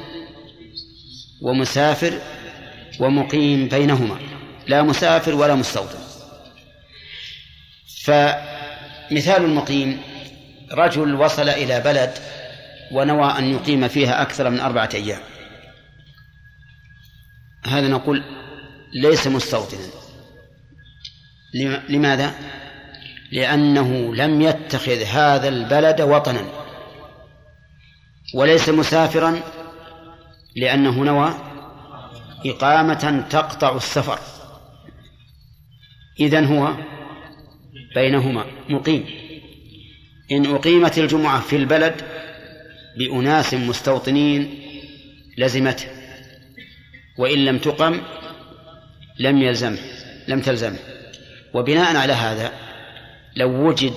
ومسافر 1.42 2.20
ومقيم 3.00 3.68
بينهما. 3.68 4.20
لا 4.68 4.84
مسافر 4.84 5.36
ولا 5.36 5.56
مستوطن. 5.56 6.00
فمثال 8.04 9.44
المقيم 9.44 10.02
رجل 10.72 11.16
وصل 11.16 11.50
إلى 11.50 11.80
بلد 11.80 12.14
ونوى 12.92 13.32
أن 13.38 13.54
يقيم 13.54 13.88
فيها 13.88 14.22
أكثر 14.22 14.50
من 14.50 14.60
أربعة 14.60 14.90
أيام. 14.94 15.22
هذا 17.66 17.88
نقول 17.88 18.24
ليس 18.94 19.28
مستوطنا. 19.28 19.80
لماذا؟ 21.90 22.36
لأنه 23.32 24.16
لم 24.16 24.42
يتخذ 24.42 25.04
هذا 25.04 25.48
البلد 25.48 26.02
وطنا. 26.02 26.42
وليس 28.36 28.70
مسافرا 28.70 29.42
لأنه 30.56 31.04
نوى 31.04 31.34
إقامة 32.46 33.26
تقطع 33.30 33.76
السفر. 33.76 34.20
إذن 36.20 36.46
هو 36.46 36.74
بينهما 37.96 38.46
مقيم. 38.70 39.06
إن 40.32 40.56
أقيمت 40.56 40.98
الجمعة 40.98 41.42
في 41.42 41.56
البلد 41.56 42.02
بأناس 43.00 43.54
مستوطنين 43.54 44.62
لزمته 45.38 45.88
وإن 47.18 47.46
لم 47.46 47.58
تقم 47.58 48.02
لم 49.20 49.42
يلزمه 49.42 49.80
لم 50.28 50.42
تلزمه 50.42 50.80
وبناء 51.54 51.96
على 51.96 52.14
هذا 52.14 52.52
لو 53.36 53.68
وجد 53.68 53.94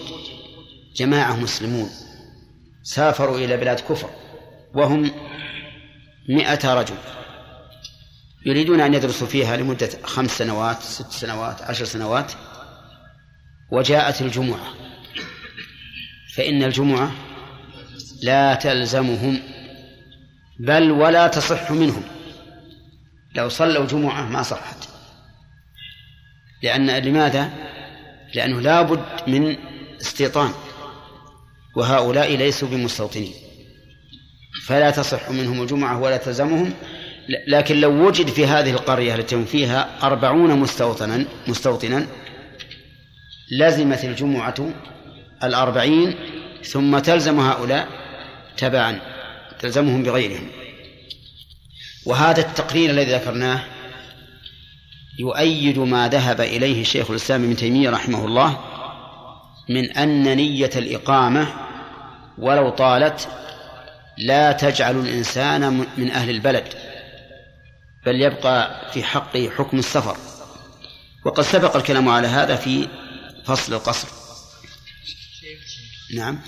جماعة 0.96 1.36
مسلمون 1.36 1.90
سافروا 2.82 3.38
إلى 3.38 3.57
بلاد 3.57 3.80
كفر 3.80 4.11
وهم 4.74 5.11
مئة 6.28 6.74
رجل 6.74 6.96
يريدون 8.46 8.80
أن 8.80 8.94
يدرسوا 8.94 9.26
فيها 9.26 9.57
لمدة 9.57 9.90
خمس 10.03 10.38
سنوات 10.38 10.82
ست 10.82 11.12
سنوات 11.12 11.62
عشر 11.62 11.84
سنوات 11.84 12.32
وجاءت 13.70 14.22
الجمعة. 14.22 14.74
فإن 16.34 16.62
الجمعة 16.62 17.12
لا 18.23 18.55
تلزمهم 18.55 19.39
بل 20.61 20.91
ولا 20.91 21.27
تصح 21.27 21.70
منهم. 21.70 22.03
لو 23.35 23.49
صلوا 23.49 23.87
جمعة 23.87 24.29
ما 24.29 24.43
صحت. 24.43 24.89
لأن 26.62 26.91
لماذا؟ 26.91 27.51
لأنه 28.35 28.61
لابد 28.61 29.05
من 29.27 29.57
استيطان 30.01 30.51
وهؤلاء 31.77 32.37
ليسوا 32.37 32.68
بمستوطنين. 32.68 33.33
فلا 34.66 34.91
تصح 34.91 35.31
منهم 35.31 35.62
الجمعة 35.62 36.01
ولا 36.01 36.16
تلزمهم. 36.16 36.73
لكن 37.47 37.81
لو 37.81 38.07
وجد 38.07 38.29
في 38.29 38.47
هذه 38.47 38.70
القرية 38.70 39.14
التي 39.14 39.45
فيها 39.45 39.89
أربعون 40.03 40.59
مستوطنا 40.59 41.25
مستوطنا 41.49 42.07
لزمت 43.51 44.05
الجمعة 44.05 44.55
الأربعين 45.45 46.14
ثم 46.62 46.99
تلزم 46.99 47.41
هؤلاء 47.41 48.01
تبعا 48.57 49.00
تلزمهم 49.61 50.03
بغيرهم. 50.03 50.48
وهذا 52.07 52.40
التقرير 52.40 52.90
الذي 52.90 53.12
ذكرناه 53.14 53.64
يؤيد 55.18 55.78
ما 55.78 56.09
ذهب 56.09 56.40
إليه 56.40 56.84
شيخ 56.84 57.11
الإسلام 57.11 57.44
ابن 57.44 57.57
تيمية 57.57 57.90
رحمه 57.90 58.24
الله 58.24 58.59
من 59.68 59.90
أن 59.90 60.36
نية 60.36 60.70
الإقامة 60.76 61.55
ولو 62.38 62.70
طالت 62.70 63.28
لا 64.18 64.53
تجعل 64.53 65.00
الإنسان 65.00 65.86
من 65.96 66.11
أهل 66.11 66.30
البلد 66.30 66.64
بل 68.07 68.20
يبقى 68.20 68.90
في 68.92 69.03
حقه 69.03 69.50
حكم 69.50 69.78
السفر. 69.78 70.16
وقد 71.24 71.42
سبق 71.42 71.76
الكلام 71.76 72.09
على 72.09 72.28
هذا 72.28 72.57
في 72.57 72.88
فصل 73.44 73.74
القصر. 73.74 74.09
نعم. 76.14 76.40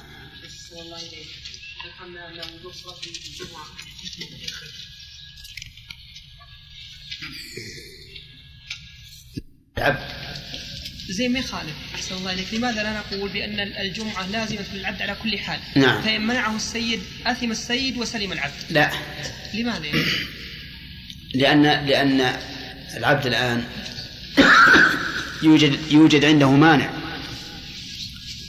العبد 9.78 9.98
زي 11.08 11.28
ما 11.28 11.38
يخالف 11.38 11.74
أحسن 11.94 12.14
الله 12.14 12.32
إليك. 12.32 12.54
لماذا 12.54 12.82
لا 12.82 12.92
نقول 12.92 13.30
بأن 13.30 13.60
الجمعة 13.60 14.26
لازمة 14.26 14.74
للعبد 14.74 15.02
على 15.02 15.16
كل 15.22 15.38
حال؟ 15.38 15.60
نعم. 15.76 16.02
فان 16.02 16.26
منعه 16.26 16.56
السيد 16.56 17.00
اثم 17.26 17.50
السيد 17.50 17.96
وسلم 17.96 18.32
العبد. 18.32 18.54
لا. 18.70 18.90
لماذا؟ 19.54 19.86
يعني؟ 19.86 20.04
لأن 21.34 21.86
لأن 21.86 22.36
العبد 22.96 23.26
الآن 23.26 23.64
يوجد 25.42 25.78
يوجد 25.90 26.24
عنده 26.24 26.50
مانع 26.50 26.90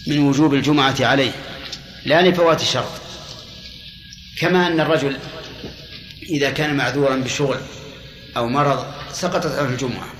من 0.07 0.19
وجوب 0.19 0.53
الجمعة 0.53 0.95
عليه 0.99 1.31
لا 2.05 2.21
لفوات 2.21 2.61
الشرط. 2.61 3.04
كما 4.39 4.67
أن 4.67 4.79
الرجل 4.79 5.17
إذا 6.23 6.49
كان 6.51 6.75
معذورا 6.75 7.15
بشغل 7.15 7.59
أو 8.37 8.49
مرض 8.49 8.85
سقطت 9.13 9.59
عنه 9.59 9.69
الجمعة. 9.69 10.13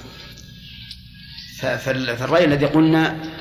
فالرأي 1.60 2.46
الذي 2.46 2.66
قلنا 2.66 3.32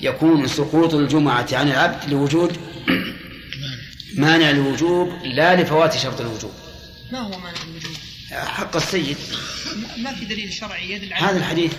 يكون 0.00 0.46
سقوط 0.48 0.94
الجمعة 0.94 1.46
عن 1.52 1.68
العبد 1.68 2.10
لوجود 2.10 2.56
مانع 4.16 4.50
الوجوب 4.50 5.08
لا 5.24 5.62
لفوات 5.62 5.96
شرط 5.96 6.20
الوجوب. 6.20 6.52
ما 7.12 7.18
هو 7.18 7.30
مانع 7.30 7.58
الوجوب؟ 7.68 7.96
حق 8.30 8.76
السيد. 8.76 9.16
ما 9.98 10.14
في 10.14 10.24
دليل 10.24 10.52
شرعي 10.52 10.90
يدل 10.90 11.12
على 11.12 11.26
هذا 11.26 11.38
الحديث. 11.38 11.72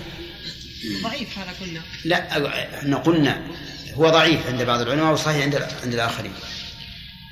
ضعيف 1.03 1.37
هذا 1.37 1.53
قلنا 1.61 1.81
لا 2.05 2.77
إحنا 2.79 2.97
قلنا 2.97 3.47
هو 3.93 4.09
ضعيف 4.09 4.47
عند 4.47 4.61
بعض 4.61 4.81
العلماء 4.81 5.13
وصحيح 5.13 5.43
عند 5.43 5.55
عند 5.83 5.93
الآخرين. 5.93 6.33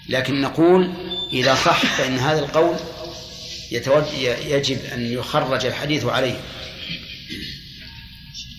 لكن 0.10 0.42
نقول 0.42 0.94
إذا 1.34 1.56
صح 1.56 1.86
فإن 1.86 2.18
هذا 2.18 2.40
القول 2.40 2.78
يجب 3.72 4.86
أن 4.86 5.14
يخرج 5.14 5.66
الحديث 5.66 6.06
عليه. 6.06 6.42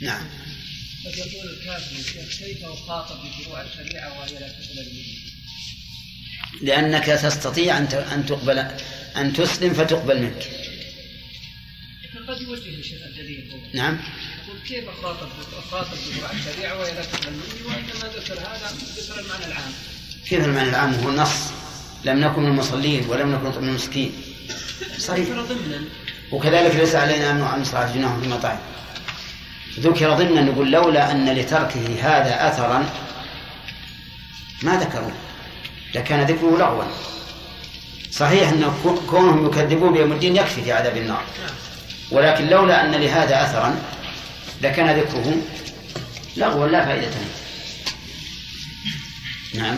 نعم. 0.03 0.27
قد 1.07 1.17
يقول 1.17 1.51
الكافر 1.51 2.45
كيف 2.45 2.65
أخاطب 2.65 3.17
بفروع 3.25 3.63
الشريعة 3.63 4.19
وهي 4.19 4.33
لا 4.33 4.49
تقبل 4.49 4.87
مني؟ 4.93 5.19
لأنك 6.63 7.05
تستطيع 7.05 7.79
أن 7.79 7.85
أن 7.85 8.27
تقبل 8.27 8.59
أن 9.17 9.33
تسلم 9.33 9.75
فتقبل 9.75 10.23
منك. 10.23 10.49
قد 12.29 12.41
يوجه 12.41 13.07
الدليل 13.07 13.53
نعم. 13.75 13.99
يقول 14.45 14.59
كيف 14.69 14.89
اخاطب 14.89 15.29
اخاطب 15.59 15.91
بفروع 15.91 16.31
الشريعة 16.33 16.79
وهي 16.79 16.95
لا 16.95 17.03
تقبل 17.03 17.33
مني؟ 17.33 17.67
وانما 17.67 18.13
ذكر 18.17 18.41
هذا 18.41 18.77
ذكر 18.97 19.21
المعنى 19.21 19.47
العام. 19.47 19.73
كيف 20.29 20.45
المعنى 20.45 20.69
العام 20.69 20.95
هو 20.95 21.09
النص 21.09 21.53
لم 22.05 22.21
نكن 22.21 22.43
من 22.43 22.49
المصلين 22.49 23.07
ولم 23.09 23.35
نكن 23.35 23.63
من 23.63 23.69
المسكين. 23.69 24.13
صحيح. 24.99 25.27
وكذلك 26.33 26.75
ليس 26.75 26.95
علينا 26.95 27.31
أن 27.31 27.41
نعم 27.41 27.65
صلاه 27.65 27.95
جناهم 27.95 28.21
في 28.21 28.29
مطاعم. 28.29 28.59
ذكر 29.79 30.15
ضمنا 30.15 30.43
نقول 30.43 30.71
لولا 30.71 31.11
أن 31.11 31.35
لتركه 31.35 31.97
هذا 32.01 32.49
اثرا 32.49 32.87
ما 34.63 34.77
ذكروه. 34.77 35.13
لكان 35.95 36.21
ذكره 36.21 36.59
لغوا. 36.59 36.85
صحيح 38.11 38.49
أن 38.49 38.73
كونهم 39.11 39.47
يكذبون 39.47 39.93
بيوم 39.93 40.13
الدين 40.13 40.37
يكفي 40.37 40.63
في 40.63 40.73
عذاب 40.73 40.97
النار. 40.97 41.25
ولكن 42.11 42.47
لولا 42.47 42.85
أن 42.85 42.91
لهذا 42.91 43.45
اثرا 43.45 43.81
لكان 44.63 44.99
ذكره 44.99 45.37
لغوا 46.37 46.69
لا 46.69 46.85
فائدة 46.85 47.07
منه 47.07 47.31
نعم. 49.55 49.77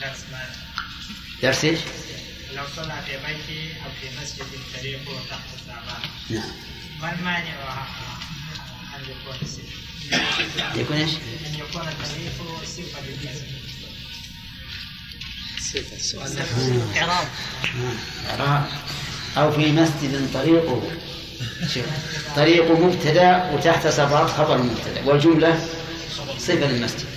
درس 0.00 0.24
ما 0.32 0.40
درس 1.42 1.64
إيش؟ 1.64 1.78
لو 2.56 2.64
صلى 2.76 3.02
في 3.06 3.12
بيتي 3.12 3.72
أو 3.84 3.90
في 4.00 4.22
مسجد 4.22 4.46
طريقه 4.78 5.20
تحت 5.30 5.40
السابع 5.54 5.98
نعم 6.30 6.50
ما 7.00 7.12
المانع 7.12 7.86
ان 8.96 9.02
يكون 9.02 9.34
السفر؟ 9.42 10.80
يكون 10.80 10.96
إيش؟ 10.96 11.10
ان 11.46 11.54
يكون 11.54 11.88
الطريق 11.88 12.64
صفه 12.66 13.00
للمسجد 13.00 13.60
إعراب 16.96 17.28
إعراب 18.30 18.68
أو 19.36 19.52
في 19.52 19.72
مسجد 19.72 20.30
طريقه 20.34 20.82
شوف 21.74 21.86
طريق 22.36 22.70
مبتدأ 22.70 23.50
وتحت 23.50 23.86
صفات 23.86 24.30
خبر 24.30 24.56
المبتدأ 24.56 25.04
والجملة 25.04 25.68
صفة 26.38 26.54
للمسجد 26.54 27.04
طريقه 27.04 27.09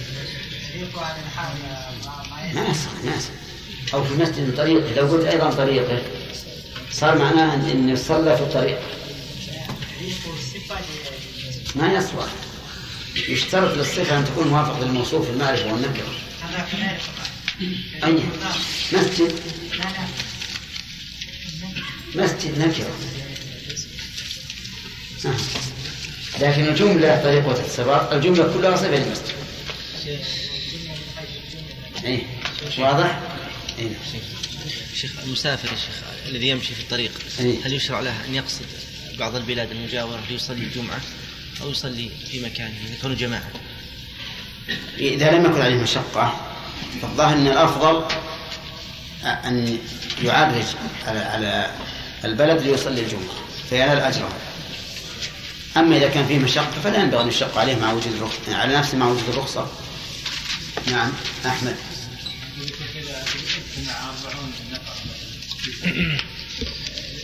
ما 2.53 2.67
يصح 2.69 2.91
ما 3.03 3.15
يصح 3.15 3.29
أو 3.93 4.03
في 4.03 4.13
مسجد 4.13 4.57
طريقه. 4.57 4.93
لو 4.95 5.07
قلت 5.07 5.25
أيضا 5.25 5.51
طريقه 5.51 6.01
صار 6.91 7.17
معناه 7.17 7.53
إن 7.53 7.95
صلى 7.95 8.38
في 8.38 8.43
الطريق. 8.43 8.79
ما 11.75 11.93
يصلح. 11.93 12.27
يشترط 13.29 13.77
للصفة 13.77 14.17
أن 14.17 14.25
تكون 14.25 14.47
موافق 14.47 14.79
للموصوف 14.79 15.29
المعرفة 15.29 15.73
والنكرة. 15.73 16.13
أي؟ 18.03 18.23
مسجد. 18.93 19.39
مسجد 22.15 22.59
نكرة. 22.59 22.91
آه. 25.25 25.36
لكن 26.39 26.67
الجملة 26.67 27.21
طريق 27.23 27.47
وتتصرف 27.47 28.13
الجملة 28.13 28.53
كلها 28.53 28.75
صفة 28.75 28.88
للمسجد. 28.88 29.34
أي 32.06 32.22
واضح؟ 32.78 33.20
أي 33.80 33.91
شيخ 34.95 35.12
المسافر 35.24 35.68
يا 35.68 35.76
شيخ 35.76 35.95
الذي 36.28 36.49
يمشي 36.49 36.76
في 36.76 36.82
الطريق 36.82 37.12
إيه. 37.39 37.66
هل 37.66 37.74
يشرع 37.74 37.99
له 37.99 38.26
أن 38.26 38.36
يقصد 38.36 38.66
بعض 39.20 39.36
البلاد 39.36 39.72
المجاورة 39.72 40.22
ليصلي 40.30 40.64
الجمعة 40.64 41.01
أو 41.62 41.70
يصلي 41.70 42.10
في 42.32 42.45
مكانه 42.45 42.74
كانوا 43.01 43.16
جماعة؟ 43.16 43.51
إذا 44.97 45.32
لم 45.32 45.45
يكن 45.45 45.62
عليه 45.62 45.76
مشقة 45.76 46.54
فالظاهر 47.01 47.34
أن 47.34 47.47
الأفضل 47.47 48.06
أن 49.24 49.78
يعرج 50.24 50.66
على 51.08 51.20
على 51.20 51.72
البلد 52.26 52.62
ليصلي 52.62 53.01
الجمعة 53.01 53.34
فينال 53.70 53.99
أجره 53.99 54.30
أما 55.78 55.97
إذا 55.97 56.10
كان 56.10 56.28
فيه 56.28 56.39
مشقة 56.39 56.82
فلا 56.84 56.99
ينبغي 56.99 57.24
أن 57.24 57.28
يشق 57.28 57.58
عليه 57.58 57.76
مع 57.76 57.93
وجود 57.93 58.14
الرخصة 58.14 58.56
على 58.56 58.78
نفسه 58.78 58.97
مع 58.97 59.08
وجود 59.08 59.30
الرخصة 59.30 59.68
نعم 60.91 61.12
أحمد 61.45 61.76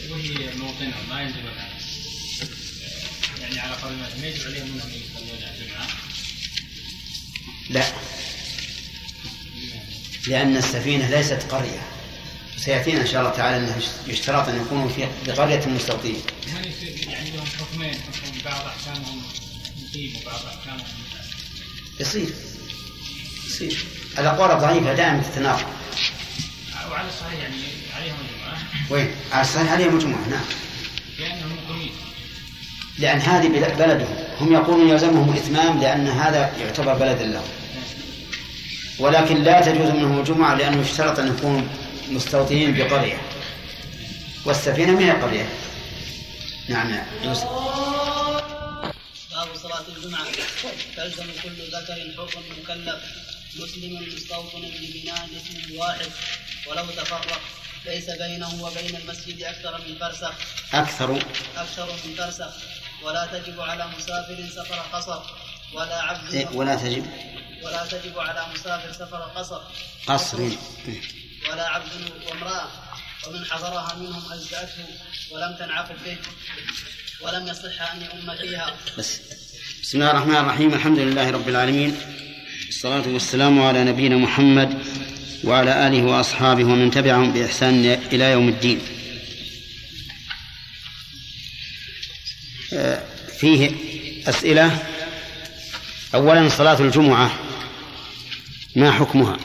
وهي 0.09 0.55
موطنهم 0.57 1.09
ما 1.09 1.21
ينزلون. 1.21 1.53
يعني 3.41 3.59
على 3.59 3.73
قول 3.73 3.93
ما 3.93 4.27
يجب 4.27 4.47
عليهم 4.47 4.65
انهم 4.65 4.89
لا. 7.69 7.85
لأن 10.27 10.57
السفينة 10.57 11.09
ليست 11.09 11.43
قرية. 11.51 11.87
سيأتينا 12.57 13.01
إن 13.01 13.07
شاء 13.07 13.21
الله 13.21 13.31
تعالى 13.31 13.57
أنه 13.57 13.81
يشترط 14.07 14.47
أن 14.47 14.61
يكونوا 14.61 14.89
في 14.89 15.07
بقرية 15.27 15.65
مستوطنين. 15.65 16.21
يعني 17.07 17.31
حكمين 17.59 17.93
حكم 17.93 18.41
بعض 18.45 18.65
احكامهم 18.65 19.23
مقيم 19.83 20.15
وبعض 20.15 20.45
احكامهم 20.45 20.87
يصير. 21.99 22.29
يصير. 23.47 23.85
الأقوال 24.17 24.51
الضعيفة 24.51 24.93
دائما 24.93 25.23
تتناقض. 25.23 25.79
وعلى 26.91 27.09
الصحيح 27.09 27.39
يعني 27.39 27.55
عليهم 27.95 28.15
وين؟ 28.89 29.11
على 29.31 29.41
الصحيح 29.41 29.71
عليهم 29.71 29.95
الجمعة 29.95 30.27
نعم. 30.29 30.43
لانهم 31.19 31.57
مقيمين 31.69 31.91
لأن 32.99 33.19
هذه 33.19 33.47
بل- 33.47 33.75
بلدهم 33.85 34.15
هم 34.39 34.53
يقولون 34.53 34.89
يلزمهم 34.89 35.33
إتمام 35.35 35.79
لأن 35.81 36.07
هذا 36.07 36.53
يعتبر 36.59 36.93
بلد 36.93 37.21
لهم 37.21 37.47
ولكن 38.99 39.43
لا 39.43 39.61
تجوز 39.61 39.89
منهم 39.89 40.19
الجمعة 40.19 40.55
لأنه 40.55 40.81
يشترط 40.81 41.19
أن 41.19 41.27
يكونوا 41.27 41.61
مستوطنين 42.09 42.73
بقرية. 42.77 43.17
والسفينة 44.45 44.91
ما 44.91 44.99
هي 44.99 45.11
قرية 45.11 45.49
نعم. 46.69 46.89
يا 46.89 47.05
يوسف 47.23 47.43
باب 49.31 49.47
صلاة 49.63 49.81
الجمعة. 49.97 50.25
تلزم 50.97 51.23
كل 51.43 51.49
ذكر 51.49 51.95
حر 52.17 52.39
مكلف. 52.63 52.95
مسلم 53.55 54.13
مستوطن 54.15 54.61
ببناء 54.61 55.29
اسم 55.37 55.77
واحد 55.77 56.11
ولو 56.67 56.85
تفرق. 56.85 57.41
ليس 57.85 58.09
بينه 58.09 58.63
وبين 58.63 58.95
المسجد 58.95 59.43
أكثر 59.43 59.81
من 59.87 59.97
فرسخ. 59.99 60.33
أكثر. 60.73 61.17
أكثر 61.57 61.85
من 61.85 62.15
فرسخ. 62.15 62.53
ولا 63.03 63.25
تجب 63.25 63.61
على 63.61 63.87
مسافر 63.97 64.49
سفر 64.55 64.75
قصر. 64.75 65.21
ولا 65.73 66.01
عبد 66.01 66.33
إيه، 66.33 66.47
ولا 66.47 66.75
تجب. 66.75 67.05
ولا 67.63 67.85
تجب 67.85 68.19
على 68.19 68.53
مسافر 68.53 68.91
سفر 68.91 69.17
قصر. 69.17 69.61
قصر. 70.07 70.37
ولا 71.51 71.67
عبد 71.67 71.91
وامرأة. 72.27 72.67
ومن 73.27 73.45
حضرها 73.45 73.95
منهم 73.95 74.31
أجزأته 74.31 74.85
ولم 75.31 75.55
تنعقد 75.59 76.03
به. 76.05 76.17
ولم 77.21 77.47
يصح 77.47 77.91
أن 77.91 78.01
يؤم 78.01 78.35
فيها. 78.35 78.77
بس. 78.97 79.19
بسم 79.81 79.97
الله 79.97 80.11
الرحمن 80.11 80.35
الرحيم. 80.35 80.73
الحمد 80.73 80.99
لله 80.99 81.29
رب 81.29 81.49
العالمين. 81.49 82.28
الصلاة 82.69 83.07
والسلام 83.07 83.61
على 83.61 83.83
نبينا 83.83 84.17
محمد 84.17 84.83
وعلى 85.43 85.87
آله 85.87 86.03
وأصحابه 86.03 86.63
ومن 86.63 86.91
تبعهم 86.91 87.33
بإحسان 87.33 87.85
إلى 87.85 88.31
يوم 88.31 88.49
الدين. 88.49 88.81
فيه 93.39 93.71
أسئلة. 94.27 94.83
أولا 96.15 96.49
صلاة 96.49 96.79
الجمعة 96.79 97.39
ما 98.75 98.91
حكمها؟ 98.91 99.37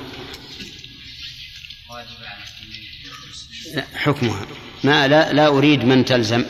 حكمها. 3.94 4.46
ما 4.84 5.08
لا, 5.08 5.32
لا 5.32 5.46
أريد 5.46 5.84
من 5.84 6.04
تلزم. 6.04 6.44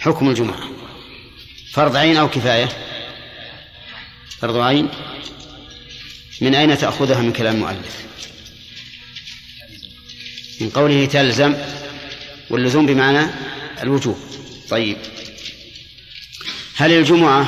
حكم 0.00 0.28
الجمعة. 0.28 0.70
فرض 1.72 1.96
عين 1.96 2.16
أو 2.16 2.28
كفاية؟ 2.28 2.68
فرض 4.38 4.56
عين. 4.56 4.88
من 6.40 6.54
أين 6.54 6.78
تأخذها 6.78 7.22
من 7.22 7.32
كلام 7.32 7.54
المؤلف؟ 7.54 8.06
من 10.60 10.70
قوله 10.70 11.06
تلزم 11.06 11.54
واللزوم 12.50 12.86
بمعنى 12.86 13.30
الوجوب. 13.82 14.18
طيب. 14.70 14.96
هل 16.76 16.92
الجمعة 16.92 17.46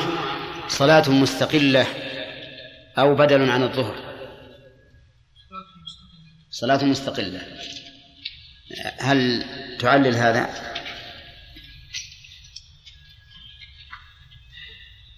صلاة 0.67 1.09
مستقلة 1.09 1.87
أو 2.97 3.15
بدل 3.15 3.49
عن 3.49 3.63
الظهر؟ 3.63 4.09
صلاة 6.51 6.83
مستقلة. 6.85 7.41
هل 8.99 9.45
تعلل 9.79 10.15
هذا؟ 10.15 10.49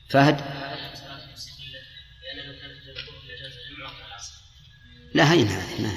فهد؟ 0.10 0.61
لا 5.14 5.34
هين 5.34 5.48
هذه 5.48 5.82
ما. 5.82 5.92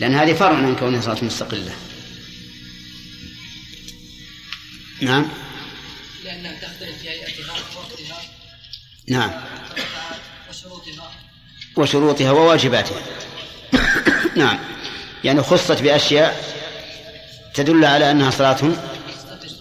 لأن 0.00 0.14
هذه 0.14 0.32
فرع 0.32 0.56
عن 0.56 0.76
كونها 0.76 1.00
صلاة 1.00 1.24
مستقلة. 1.24 1.74
نعم؟ 5.00 5.28
لأنها 6.24 6.52
تختلف 6.52 6.98
في 7.02 7.08
هيئتها 7.08 7.52
ووقتها 7.52 8.20
نعم. 9.08 9.30
وشروطها. 10.50 11.10
وشروطها 11.76 12.30
وواجباتها. 12.30 13.02
نعم. 14.36 14.58
يعني 15.24 15.42
خصت 15.42 15.82
بأشياء 15.82 16.44
تدل 17.54 17.84
على 17.84 18.10
أنها 18.10 18.30
صلاة 18.30 18.58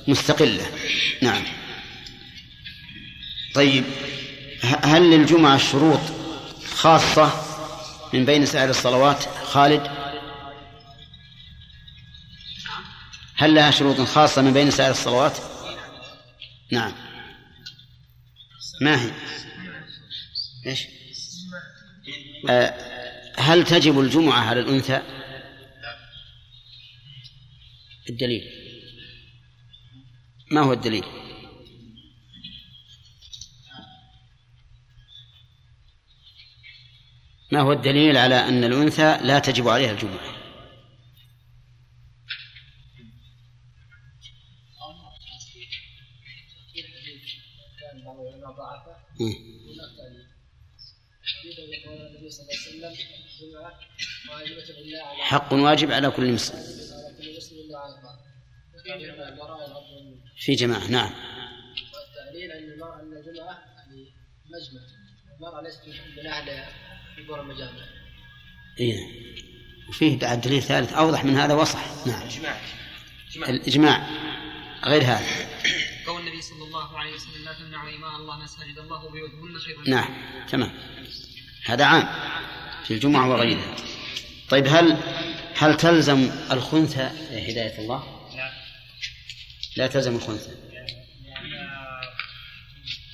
مستقلة. 0.08 0.66
نعم. 1.22 1.44
طيب 3.54 3.84
هل 4.84 5.12
للجمعة 5.12 5.58
شروط 5.58 6.00
خاصة؟ 6.76 7.47
من 8.14 8.26
بين 8.26 8.46
سائر 8.46 8.70
الصلوات 8.70 9.24
خالد. 9.44 9.88
هل 13.36 13.56
لها 13.56 13.72
شروط 13.72 14.02
خاصة 14.02 14.42
من 14.42 14.54
بين 14.54 14.72
سائر 14.72 14.92
الصلوات؟ 14.92 15.38
نعم. 16.72 16.94
ما 18.82 19.02
هي؟ 19.02 19.12
إيش؟ 20.66 20.88
آه، 22.50 22.74
هل 23.38 23.64
تجب 23.64 24.00
الجمعة 24.00 24.40
على 24.40 24.60
الأنثى؟ 24.60 25.02
الدليل. 28.10 28.44
ما 30.52 30.62
هو 30.62 30.74
الدليل؟ 30.74 31.27
ما 37.52 37.62
هو 37.62 37.72
الدليل 37.72 38.18
على 38.18 38.36
أن 38.36 38.64
الأنثى 38.64 39.18
لا 39.22 39.40
تجب 39.40 39.68
عليها 39.68 39.92
الجمعة؟ 39.92 40.38
حق 55.20 55.54
واجب 55.54 55.92
على 55.92 56.10
كل 56.10 56.34
مسلم. 56.34 56.60
في 60.38 60.56
جماعة 60.56 60.88
نعم. 60.88 61.12
والتعليل 61.94 62.52
أن 62.52 62.64
المرأة 62.74 63.02
أن 63.02 63.18
الجمعة 63.18 63.60
يعني 63.78 64.14
مجمع. 64.46 64.82
المرأة 65.36 65.62
ليست 65.62 65.82
من 66.18 66.28
أهل 66.28 66.97
المجامع 67.18 67.86
إيه. 68.80 69.28
وفيه 69.90 70.20
بعد 70.20 70.42
دليل 70.42 70.62
ثالث 70.62 70.94
أوضح 70.94 71.26
من 71.26 71.36
هذا 71.36 71.54
وصح. 71.54 72.08
نعم. 72.08 72.22
اجماع 72.28 72.58
الإجماع. 73.50 74.08
غير 74.84 75.04
هذا. 75.04 75.26
قول 76.08 76.22
النبي 76.22 76.42
صلى 76.42 76.64
الله 76.64 76.98
عليه 76.98 77.14
وسلم 77.14 77.46
لا 77.46 77.54
تمنعوا 77.54 77.96
إماء 77.96 78.16
الله 78.16 78.44
مساجد 78.44 78.80
الله 78.80 79.06
وبيوتهن 79.06 79.60
خير 79.66 79.78
نعم. 79.88 80.10
تمام. 80.50 80.72
هذا 81.66 81.86
عام. 81.86 82.08
في 82.86 82.94
الجمعة 82.94 83.30
وغيرها. 83.30 83.76
طيب 84.50 84.68
هل 84.68 84.98
هل 85.58 85.78
تلزم 85.78 86.32
الخنثى؟ 86.52 87.10
هداية 87.32 87.80
الله؟ 87.80 88.30
لا. 88.36 88.52
لا 89.78 89.88
تلزم 89.88 90.16
الخنثى. 90.16 90.52
لأن 90.52 90.86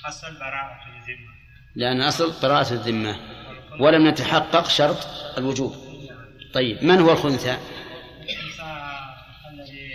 أصل 0.06 0.34
براءة 0.34 0.96
الذمة. 0.96 1.34
لأن 1.76 2.00
أصل 2.00 2.40
براءة 2.42 2.72
الذمة. 2.72 3.43
ولم 3.80 4.08
نتحقق 4.08 4.68
شرط 4.68 5.06
الوجوب. 5.38 5.74
طيب 6.54 6.84
من 6.84 6.98
هو 6.98 7.12
الخنثى؟ 7.12 7.58
الذي 9.50 9.90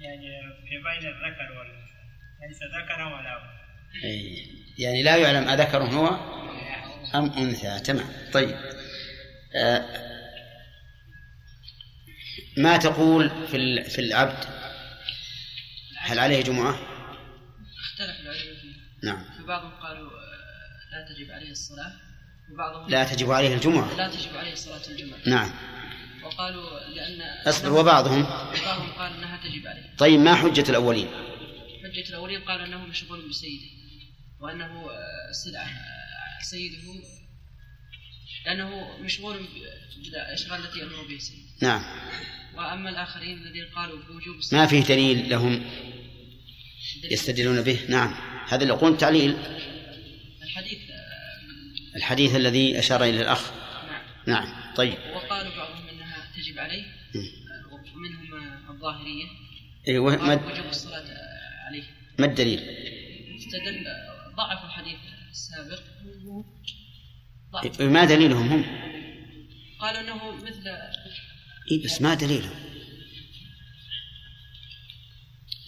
يعني 0.00 0.28
في 0.68 0.76
بين 0.84 1.08
الذكر 1.08 1.58
وال 1.58 1.74
ليس 2.48 2.58
ذكرا 2.82 3.04
ولا 3.04 3.54
يعني 4.78 5.02
لا 5.02 5.16
يعلم 5.16 5.48
أذكر 5.48 5.82
هو 5.82 6.06
أم 7.14 7.30
أنثى. 7.30 7.80
تمام. 7.80 8.06
طيب. 8.32 8.56
آه 9.56 9.84
ما 12.56 12.76
تقول 12.76 13.30
في 13.30 13.84
في 13.84 14.00
العبد؟ 14.00 14.44
هل 15.98 16.18
عليه 16.18 16.42
جمعة؟ 16.42 16.78
اختلف 17.78 18.20
العلماء 18.20 18.54
فيه. 18.54 18.74
نعم. 19.04 19.24
فبعضهم 19.38 19.70
قالوا 19.70 20.10
آه، 20.10 20.92
لا 20.92 21.14
تجب 21.14 21.30
عليه 21.30 21.50
الصلاة. 21.50 21.92
لا 22.88 23.04
تجب 23.04 23.30
عليه 23.30 23.54
الجمعة. 23.54 23.96
لا 23.96 24.08
تجب 24.08 24.36
عليه 24.36 24.54
صلاة 24.54 24.88
الجمعة. 24.88 25.18
نعم. 25.26 25.50
وقالوا 26.24 26.80
لأن 26.80 27.22
أصبر 27.46 27.72
وبعضهم. 27.72 28.20
وبعضهم 28.22 28.92
قال 28.92 29.12
أنها 29.12 29.40
تجب 29.44 29.66
عليه. 29.66 29.96
طيب 29.98 30.20
ما 30.20 30.34
حجة 30.34 30.70
الأولين؟ 30.70 31.08
حجة 31.84 32.08
الأولين 32.08 32.40
قال 32.40 32.60
أنه 32.60 32.86
مشغول 32.86 33.28
بسيده 33.28 33.66
وأنه 34.40 34.90
آه، 34.90 35.32
سلعة 35.44 35.64
آه، 35.64 36.42
سيده 36.42 37.02
لأنه 38.46 38.98
مشغول 39.00 39.36
بالأشغال 40.04 40.60
التي 40.64 40.78
يأمر 40.78 41.02
به 41.08 41.18
سيده. 41.18 41.68
نعم. 41.68 41.82
وأما 42.56 42.90
الآخرين 42.90 43.38
الذين 43.38 43.64
قالوا 43.76 43.98
بوجوب 43.98 44.36
ما 44.52 44.66
فيه 44.66 44.84
دليل 44.84 45.30
لهم؟ 45.30 45.64
يستدلون 47.10 47.62
به. 47.62 47.80
نعم. 47.88 48.14
هذا 48.48 48.62
اللي 48.62 48.74
يقول 48.74 48.96
تعليل. 48.96 49.36
الحديث 50.42 50.78
الحديث 51.96 52.36
الذي 52.36 52.78
أشار 52.78 53.04
إليه 53.04 53.20
الأخ. 53.20 53.52
نعم. 54.26 54.44
نعم. 54.44 54.74
طيب. 54.74 54.98
وقالوا 55.14 55.56
بعضهم 55.56 55.88
أنها 55.88 56.32
تجب 56.36 56.58
عليه. 56.58 56.84
ومنهم 57.94 58.70
الظاهرية. 58.70 59.26
أيوه 59.88 60.16
ما, 60.16 60.34
وجوب 60.34 60.66
الصلاة 60.66 61.04
عليه. 61.66 61.82
ما 62.18 62.26
الدليل؟ 62.26 62.60
استدل 63.38 63.86
ضعف 64.36 64.64
الحديث 64.64 64.98
السابق. 65.30 65.82
ضعف. 67.52 67.80
ما 67.80 68.04
دليلهم 68.04 68.48
هم؟ 68.48 68.64
قالوا 69.80 70.00
إنه 70.00 70.34
مثل 70.34 70.68
إيه 71.70 71.84
بس 71.84 72.02
ما 72.02 72.14
دليلهم. 72.14 72.64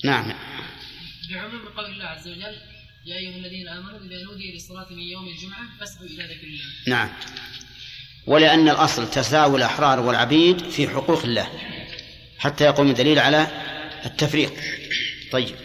نعم. 0.05 0.35
بعموم 1.31 1.69
قول 1.77 1.85
الله 1.85 2.05
عز 2.05 2.29
وجل 2.29 2.57
يا 3.07 3.17
أيها 3.17 3.37
الذين 3.37 3.69
آمنوا 3.69 3.99
إذا 3.99 4.23
نودي 4.23 4.53
للصلاة 4.53 4.93
من 4.93 5.03
يوم 5.03 5.29
الجمعة 5.29 5.79
فاسعوا 5.81 6.07
إلى 6.07 6.25
ذكر 6.25 6.47
الله 6.47 6.65
نعم. 6.89 7.13
ولأن 8.27 8.69
الأصل 8.69 9.11
تساوي 9.11 9.59
الأحرار 9.59 10.01
والعبيد 10.01 10.71
في 10.71 10.89
حقوق 10.89 11.23
الله 11.23 11.51
حتى 12.39 12.65
يقوم 12.65 12.91
الدليل 12.91 13.19
على 13.19 13.47
التفريق. 14.05 14.53
طيب. 15.33 15.57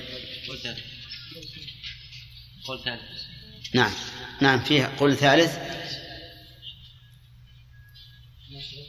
قول 0.48 0.60
ثالث 0.64 0.80
قول 2.66 2.84
ثالث 2.84 3.02
نعم. 3.74 3.92
نعم 4.42 4.64
فيه 4.64 4.86
قول 5.00 5.16
ثالث. 5.16 5.58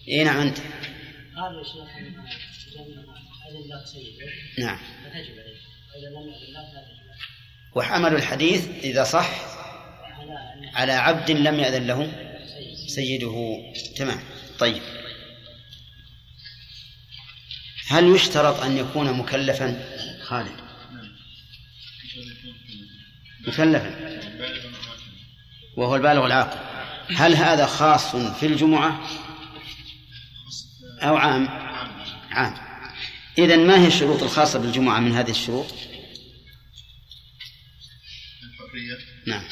اي 0.08 0.24
نعم 0.24 0.40
أنت. 0.40 0.58
يا 0.58 0.64
شيخ 1.64 1.84
سيده 3.84 4.32
نعم. 4.58 4.78
فتجب 4.78 5.38
عليه. 5.38 5.60
وإذا 5.94 6.08
لم 6.08 6.30
له 6.30 6.38
لا 6.52 6.62
تجب 6.72 7.01
وحملوا 7.74 8.18
الحديث 8.18 8.68
إذا 8.68 9.04
صح 9.04 9.28
على 10.74 10.92
عبد 10.92 11.30
لم 11.30 11.60
يأذن 11.60 11.86
له 11.86 12.12
سيده. 12.86 13.62
تمام. 13.96 14.20
طيب. 14.58 14.82
هل 17.88 18.14
يشترط 18.14 18.60
أن 18.60 18.76
يكون 18.76 19.12
مكلفا؟ 19.12 19.84
خالد. 20.22 20.56
مكلفا. 23.46 24.20
وهو 25.76 25.96
البالغ 25.96 26.26
العاقل. 26.26 26.58
هل 27.16 27.34
هذا 27.34 27.66
خاص 27.66 28.16
في 28.16 28.46
الجمعة؟ 28.46 29.00
أو 31.02 31.16
عام؟ 31.16 31.48
عام. 32.30 32.54
إذا 33.38 33.56
ما 33.56 33.82
هي 33.82 33.86
الشروط 33.86 34.22
الخاصة 34.22 34.58
بالجمعة 34.58 35.00
من 35.00 35.12
هذه 35.12 35.30
الشروط؟ 35.30 35.74
نعم. 39.26 39.44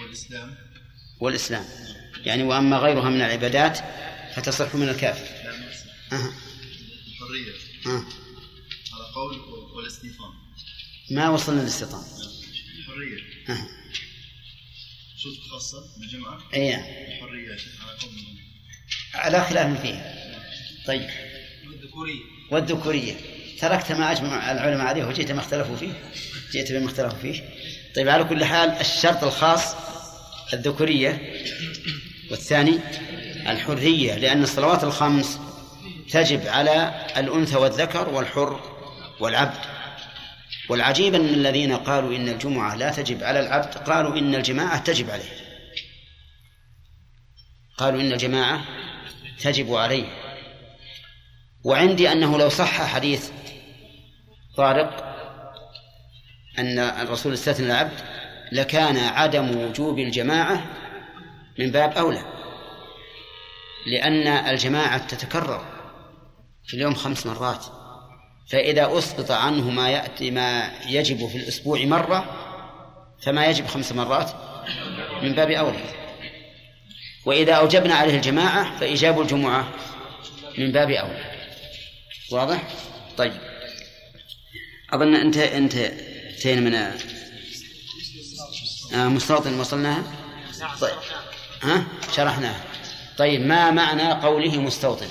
والإسلام؟ 0.00 0.56
والإسلام. 1.20 1.64
يعني 2.24 2.42
وأما 2.42 2.78
غيرها 2.78 3.10
من 3.10 3.20
العبادات 3.20 3.78
فتصح 4.34 4.74
من 4.74 4.88
الكافر. 4.88 5.24
لا. 5.24 5.56
أه. 6.12 6.32
الحرية. 7.06 7.52
أه. 7.86 8.04
على 8.92 9.04
قول 9.14 9.40
والاستيطان 9.76 10.30
ما 11.10 11.28
وصلنا 11.28 11.60
للاستيطان 11.60 12.04
الحرية. 12.78 13.22
أه. 13.48 13.68
شروط 15.16 15.38
خاصة 15.50 15.98
بالجمعة 15.98 16.42
أي 16.54 16.74
الحرية 16.74 17.58
على 17.80 17.98
قول 18.02 18.10
على 19.14 19.44
خلاف 19.44 19.80
فيها 19.82 20.14
طيب. 20.86 21.10
والذكورية. 21.66 22.22
والذكورية. 22.50 23.14
تركت 23.60 23.92
ما 23.92 24.12
أجمع 24.12 24.52
العلماء 24.52 24.86
عليه 24.86 25.04
وجئت 25.04 25.32
ما 25.32 25.40
اختلفوا 25.40 25.76
فيه. 25.76 26.10
جئت 26.52 26.72
بما 26.72 26.86
اختلفوا 26.86 27.18
فيه. 27.18 27.42
طيب 27.96 28.08
على 28.08 28.24
كل 28.24 28.44
حال 28.44 28.70
الشرط 28.70 29.24
الخاص 29.24 29.76
الذكورية 30.52 31.32
والثاني 32.30 32.78
الحرية 33.48 34.14
لأن 34.14 34.42
الصلوات 34.42 34.84
الخمس 34.84 35.40
تجب 36.10 36.46
على 36.46 37.06
الأنثى 37.16 37.56
والذكر 37.56 38.08
والحر 38.08 38.60
والعبد. 39.20 39.58
والعجيب 40.68 41.14
أن 41.14 41.28
الذين 41.28 41.76
قالوا 41.76 42.16
إن 42.16 42.28
الجمعة 42.28 42.74
لا 42.74 42.90
تجب 42.90 43.24
على 43.24 43.40
العبد 43.40 43.74
قالوا 43.74 44.18
إن 44.18 44.34
الجماعة 44.34 44.78
تجب 44.78 45.10
عليه. 45.10 45.30
قالوا 47.78 48.00
إن 48.00 48.12
الجماعة 48.12 48.64
تجب 49.40 49.74
عليه. 49.74 50.06
وعندي 51.64 52.12
أنه 52.12 52.38
لو 52.38 52.48
صح 52.48 52.82
حديث 52.82 53.30
طارق 54.56 55.15
أن 56.58 56.78
الرسول 56.78 57.32
استثنى 57.32 57.66
العبد 57.66 58.00
لكان 58.52 58.96
عدم 58.96 59.56
وجوب 59.58 59.98
الجماعة 59.98 60.66
من 61.58 61.70
باب 61.70 61.92
أولى 61.92 62.24
لأن 63.86 64.26
الجماعة 64.26 65.06
تتكرر 65.06 65.64
في 66.66 66.74
اليوم 66.74 66.94
خمس 66.94 67.26
مرات 67.26 67.66
فإذا 68.50 68.98
أسقط 68.98 69.30
عنه 69.30 69.70
ما 69.70 69.90
يأتي 69.90 70.30
ما 70.30 70.70
يجب 70.86 71.26
في 71.26 71.36
الأسبوع 71.36 71.84
مرة 71.84 72.42
فما 73.22 73.46
يجب 73.46 73.66
خمس 73.66 73.92
مرات 73.92 74.30
من 75.22 75.32
باب 75.32 75.50
أولى. 75.50 75.78
وإذا 77.24 77.52
أوجبنا 77.52 77.94
عليه 77.94 78.16
الجماعة 78.16 78.78
فإيجاب 78.78 79.20
الجمعة 79.20 79.68
من 80.58 80.72
باب 80.72 80.90
أولى. 80.90 81.24
واضح؟ 82.32 82.62
طيب. 83.16 83.32
أظن 84.92 85.14
أنت 85.14 85.36
أنت 85.36 85.74
انتهينا 86.36 86.60
من 86.60 86.74
آه 88.94 89.08
مستوطن 89.08 89.60
وصلناها؟ 89.60 90.04
طيب. 90.80 90.98
ها؟ 91.62 91.86
شرحناها. 92.12 92.64
طيب 93.18 93.40
ما 93.40 93.70
معنى 93.70 94.12
قوله 94.12 94.60
مستوطن؟ 94.60 95.08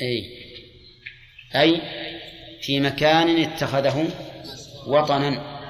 أي. 0.00 0.46
أي 1.54 1.80
في 2.62 2.80
مكان 2.80 3.42
اتخذه 3.42 4.10
وطنا. 4.86 5.60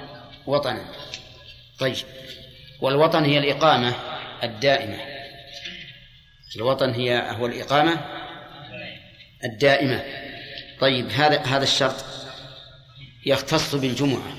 وطنا. 0.47 0.93
طيب. 1.79 1.97
والوطن 2.81 3.25
هي 3.25 3.39
الإقامة 3.39 3.95
الدائمة. 4.43 4.99
الوطن 6.57 6.91
هي 6.91 7.31
هو 7.31 7.47
الإقامة 7.47 8.01
الدائمة. 9.45 10.26
طيب 10.81 11.11
هذا 11.11 11.43
هذا 11.43 11.63
الشرط 11.63 12.05
يختص 13.27 13.75
بالجمعة. 13.75 14.37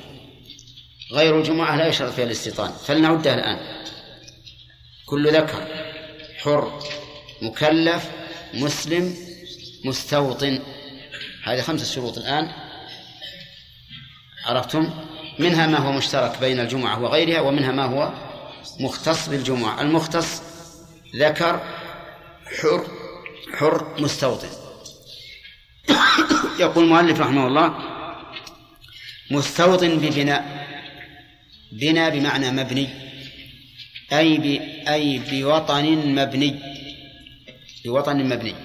غير 1.12 1.38
الجمعة 1.38 1.76
لا 1.76 1.88
يشترط 1.88 2.14
فيها 2.14 2.26
الاستيطان. 2.26 2.72
فلنعدها 2.72 3.34
الآن. 3.34 3.84
كل 5.06 5.34
ذكر 5.34 5.68
حر 6.38 6.80
مكلف 7.42 8.12
مسلم 8.54 9.16
مستوطن. 9.86 10.60
هذه 11.44 11.62
خمسة 11.62 11.86
شروط 11.86 12.18
الآن. 12.18 12.52
عرفتم؟ 14.46 14.94
منها 15.40 15.68
ما 15.68 15.78
هو 15.78 15.92
مشترك 15.92 16.40
بين 16.40 16.60
الجمعة 16.60 17.02
وغيرها 17.04 17.42
ومنها 17.42 17.72
ما 17.72 17.86
هو 17.86 18.14
مختص 18.80 19.30
بالجمعة. 19.30 19.82
المختص 19.82 20.42
ذكر 21.16 21.62
حر 22.62 22.88
حر 23.54 23.96
مستوطن. 24.00 24.67
يقول 26.60 26.84
المؤلف 26.84 27.20
رحمه 27.20 27.48
الله 27.48 27.78
مستوطن 29.32 29.98
ببناء 29.98 30.68
بنا 31.72 32.10
بمعنى 32.10 32.52
مبني 32.52 32.90
أي 34.14 34.38
ب... 34.38 34.46
أي 34.88 35.20
بوطن 35.20 35.86
مبني 36.16 36.56
بوطن 37.86 38.30
مبني. 38.30 38.56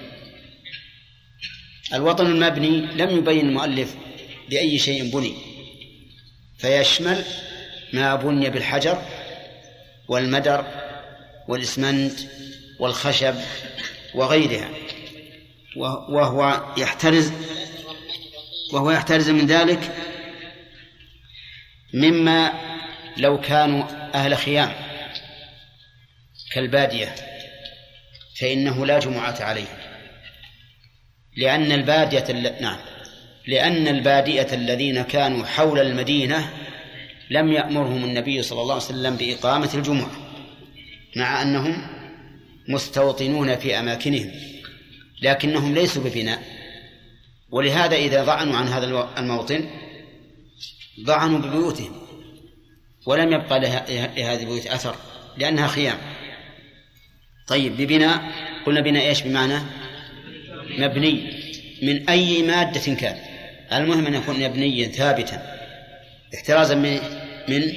الوطن 1.93 2.25
المبني 2.25 2.69
لم 2.69 3.17
يبين 3.17 3.49
المؤلف 3.49 3.95
بأي 4.49 4.79
شيء 4.79 5.11
بني 5.11 5.33
فيشمل 6.57 7.23
ما 7.93 8.15
بني 8.15 8.49
بالحجر 8.49 9.01
والمدر 10.07 10.65
والإسمنت 11.47 12.19
والخشب 12.79 13.35
وغيرها. 14.15 14.69
وهو 15.75 16.63
يحترز 16.77 17.31
وهو 18.73 18.91
يحترز 18.91 19.29
من 19.29 19.45
ذلك 19.45 19.95
مما 21.93 22.53
لو 23.17 23.41
كانوا 23.41 23.83
أهل 24.13 24.37
خيام 24.37 24.73
كالبادية 26.51 27.15
فإنه 28.39 28.85
لا 28.85 28.99
جمعة 28.99 29.35
عليهم 29.41 29.77
لأن 31.37 31.71
البادية 31.71 32.31
نعم. 32.61 32.77
لأن 33.47 33.87
البادية 33.87 34.47
الذين 34.53 35.01
كانوا 35.01 35.45
حول 35.45 35.79
المدينة 35.79 36.53
لم 37.29 37.51
يأمرهم 37.51 38.03
النبي 38.03 38.41
صلى 38.41 38.61
الله 38.61 38.73
عليه 38.73 38.83
وسلم 38.83 39.15
بإقامة 39.15 39.69
الجمعة 39.73 40.11
مع 41.15 41.41
أنهم 41.41 41.87
مستوطنون 42.67 43.55
في 43.55 43.79
أماكنهم. 43.79 44.31
لكنهم 45.23 45.73
ليسوا 45.73 46.03
ببناء. 46.03 46.43
ولهذا 47.51 47.95
إذا 47.95 48.23
ضعنوا 48.23 48.57
عن 48.57 48.67
هذا 48.67 49.09
الموطن 49.17 49.69
ضعنوا 51.05 51.39
ببيوتهم. 51.39 51.91
ولم 53.05 53.33
يبقى 53.33 53.59
لهذه 53.59 54.41
البيوت 54.41 54.67
أثر 54.67 54.95
لأنها 55.37 55.67
خيام. 55.67 55.97
طيب 57.47 57.77
ببناء 57.77 58.31
قلنا 58.65 58.81
بناء 58.81 59.07
إيش 59.07 59.21
بمعنى؟ 59.21 59.59
مبني. 60.77 61.43
من 61.81 62.09
أي 62.09 62.43
مادة 62.43 62.93
كان؟ 62.93 63.17
المهم 63.73 64.05
أن 64.05 64.13
يكون 64.13 64.39
مبنيا 64.39 64.87
ثابتا. 64.87 65.57
احترازا 66.35 66.75
من 66.75 66.99
من 67.49 67.73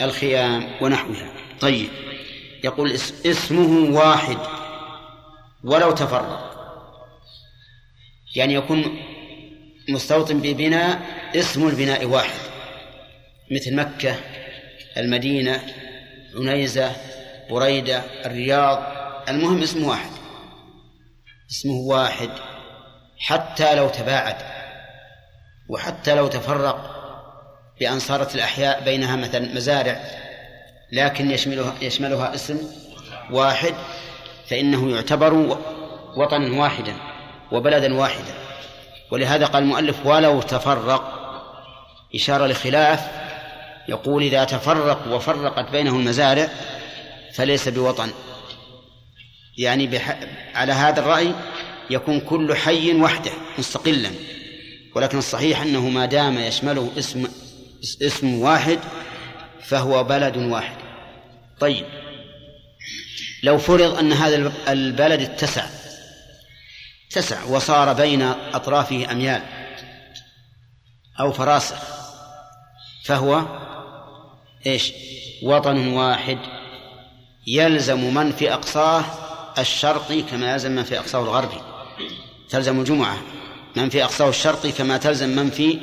الخيام 0.00 0.70
ونحوها. 0.80 1.32
طيب 1.60 1.88
يقول 2.64 2.92
اسمه 3.26 3.98
واحد 3.98 4.38
ولو 5.64 5.90
تفرق. 5.90 6.51
يعني 8.36 8.54
يكون 8.54 8.98
مستوطن 9.88 10.40
ببناء 10.40 11.02
اسم 11.36 11.68
البناء 11.68 12.04
واحد 12.04 12.40
مثل 13.50 13.74
مكة 13.74 14.16
المدينة 14.96 15.60
عنيزة 16.34 16.92
بريدة 17.50 18.02
الرياض 18.26 18.82
المهم 19.28 19.62
اسم 19.62 19.84
واحد. 19.84 20.10
اسمه 21.50 21.74
واحد 21.74 22.30
حتى 23.18 23.74
لو 23.74 23.88
تباعد 23.88 24.36
وحتى 25.68 26.14
لو 26.14 26.26
تفرق 26.26 27.02
بأن 27.80 27.98
صارت 27.98 28.34
الأحياء 28.34 28.84
بينها 28.84 29.16
مثلا 29.16 29.54
مزارع 29.54 30.00
لكن 30.92 31.30
يشملها 31.30 31.74
يشملها 31.82 32.34
اسم 32.34 32.58
واحد 33.30 33.74
فإنه 34.46 34.90
يعتبر 34.90 35.34
وطنا 36.16 36.60
واحدا. 36.60 37.11
وبلدا 37.52 37.94
واحدا. 37.94 38.34
ولهذا 39.10 39.46
قال 39.46 39.62
المؤلف 39.62 40.06
ولو 40.06 40.42
تفرق. 40.42 41.18
إشارة 42.14 42.46
لخلاف. 42.46 43.00
يقول 43.88 44.22
إذا 44.22 44.44
تفرق 44.44 45.08
وفرقت 45.08 45.70
بينه 45.70 45.90
المزارع 45.90 46.48
فليس 47.34 47.68
بوطن. 47.68 48.10
يعني 49.58 49.86
بح... 49.86 50.18
على 50.54 50.72
هذا 50.72 51.00
الرأي 51.00 51.34
يكون 51.90 52.20
كل 52.20 52.56
حي 52.56 52.94
وحده 52.94 53.30
مستقلا. 53.58 54.10
ولكن 54.94 55.18
الصحيح 55.18 55.62
أنه 55.62 55.88
ما 55.88 56.06
دام 56.06 56.38
يشمله 56.38 56.92
اسم 56.98 57.28
اسم 58.02 58.34
واحد 58.34 58.78
فهو 59.62 60.04
بلد 60.04 60.36
واحد. 60.36 60.76
طيب. 61.60 61.84
لو 63.42 63.58
فرض 63.58 63.98
أن 63.98 64.12
هذا 64.12 64.52
البلد 64.68 65.20
اتسع 65.20 65.66
اتسع 67.12 67.44
وصار 67.44 67.92
بين 67.92 68.22
أطرافه 68.52 69.12
أميال 69.12 69.42
أو 71.20 71.32
فراسخ 71.32 71.76
فهو 73.04 73.42
إيش؟ 74.66 74.92
وطن 75.42 75.86
واحد 75.86 76.38
يلزم 77.46 78.14
من 78.14 78.32
في 78.32 78.52
أقصاه 78.52 79.04
الشرقي 79.58 80.22
كما 80.22 80.52
يلزم 80.52 80.70
من 80.70 80.82
في 80.82 80.98
أقصاه 80.98 81.22
الغربي 81.22 81.60
تلزم 82.48 82.80
الجمعة 82.80 83.18
من 83.76 83.88
في 83.88 84.04
أقصاه 84.04 84.28
الشرقي 84.28 84.72
كما 84.72 84.96
تلزم 84.96 85.28
من 85.28 85.50
في 85.50 85.78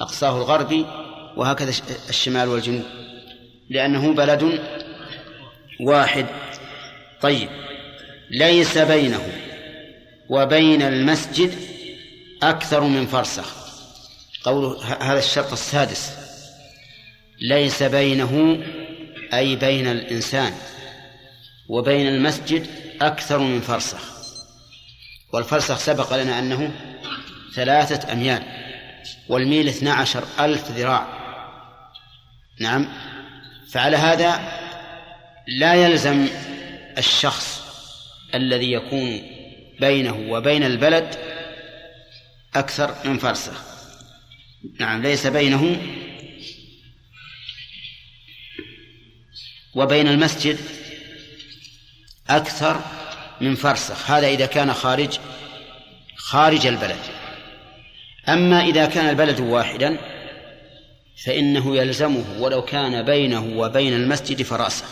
أقصاه 0.00 0.36
الغربي 0.36 0.86
وهكذا 1.36 1.72
الشمال 2.08 2.48
والجنوب 2.48 2.84
لأنه 3.70 4.14
بلد 4.14 4.60
واحد. 5.80 6.26
طيب 7.20 7.48
ليس 8.30 8.78
بينه 8.78 9.49
وبين 10.30 10.82
المسجد 10.82 11.54
أكثر 12.42 12.80
من 12.80 13.06
فرسخ. 13.06 13.54
قول 14.44 14.76
هذا 15.00 15.18
الشرط 15.18 15.52
السادس. 15.52 16.12
ليس 17.40 17.82
بينه 17.82 18.62
أي 19.34 19.56
بين 19.56 19.86
الإنسان 19.86 20.52
وبين 21.68 22.08
المسجد 22.08 22.66
أكثر 23.02 23.38
من 23.38 23.60
فرسخ. 23.60 24.00
والفرسخ 25.32 25.78
سبق 25.78 26.16
لنا 26.16 26.38
أنه 26.38 26.70
ثلاثة 27.54 28.12
أميال 28.12 28.42
والميل 29.28 29.68
اثنا 29.68 29.92
عشر 29.92 30.24
ألف 30.40 30.70
ذراع. 30.70 31.06
نعم. 32.60 32.88
فعلى 33.70 33.96
هذا 33.96 34.60
لا 35.48 35.74
يلزم 35.74 36.28
الشخص 36.98 37.62
الذي 38.34 38.72
يكون 38.72 39.39
بينه 39.80 40.26
وبين 40.28 40.62
البلد 40.62 41.14
أكثر 42.54 42.94
من 43.04 43.18
فرسخ 43.18 43.62
نعم 44.80 45.02
ليس 45.02 45.26
بينه 45.26 45.76
وبين 49.74 50.08
المسجد 50.08 50.58
أكثر 52.30 52.80
من 53.40 53.54
فرسخ 53.54 54.10
هذا 54.10 54.26
إذا 54.26 54.46
كان 54.46 54.74
خارج 54.74 55.18
خارج 56.16 56.66
البلد. 56.66 56.98
أما 58.28 58.64
إذا 58.64 58.86
كان 58.86 59.08
البلد 59.08 59.40
واحدا 59.40 59.98
فإنه 61.24 61.76
يلزمه 61.76 62.24
ولو 62.38 62.62
كان 62.62 63.02
بينه 63.02 63.56
وبين 63.56 63.92
المسجد 63.92 64.42
فراسخ 64.42 64.86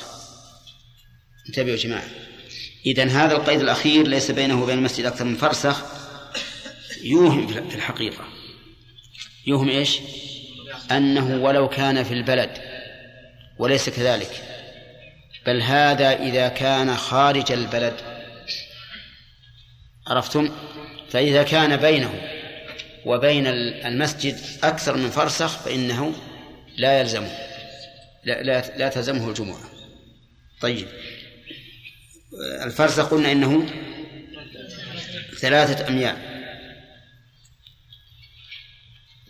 انتبهوا 1.49 1.71
يا 1.71 1.77
جماعة. 1.77 2.28
إذا 2.87 3.05
هذا 3.05 3.37
القيد 3.37 3.61
الأخير 3.61 4.07
ليس 4.07 4.31
بينه 4.31 4.63
وبين 4.63 4.79
المسجد 4.79 5.05
أكثر 5.05 5.25
من 5.25 5.37
فرسخ 5.37 5.85
يوهم 7.03 7.47
في 7.47 7.75
الحقيقة. 7.75 8.25
يوهم 9.47 9.69
إيش؟ 9.69 9.99
أنه 10.91 11.45
ولو 11.45 11.69
كان 11.69 12.03
في 12.05 12.15
البلد 12.15 12.51
وليس 13.59 13.89
كذلك. 13.89 14.45
بل 15.47 15.63
هذا 15.63 16.23
إذا 16.23 16.49
كان 16.49 16.97
خارج 16.97 17.53
البلد. 17.53 17.95
عرفتم؟ 20.07 20.51
فإذا 21.11 21.43
كان 21.43 21.77
بينه 21.77 22.21
وبين 23.07 23.47
المسجد 23.87 24.39
أكثر 24.65 24.97
من 24.97 25.11
فرسخ 25.11 25.59
فإنه 25.59 26.15
لا 26.77 27.01
يلزمه 27.01 27.31
لا, 28.25 28.43
لا, 28.43 28.77
لا 28.77 28.89
تلزمه 28.89 29.29
الجمعة. 29.29 29.61
طيب. 30.61 30.89
الفرسخ 32.65 33.11
قلنا 33.11 33.33
إنه 33.33 33.67
ثلاثة 35.41 35.89
أميال. 35.89 36.17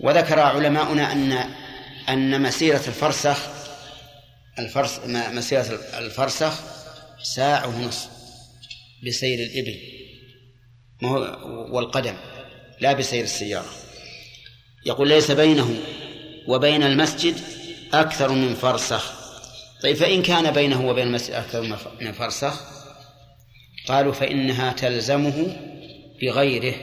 وذكر 0.01 0.41
علماؤنا 0.41 1.12
أن 1.12 1.33
أن 2.09 2.43
مسيرة 2.43 2.83
الفرسخ 2.89 3.39
الفرس 4.59 5.01
مسيرة 5.07 5.81
الفرسخ 5.99 6.61
ساعة 7.23 7.66
ونصف 7.66 8.09
بسير 9.07 9.39
الإبل. 9.39 9.79
والقدم 11.73 12.16
لا 12.81 12.93
بسير 12.93 13.25
السيارة. 13.25 13.70
يقول 14.87 15.09
ليس 15.09 15.31
بينه 15.31 15.81
وبين 16.49 16.83
المسجد 16.83 17.37
أكثر 17.93 18.33
من 18.33 18.55
فرسخ. 18.55 19.12
طيب 19.83 19.97
فإن 19.97 20.23
كان 20.23 20.51
بينه 20.51 20.87
وبين 20.89 21.07
المسجد 21.07 21.35
أكثر 21.35 21.62
من 22.01 22.12
فرسخ 22.12 22.77
قالوا 23.89 24.12
فإنها 24.12 24.73
تلزمه 24.73 25.56
بغيره. 26.23 26.74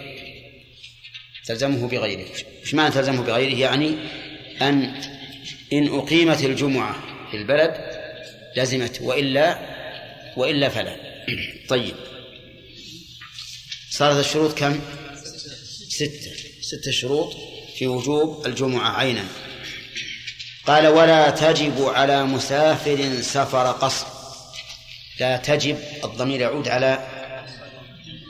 تلزمه 1.46 1.88
بغيره. 1.88 2.26
إيش 2.62 2.74
معنى 2.74 2.94
تلزمه 2.94 3.24
بغيره؟ 3.24 3.60
يعني 3.60 3.96
أن 4.62 5.02
إن 5.74 5.88
أقيمت 5.88 6.44
الجمعة 6.44 6.96
في 7.32 7.38
البلد 7.38 7.74
لزمت 8.58 9.02
وإلا 9.02 9.60
وإلا 10.38 10.70
فلا. 10.70 10.96
طيب. 11.70 11.96
صارت 13.90 14.26
الشروط 14.26 14.60
كم؟ 14.60 14.80
ستة. 15.90 16.32
ستة 16.62 16.92
شروط 16.92 17.36
في 17.78 17.88
وجوب 17.88 18.46
الجمعة 18.46 18.98
عينا. 19.00 19.26
قال 20.68 20.88
ولا 20.88 21.30
تجب 21.30 21.82
على 21.82 22.24
مسافر 22.24 23.22
سفر 23.22 23.72
قصر. 23.72 24.15
لا 25.20 25.38
تجب 25.38 25.80
الضمير 26.04 26.42
يعود 26.42 26.68
على 26.68 27.08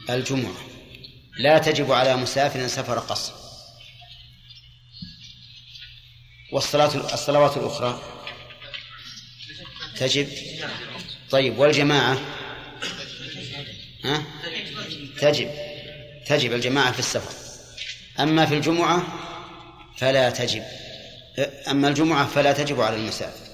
الجمعة. 0.09 0.55
لا 1.39 1.57
تجب 1.57 1.91
على 1.91 2.15
مسافر 2.15 2.67
سفر 2.67 2.99
قصر. 2.99 3.33
والصلاة 6.51 7.13
الصلوات 7.13 7.57
الأخرى 7.57 8.01
تجب. 9.97 10.29
طيب 11.29 11.59
والجماعة؟ 11.59 12.19
ها؟ 14.03 14.23
تجب. 15.19 15.51
تجب 16.25 16.53
الجماعة 16.53 16.91
في 16.91 16.99
السفر. 16.99 17.33
أما 18.19 18.45
في 18.45 18.53
الجمعة 18.53 19.03
فلا 19.97 20.29
تجب. 20.29 20.63
أما 21.67 21.87
الجمعة 21.87 22.27
فلا 22.27 22.53
تجب 22.53 22.81
على 22.81 22.95
المسافر. 22.95 23.45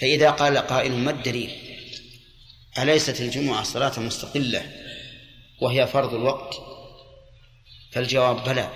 فإذا 0.00 0.30
قال 0.30 0.58
قائل 0.58 0.92
ما 0.92 1.10
الدليل؟ 1.10 1.65
أليست 2.78 3.20
الجمعة 3.20 3.62
صلاة 3.62 4.00
مستقلة 4.00 4.62
وهي 5.60 5.86
فرض 5.86 6.14
الوقت؟ 6.14 6.54
فالجواب 7.92 8.44
بلى 8.44 8.68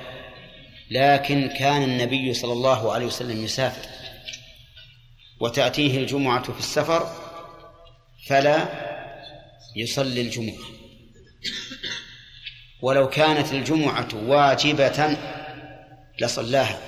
لكن 0.91 1.49
كان 1.49 1.83
النبي 1.83 2.35
صلى 2.35 2.53
الله 2.53 2.93
عليه 2.93 3.07
وسلم 3.07 3.45
يسافر 3.45 3.89
وتأتيه 5.41 5.99
الجمعة 5.99 6.53
في 6.53 6.59
السفر 6.59 7.11
فلا 8.27 8.69
يصلي 9.77 10.21
الجمعة. 10.21 10.65
ولو 12.83 13.09
كانت 13.09 13.53
الجمعة 13.53 14.09
واجبة 14.15 15.19
لصلاها 16.21 16.79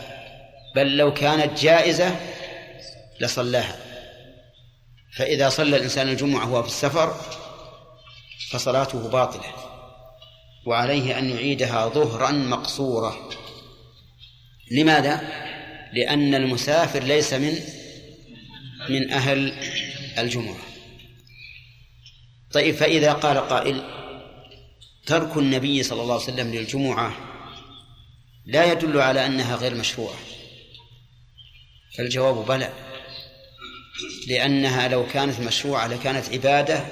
بل 0.74 0.96
لو 0.96 1.14
كانت 1.14 1.60
جائزة 1.60 2.16
لصلاها. 3.20 3.91
فإذا 5.16 5.48
صلى 5.48 5.76
الإنسان 5.76 6.08
الجمعة 6.08 6.52
وهو 6.52 6.62
في 6.62 6.68
السفر 6.68 7.14
فصلاته 8.50 9.08
باطلة 9.08 9.54
وعليه 10.66 11.18
أن 11.18 11.30
يعيدها 11.30 11.88
ظهرا 11.88 12.30
مقصورة. 12.30 13.30
لماذا؟ 14.70 15.20
لأن 15.92 16.34
المسافر 16.34 17.02
ليس 17.02 17.32
من 17.32 17.58
من 18.88 19.10
أهل 19.10 19.54
الجمعة. 20.18 20.56
طيب 22.52 22.74
فإذا 22.74 23.12
قال 23.12 23.38
قائل 23.38 23.82
ترك 25.06 25.36
النبي 25.36 25.82
صلى 25.82 26.02
الله 26.02 26.14
عليه 26.14 26.24
وسلم 26.24 26.54
للجمعة 26.54 27.16
لا 28.46 28.72
يدل 28.72 29.00
على 29.00 29.26
أنها 29.26 29.56
غير 29.56 29.74
مشروعة. 29.74 30.16
فالجواب 31.96 32.46
بلى. 32.46 32.91
لأنها 34.28 34.88
لو 34.88 35.06
كانت 35.06 35.40
مشروعة 35.40 35.86
لكانت 35.86 36.28
عبادة 36.32 36.84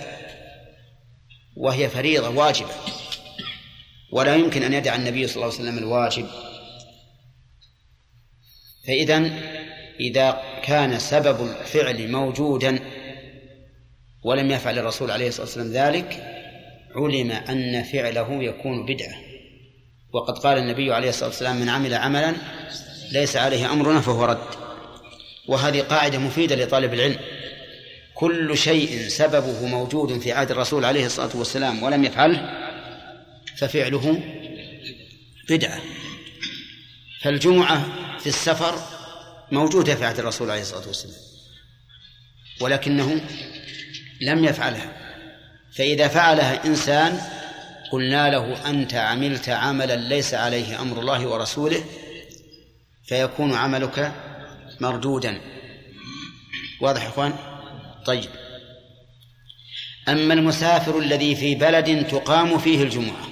وهي 1.56 1.88
فريضة 1.88 2.28
واجبة. 2.28 2.70
ولا 4.12 4.34
يمكن 4.34 4.62
أن 4.62 4.72
يدع 4.72 4.94
النبي 4.94 5.26
صلى 5.26 5.36
الله 5.36 5.54
عليه 5.54 5.64
وسلم 5.64 5.78
الواجب. 5.78 6.26
فإذا 8.86 9.32
إذا 10.00 10.42
كان 10.64 10.98
سبب 10.98 11.50
الفعل 11.50 12.10
موجودا 12.10 12.78
ولم 14.24 14.50
يفعل 14.50 14.78
الرسول 14.78 15.10
عليه 15.10 15.28
الصلاة 15.28 15.46
والسلام 15.46 15.72
ذلك 15.72 16.26
علم 16.96 17.30
أن 17.30 17.82
فعله 17.82 18.42
يكون 18.42 18.86
بدعة. 18.86 19.14
وقد 20.12 20.38
قال 20.38 20.58
النبي 20.58 20.92
عليه 20.92 21.08
الصلاة 21.08 21.28
والسلام 21.28 21.56
من 21.56 21.68
عمل 21.68 21.94
عملا 21.94 22.34
ليس 23.12 23.36
عليه 23.36 23.72
أمرنا 23.72 24.00
فهو 24.00 24.24
رد. 24.24 24.59
وهذه 25.50 25.80
قاعدة 25.80 26.18
مفيدة 26.18 26.56
لطالب 26.56 26.94
العلم. 26.94 27.18
كل 28.14 28.58
شيء 28.58 29.08
سببه 29.08 29.66
موجود 29.66 30.18
في 30.18 30.32
عهد 30.32 30.50
الرسول 30.50 30.84
عليه 30.84 31.06
الصلاة 31.06 31.30
والسلام 31.34 31.82
ولم 31.82 32.04
يفعله 32.04 32.50
ففعله 33.56 34.22
بدعة. 35.48 35.80
فالجمعة 37.22 37.88
في 38.18 38.26
السفر 38.26 38.78
موجودة 39.52 39.94
في 39.94 40.04
عهد 40.04 40.18
الرسول 40.18 40.50
عليه 40.50 40.60
الصلاة 40.60 40.86
والسلام 40.86 41.16
ولكنه 42.60 43.20
لم 44.20 44.44
يفعلها. 44.44 44.92
فإذا 45.76 46.08
فعلها 46.08 46.66
إنسان 46.66 47.20
قلنا 47.92 48.30
له 48.30 48.70
أنت 48.70 48.94
عملت 48.94 49.48
عملا 49.48 49.96
ليس 49.96 50.34
عليه 50.34 50.80
أمر 50.82 51.00
الله 51.00 51.26
ورسوله 51.26 51.84
فيكون 53.04 53.54
عملك 53.54 54.12
مردودا. 54.80 55.40
واضح 56.80 57.02
يا 57.02 57.08
إخوان؟ 57.08 57.34
طيب. 58.06 58.30
أما 60.08 60.34
المسافر 60.34 60.98
الذي 60.98 61.36
في 61.36 61.54
بلد 61.54 62.06
تقام 62.06 62.58
فيه 62.58 62.82
الجمعة 62.82 63.28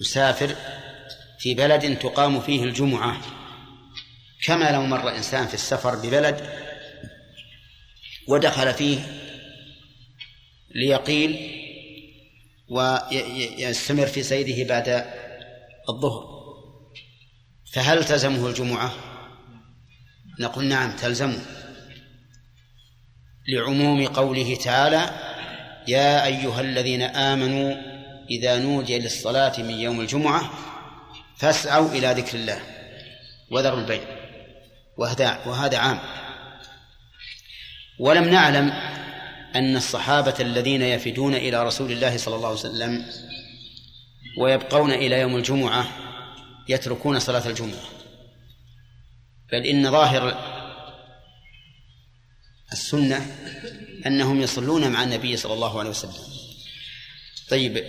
مسافر 0.00 0.56
في 1.38 1.54
بلد 1.54 1.98
تقام 1.98 2.40
فيه 2.40 2.64
الجمعة 2.64 3.20
كما 4.44 4.72
لو 4.72 4.82
مر 4.82 5.16
إنسان 5.16 5.46
في 5.46 5.54
السفر 5.54 5.94
ببلد 5.94 6.50
ودخل 8.28 8.74
فيه 8.74 8.98
ليقيل 10.74 11.60
ويستمر 12.68 14.06
في 14.06 14.22
سيره 14.22 14.68
بعد 14.68 15.06
الظهر 15.88 16.40
فهل 17.72 18.04
تلزمه 18.04 18.48
الجمعة؟ 18.48 19.09
نقول 20.40 20.64
نعم 20.64 20.96
تلزم 20.96 21.38
لعموم 23.48 24.06
قوله 24.06 24.56
تعالى 24.56 25.10
يا 25.88 26.26
أيها 26.26 26.60
الذين 26.60 27.02
آمنوا 27.02 27.74
إذا 28.30 28.58
نودي 28.58 28.98
للصلاة 28.98 29.52
من 29.58 29.70
يوم 29.70 30.00
الجمعة 30.00 30.50
فاسعوا 31.36 31.88
إلى 31.88 32.06
ذكر 32.06 32.38
الله. 32.38 32.60
وذروا 33.50 33.80
البيع. 33.80 34.00
وهذا 34.98 35.40
وهذا 35.46 35.78
عام. 35.78 35.98
ولم 37.98 38.24
نعلم 38.24 38.70
أن 39.56 39.76
الصحابة 39.76 40.34
الذين 40.40 40.82
يفدون 40.82 41.34
إلى 41.34 41.66
رسول 41.66 41.92
الله 41.92 42.16
صلى 42.16 42.36
الله 42.36 42.48
عليه 42.48 42.58
وسلم 42.58 43.04
ويبقون 44.38 44.90
إلى 44.90 45.20
يوم 45.20 45.36
الجمعة 45.36 45.86
يتركون 46.68 47.18
صلاة 47.18 47.48
الجمعة. 47.48 47.99
بل 49.52 49.66
إن 49.66 49.90
ظاهر 49.90 50.50
السنة 52.72 53.36
أنهم 54.06 54.40
يصلون 54.40 54.90
مع 54.90 55.02
النبي 55.02 55.36
صلى 55.36 55.54
الله 55.54 55.78
عليه 55.78 55.90
وسلم. 55.90 56.24
طيب 57.48 57.84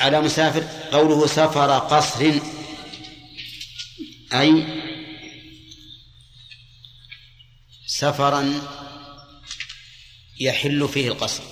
على 0.00 0.20
مسافر 0.20 0.90
قوله 0.92 1.26
سفر 1.26 1.78
قصر 1.78 2.40
أي 4.32 4.66
سفرا 7.86 8.62
يحل 10.40 10.88
فيه 10.88 11.08
القصر. 11.08 11.42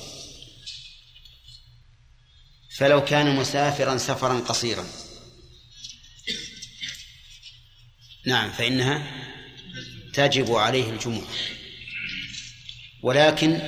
فلو 2.76 3.05
كان 3.05 3.36
مسافرا 3.36 3.97
سفرا 3.97 4.40
قصيرا. 4.40 4.86
نعم 8.26 8.52
فإنها 8.52 9.24
تجب 10.15 10.53
عليه 10.53 10.91
الجمعة 10.91 11.28
ولكن 13.03 13.59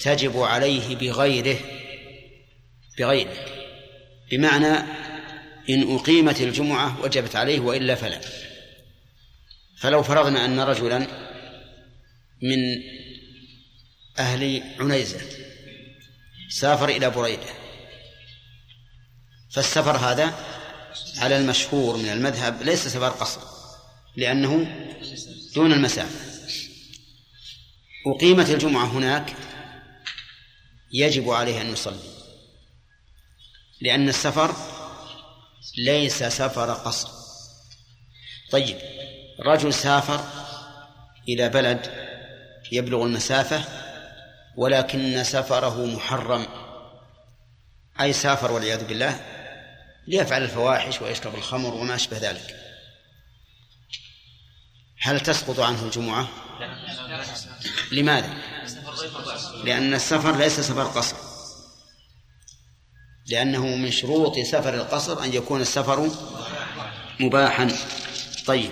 تجب 0.00 0.38
عليه 0.38 0.96
بغيره 0.96 1.58
بغيره 2.98 3.46
بمعنى 4.30 4.78
إن 5.70 5.94
أقيمت 5.94 6.40
الجمعة 6.40 7.00
وجبت 7.02 7.36
عليه 7.36 7.60
وإلا 7.60 7.94
فلا. 7.94 8.20
فلو 9.78 10.02
فرضنا 10.02 10.44
أن 10.44 10.60
رجلا 10.60 10.98
من 12.42 12.58
أهل 14.18 14.62
عنيزة 14.80 15.20
سافر 16.48 16.88
إلى 16.88 17.10
بريدة 17.10 17.46
فالسفر 19.50 19.96
هذا 19.96 20.34
على 21.18 21.36
المشهور 21.36 21.96
من 21.96 22.08
المذهب 22.08 22.62
ليس 22.62 22.88
سفر 22.88 23.08
قصر 23.08 23.53
لأنه 24.16 24.76
دون 25.54 25.72
المسافة 25.72 26.34
أقيمت 28.06 28.50
الجمعة 28.50 28.84
هناك 28.86 29.34
يجب 30.92 31.30
عليه 31.30 31.60
أن 31.60 31.72
يصلي. 31.72 32.14
لأن 33.80 34.08
السفر 34.08 34.54
ليس 35.78 36.22
سفر 36.22 36.72
قصر. 36.72 37.08
طيب 38.50 38.78
رجل 39.40 39.74
سافر 39.74 40.24
إلى 41.28 41.48
بلد 41.48 41.90
يبلغ 42.72 43.04
المسافة 43.04 43.64
ولكن 44.56 45.24
سفره 45.24 45.86
محرم. 45.86 46.46
أي 48.00 48.12
سافر 48.12 48.52
والعياذ 48.52 48.84
بالله؟ 48.84 49.20
ليفعل 50.06 50.42
الفواحش 50.42 51.02
ويشرب 51.02 51.34
الخمر 51.34 51.74
وما 51.74 51.94
أشبه 51.94 52.18
ذلك. 52.18 52.63
هل 55.04 55.20
تسقط 55.20 55.60
عنه 55.60 55.84
الجمعة؟ 55.84 56.28
لماذا؟ 57.92 58.34
لأن 59.64 59.94
السفر 59.94 60.36
ليس 60.36 60.60
سفر 60.60 60.84
قصر 60.84 61.16
لأنه 63.26 63.66
من 63.66 63.90
شروط 63.90 64.38
سفر 64.38 64.74
القصر 64.74 65.24
أن 65.24 65.34
يكون 65.34 65.60
السفر 65.60 66.10
مباحا 67.20 67.76
طيب 68.46 68.70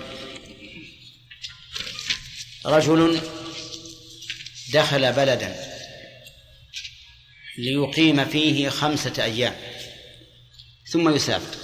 رجل 2.65 3.21
دخل 4.73 5.13
بلدا 5.13 5.55
ليقيم 7.57 8.25
فيه 8.25 8.69
خمسة 8.69 9.23
أيام 9.23 9.55
ثم 10.87 11.15
يسافر 11.15 11.57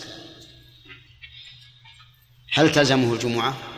هل 2.53 2.71
تلزمه 2.71 3.13
الجمعة؟ 3.13 3.68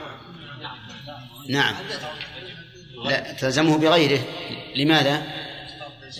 نعم. 1.49 1.75
لا 3.05 3.33
تلزمه 3.33 3.77
بغيره. 3.77 4.21
لماذا؟ 4.75 5.41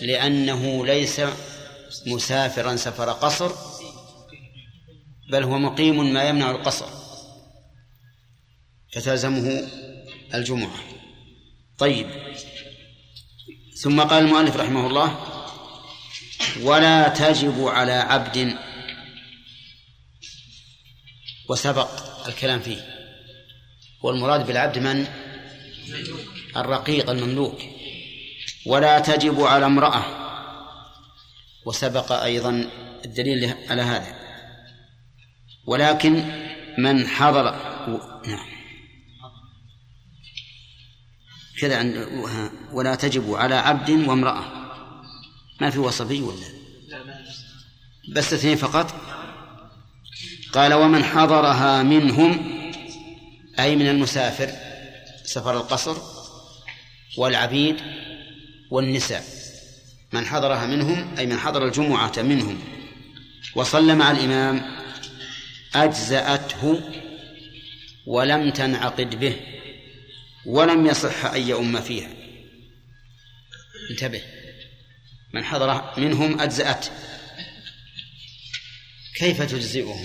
لأنه 0.02 0.86
ليس 0.86 1.20
مسافرا 2.06 2.76
سفر 2.76 3.12
قصر 3.12 3.52
بل 5.30 5.42
هو 5.42 5.58
مقيم 5.58 6.12
ما 6.12 6.28
يمنع 6.28 6.50
القصر. 6.50 6.86
فتلزمه 8.92 9.68
الجمعة. 10.34 10.80
طيب. 11.78 12.06
ثم 13.82 14.00
قال 14.00 14.24
المؤلف 14.24 14.56
رحمه 14.56 14.86
الله 14.86 15.18
ولا 16.62 17.08
تجب 17.08 17.64
على 17.66 17.92
عبد 17.92 18.56
وسبق 21.48 21.88
الكلام 22.28 22.60
فيه. 22.60 22.91
والمراد 24.02 24.46
بالعبد 24.46 24.78
من؟ 24.78 25.06
الرقيق 26.56 27.10
المملوك. 27.10 27.60
ولا 28.66 28.98
تجب 28.98 29.40
على 29.40 29.66
امرأة. 29.66 30.04
وسبق 31.66 32.12
أيضا 32.12 32.70
الدليل 33.04 33.54
على 33.70 33.82
هذا. 33.82 34.16
ولكن 35.66 36.24
من 36.78 37.06
حضر 37.06 37.44
نعم. 38.26 38.46
كذا 41.60 41.78
عند 41.78 42.08
ولا 42.72 42.94
تجب 42.94 43.34
على 43.34 43.54
عبد 43.54 43.90
وامرأة. 43.90 44.44
ما 45.60 45.70
في 45.70 45.78
وصفي 45.78 46.22
ولا؟ 46.22 46.46
بس 48.14 48.32
اثنين 48.32 48.56
فقط. 48.56 48.94
قال 50.52 50.74
ومن 50.74 51.04
حضرها 51.04 51.82
منهم 51.82 52.61
أي 53.62 53.76
من 53.76 53.88
المسافر 53.88 54.50
سفر 55.24 55.56
القصر 55.56 55.96
والعبيد 57.18 57.76
والنساء 58.70 59.24
من 60.12 60.26
حضرها 60.26 60.66
منهم 60.66 61.14
أي 61.18 61.26
من 61.26 61.38
حضر 61.38 61.66
الجمعة 61.66 62.12
منهم 62.16 62.60
وصلى 63.54 63.94
مع 63.94 64.10
الإمام 64.10 64.82
أجزأته 65.74 66.80
ولم 68.06 68.50
تنعقد 68.50 69.20
به 69.20 69.36
ولم 70.46 70.86
يصح 70.86 71.24
أن 71.24 71.48
يؤم 71.48 71.80
فيها. 71.80 72.10
انتبه 73.90 74.22
من 75.32 75.44
حضر 75.44 76.00
منهم 76.00 76.40
أجزأته. 76.40 76.90
كيف 79.16 79.42
تجزئهم؟ 79.42 80.04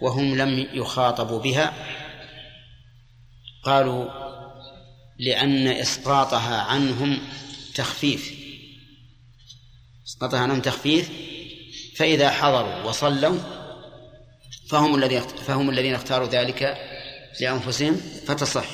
وهم 0.00 0.36
لم 0.36 0.68
يخاطبوا 0.72 1.40
بها. 1.40 1.93
قالوا 3.64 4.10
لأن 5.18 5.66
إسقاطها 5.66 6.60
عنهم 6.60 7.18
تخفيف. 7.74 8.34
إسقاطها 10.06 10.40
عنهم 10.40 10.60
تخفيف 10.60 11.10
فإذا 11.96 12.30
حضروا 12.30 12.82
وصلوا 12.82 13.38
فهم 14.68 14.94
الذين 14.94 15.20
فهم 15.20 15.70
الذين 15.70 15.94
اختاروا 15.94 16.28
ذلك 16.28 16.76
لأنفسهم 17.40 17.96
فتصح. 18.26 18.66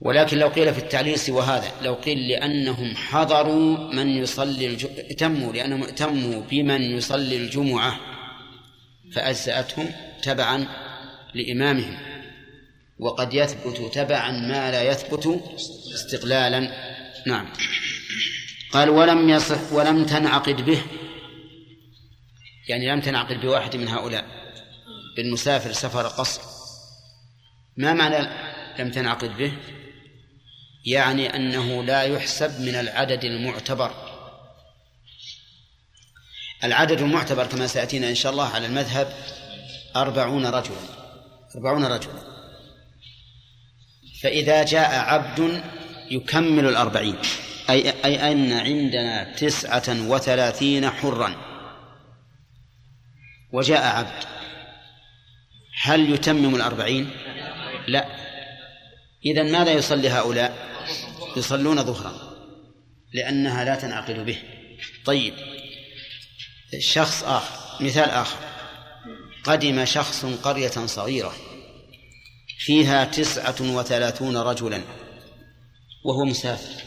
ولكن 0.00 0.38
لو 0.38 0.48
قيل 0.48 0.74
في 0.74 0.80
التعليل 0.80 1.18
سوى 1.18 1.42
هذا 1.42 1.72
لو 1.82 1.94
قيل 1.94 2.28
لأنهم 2.28 2.96
حضروا 2.96 3.94
من 3.94 4.08
يصلي 4.08 4.66
الج... 4.66 4.86
تموا 5.16 5.52
لأنهم 5.52 5.84
تموا 5.84 6.42
بمن 6.50 6.82
يصلي 6.82 7.36
الجمعة 7.36 8.00
فأجزأتهم 9.12 9.92
تبعا 10.22 10.66
لإمامهم. 11.34 12.07
وقد 12.98 13.34
يثبت 13.34 13.94
تبعا 13.94 14.30
ما 14.30 14.70
لا 14.70 14.82
يثبت 14.82 15.40
استقلالا. 15.94 16.72
نعم. 17.26 17.52
قال 18.72 18.90
ولم 18.90 19.28
يصح 19.28 19.72
ولم 19.72 20.06
تنعقد 20.06 20.56
به. 20.56 20.82
يعني 22.68 22.92
لم 22.92 23.00
تنعقد 23.00 23.40
بواحد 23.40 23.76
من 23.76 23.88
هؤلاء. 23.88 24.24
بالمسافر 25.16 25.72
سفر 25.72 26.06
قصر. 26.06 26.42
ما 27.76 27.92
معنى 27.92 28.28
لم 28.78 28.90
تنعقد 28.90 29.36
به؟ 29.36 29.52
يعني 30.86 31.36
أنه 31.36 31.84
لا 31.84 32.02
يحسب 32.02 32.60
من 32.60 32.74
العدد 32.74 33.24
المعتبر. 33.24 33.90
العدد 36.64 37.00
المعتبر 37.00 37.46
كما 37.46 37.66
سيأتينا 37.66 38.08
إن 38.08 38.14
شاء 38.14 38.32
الله 38.32 38.48
على 38.48 38.66
المذهب 38.66 39.14
أربعون 39.96 40.46
رجلا. 40.46 40.80
أربعون 41.56 41.84
رجلا. 41.84 42.37
فإذا 44.22 44.62
جاء 44.62 44.98
عبد 44.98 45.62
يكمل 46.10 46.66
الأربعين. 46.66 47.16
أي, 47.70 48.04
أي 48.04 48.32
أن 48.32 48.52
عندنا 48.52 49.34
تسعة 49.34 50.08
وثلاثين 50.08 50.90
حرا. 50.90 51.36
وجاء 53.52 53.96
عبد. 53.96 54.24
هل 55.82 56.14
يتمم 56.14 56.54
الأربعين؟ 56.54 57.10
لا. 57.88 58.06
إذا 59.26 59.42
ماذا 59.42 59.72
يصلي 59.72 60.08
هؤلاء؟ 60.08 60.68
يصلون 61.36 61.84
ظهرا. 61.84 62.12
لأنها 63.14 63.64
لا 63.64 63.74
تنعقد 63.74 64.26
به. 64.26 64.38
طيب. 65.04 65.34
شخص 66.78 67.22
آخر. 67.22 67.84
مثال 67.84 68.10
آخر. 68.10 68.38
قدم 69.44 69.84
شخص 69.84 70.24
قرية 70.24 70.86
صغيرة. 70.86 71.47
فيها 72.58 73.04
تسعة 73.04 73.56
وثلاثون 73.60 74.36
رجلا 74.36 74.82
وهو 76.04 76.24
مسافر 76.24 76.82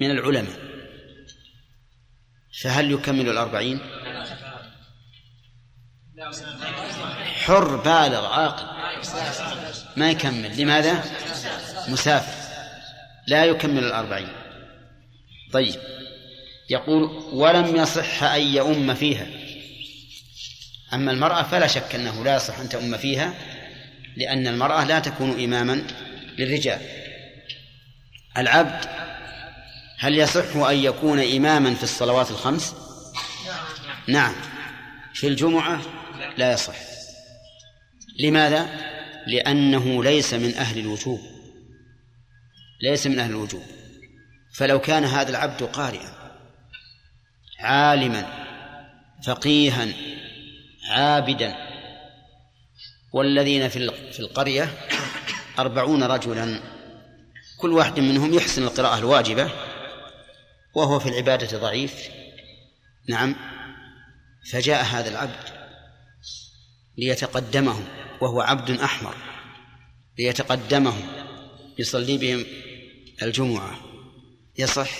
من 0.00 0.10
العلماء. 0.10 0.70
فهل 2.62 2.90
يكمل 2.92 3.28
الأربعين؟ 3.28 3.80
حر 7.44 7.76
بالغ 7.76 8.26
عاقل. 8.26 8.66
ما 9.96 10.10
يكمل. 10.10 10.62
لماذا؟ 10.62 11.04
مسافر. 11.88 12.50
لا 13.26 13.44
يكمل 13.44 13.84
الأربعين. 13.84 14.28
طيب. 15.52 15.80
يقول 16.70 17.02
ولم 17.32 17.76
يصح 17.76 18.22
أن 18.22 18.42
يؤم 18.42 18.94
فيها. 18.94 19.26
أما 20.92 21.12
المرأة 21.12 21.42
فلا 21.42 21.66
شك 21.66 21.94
أنه 21.94 22.24
لا 22.24 22.36
يصح 22.36 22.58
أن 22.58 22.68
تؤم 22.68 22.96
فيها. 22.96 23.34
لأن 24.16 24.46
المرأة 24.46 24.84
لا 24.84 24.98
تكون 24.98 25.44
إماما 25.44 25.82
للرجال. 26.38 26.80
العبد 28.36 28.84
هل 29.98 30.18
يصح 30.18 30.56
أن 30.56 30.76
يكون 30.76 31.20
إماما 31.20 31.74
في 31.74 31.82
الصلوات 31.82 32.30
الخمس؟ 32.30 32.74
نعم. 34.08 34.34
في 35.14 35.28
الجمعة 35.28 35.80
لا 36.36 36.52
يصح. 36.52 36.76
لماذا؟ 38.18 38.68
لأنه 39.26 40.04
ليس 40.04 40.34
من 40.34 40.54
أهل 40.54 40.78
الوجوب. 40.78 41.20
ليس 42.82 43.06
من 43.06 43.18
أهل 43.18 43.30
الوجوب. 43.30 43.62
فلو 44.54 44.78
كان 44.78 45.04
هذا 45.04 45.30
العبد 45.30 45.62
قارئا 45.62 46.12
عالما 47.60 48.46
فقيها 49.22 49.88
عابدا 50.90 51.69
والذين 53.12 53.68
في 53.68 54.20
القرية 54.20 54.72
أربعون 55.58 56.02
رجلا. 56.02 56.60
كل 57.58 57.72
واحد 57.72 58.00
منهم 58.00 58.34
يحسن 58.34 58.62
القراءة 58.62 58.98
الواجبة 58.98 59.50
وهو 60.74 60.98
في 60.98 61.08
العبادة 61.08 61.58
ضعيف. 61.58 62.08
نعم. 63.08 63.36
فجاء 64.50 64.84
هذا 64.84 65.08
العبد 65.08 65.60
ليتقدمهم 66.98 67.84
وهو 68.20 68.40
عبد 68.40 68.70
أحمر 68.70 69.14
ليتقدمهم 70.18 71.08
يصلي 71.78 72.18
بهم 72.18 72.46
الجمعة. 73.22 73.80
يصح؟ 74.58 74.90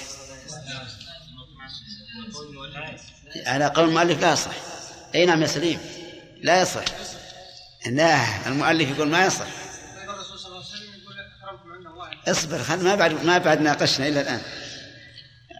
على 3.46 3.66
قول 3.66 3.88
المؤلف 3.88 4.20
لا 4.20 4.32
يصح. 4.32 4.54
أي 5.14 5.26
نعم 5.26 5.42
يا 5.42 5.46
سليم. 5.46 5.78
لا 6.42 6.62
يصح. 6.62 6.84
لا 7.86 8.48
المؤلف 8.48 8.90
يقول 8.90 9.08
ما 9.08 9.26
يصح. 9.26 9.46
اصبر 12.28 12.62
خل 12.62 12.84
ما 12.84 12.94
بعد 12.94 13.24
ما 13.24 13.38
بعد 13.38 13.60
ناقشنا 13.60 14.08
الا 14.08 14.20
الآن. 14.20 14.40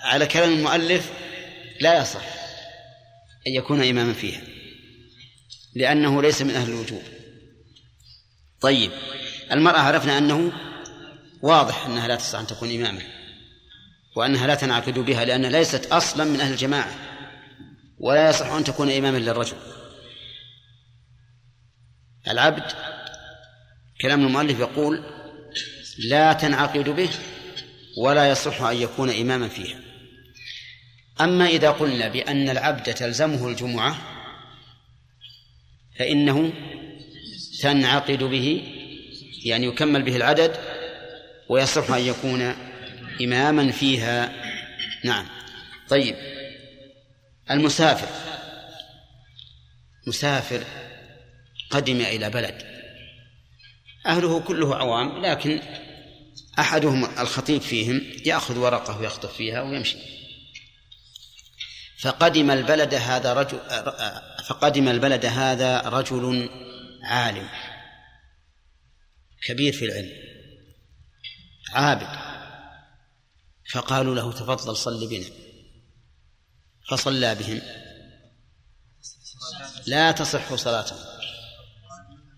على 0.02 0.26
كلام 0.26 0.52
المؤلف 0.52 1.10
لا 1.80 2.00
يصح 2.00 2.22
أن 3.46 3.52
يكون 3.52 3.82
إماما 3.82 4.12
فيها 4.12 4.40
لأنه 5.74 6.22
ليس 6.22 6.42
من 6.42 6.54
أهل 6.54 6.68
الوجوب. 6.68 7.02
طيب 8.60 8.90
المرأة 9.52 9.78
عرفنا 9.78 10.18
أنه 10.18 10.52
واضح 11.42 11.86
أنها 11.86 12.08
لا 12.08 12.16
تستطيع 12.16 12.40
أن 12.40 12.46
تكون 12.46 12.70
اماما 12.70 13.02
وأنها 14.16 14.46
لا 14.46 14.54
تنعقد 14.54 14.98
بها 14.98 15.24
لانها 15.24 15.50
ليست 15.50 15.86
أصلا 15.86 16.24
من 16.24 16.40
أهل 16.40 16.52
الجماعة 16.52 16.94
ولا 17.98 18.30
يصح 18.30 18.46
أن 18.46 18.64
تكون 18.64 18.90
اماما 18.90 19.18
للرجل. 19.18 19.56
العبد 22.28 22.72
كلام 24.00 24.26
المؤلف 24.26 24.60
يقول 24.60 25.04
لا 25.98 26.32
تنعقد 26.32 26.88
به 26.88 27.10
ولا 27.96 28.30
يصح 28.30 28.62
أن 28.62 28.76
يكون 28.76 29.10
إماما 29.10 29.48
فيها. 29.48 29.78
أما 31.20 31.46
إذا 31.46 31.70
قلنا 31.70 32.08
بأن 32.08 32.48
العبد 32.48 32.94
تلزمه 32.94 33.48
الجمعة 33.48 33.98
فإنه 35.98 36.52
تنعقد 37.60 38.22
به 38.22 38.62
يعني 39.44 39.66
يكمل 39.66 40.02
به 40.02 40.16
العدد 40.16 40.56
ويصح 41.48 41.90
أن 41.90 42.00
يكون 42.00 42.54
إماما 43.20 43.72
فيها. 43.72 44.32
نعم. 45.04 45.26
طيب. 45.88 46.16
المسافر. 47.50 48.08
مسافر 50.06 50.64
قدم 51.70 52.00
إلى 52.00 52.30
بلد. 52.30 52.62
أهله 54.06 54.40
كله 54.40 54.76
عوام 54.76 55.24
لكن 55.24 55.62
أحدهم 56.58 57.04
الخطيب 57.04 57.62
فيهم 57.62 58.02
يأخذ 58.26 58.58
ورقة 58.58 59.00
ويخطب 59.00 59.28
فيها 59.28 59.62
ويمشي. 59.62 59.98
فقدم 62.00 62.50
البلد 62.50 62.94
هذا 62.94 63.32
رجل 63.32 63.60
فقدم 64.48 64.88
البلد 64.88 65.26
هذا 65.26 65.80
رجل 65.80 66.50
عالم. 67.02 67.48
كبير 69.46 69.72
في 69.72 69.84
العلم. 69.84 70.12
عابد. 71.72 72.30
فقالوا 73.72 74.14
له 74.14 74.32
تفضل 74.32 74.76
صل 74.76 75.08
بنا. 75.08 75.26
فصلى 76.88 77.34
بهم. 77.34 77.60
لا 79.86 80.12
تصح 80.12 80.54
صلاته. 80.54 81.09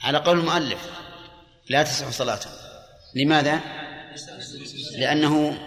على 0.03 0.19
قول 0.19 0.39
المؤلف 0.39 0.79
لا 1.69 1.83
تصح 1.83 2.11
صلاته 2.11 2.51
لماذا؟ 3.15 3.61
لأنه 4.99 5.59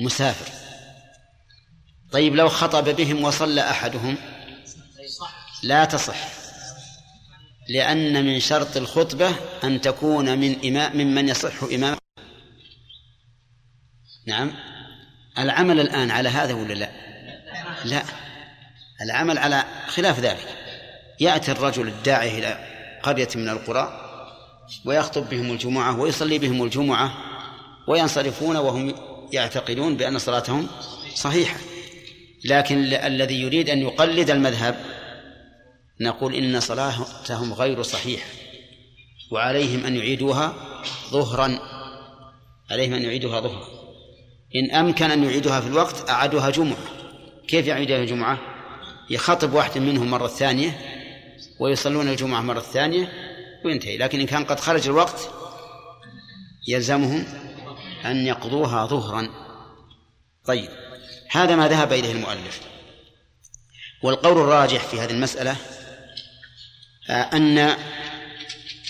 مسافر. 0.00 0.52
طيب 2.12 2.34
لو 2.34 2.48
خطب 2.48 2.84
بهم 2.84 3.24
وصلى 3.24 3.70
أحدهم 3.70 4.16
لا 5.62 5.84
تصح 5.84 6.28
لأن 7.68 8.24
من 8.24 8.40
شرط 8.40 8.76
الخطبة 8.76 9.32
أن 9.64 9.80
تكون 9.80 10.38
من 10.38 10.66
إمام 10.66 10.96
ممن 10.96 11.28
يصح 11.28 11.62
إمام. 11.62 11.96
نعم. 14.26 14.52
العمل 15.38 15.80
الآن 15.80 16.10
على 16.10 16.28
هذا 16.28 16.54
ولا 16.54 16.74
لا؟ 16.74 16.90
لا. 17.84 18.02
العمل 19.02 19.38
على 19.38 19.64
خلاف 19.88 20.20
ذلك. 20.20 20.56
يأتي 21.20 21.52
الرجل 21.52 21.88
الداعي 21.88 22.38
إلى 22.38 22.69
قرية 23.02 23.28
من 23.34 23.48
القرى 23.48 24.06
ويخطب 24.84 25.28
بهم 25.28 25.52
الجمعة 25.52 26.00
ويصلي 26.00 26.38
بهم 26.38 26.64
الجمعة 26.64 27.14
وينصرفون 27.88 28.56
وهم 28.56 28.94
يعتقدون 29.32 29.96
بأن 29.96 30.18
صلاتهم 30.18 30.66
صحيحة. 31.14 31.56
لكن 32.44 32.78
الذي 32.84 33.40
يريد 33.40 33.70
أن 33.70 33.78
يقلد 33.78 34.30
المذهب 34.30 34.76
نقول 36.00 36.34
إن 36.34 36.60
صلاتهم 36.60 37.52
غير 37.52 37.82
صحيحة 37.82 38.26
وعليهم 39.32 39.84
أن 39.86 39.96
يعيدوها 39.96 40.54
ظهرا. 41.10 41.58
عليهم 42.70 42.94
أن 42.94 43.02
يعيدوها 43.02 43.40
ظهرا. 43.40 43.68
إن 44.56 44.70
أمكن 44.70 45.10
أن 45.10 45.24
يعيدوها 45.24 45.60
في 45.60 45.66
الوقت 45.66 46.10
أعادوها 46.10 46.50
جمعة. 46.50 46.78
كيف 47.48 47.66
يعيدها 47.66 48.04
جمعة؟ 48.04 48.38
يخاطب 49.10 49.52
واحد 49.52 49.78
منهم 49.78 50.10
مرة 50.10 50.26
ثانية 50.26 50.78
ويصلون 51.60 52.08
الجمعة 52.08 52.40
مرة 52.40 52.60
ثانية 52.60 53.12
وينتهي. 53.64 53.96
لكن 53.96 54.20
إن 54.20 54.26
كان 54.26 54.44
قد 54.44 54.60
خرج 54.60 54.88
الوقت 54.88 55.30
يلزمهم 56.68 57.26
أن 58.04 58.26
يقضوها 58.26 58.86
ظهرا. 58.86 59.28
طيب 60.44 60.68
هذا 61.30 61.56
ما 61.56 61.68
ذهب 61.68 61.92
إليه 61.92 62.12
المؤلف. 62.12 62.60
والقول 64.02 64.38
الراجح 64.38 64.84
في 64.84 65.00
هذه 65.00 65.10
المسألة 65.10 65.56
آه، 67.10 67.12
أن 67.12 67.76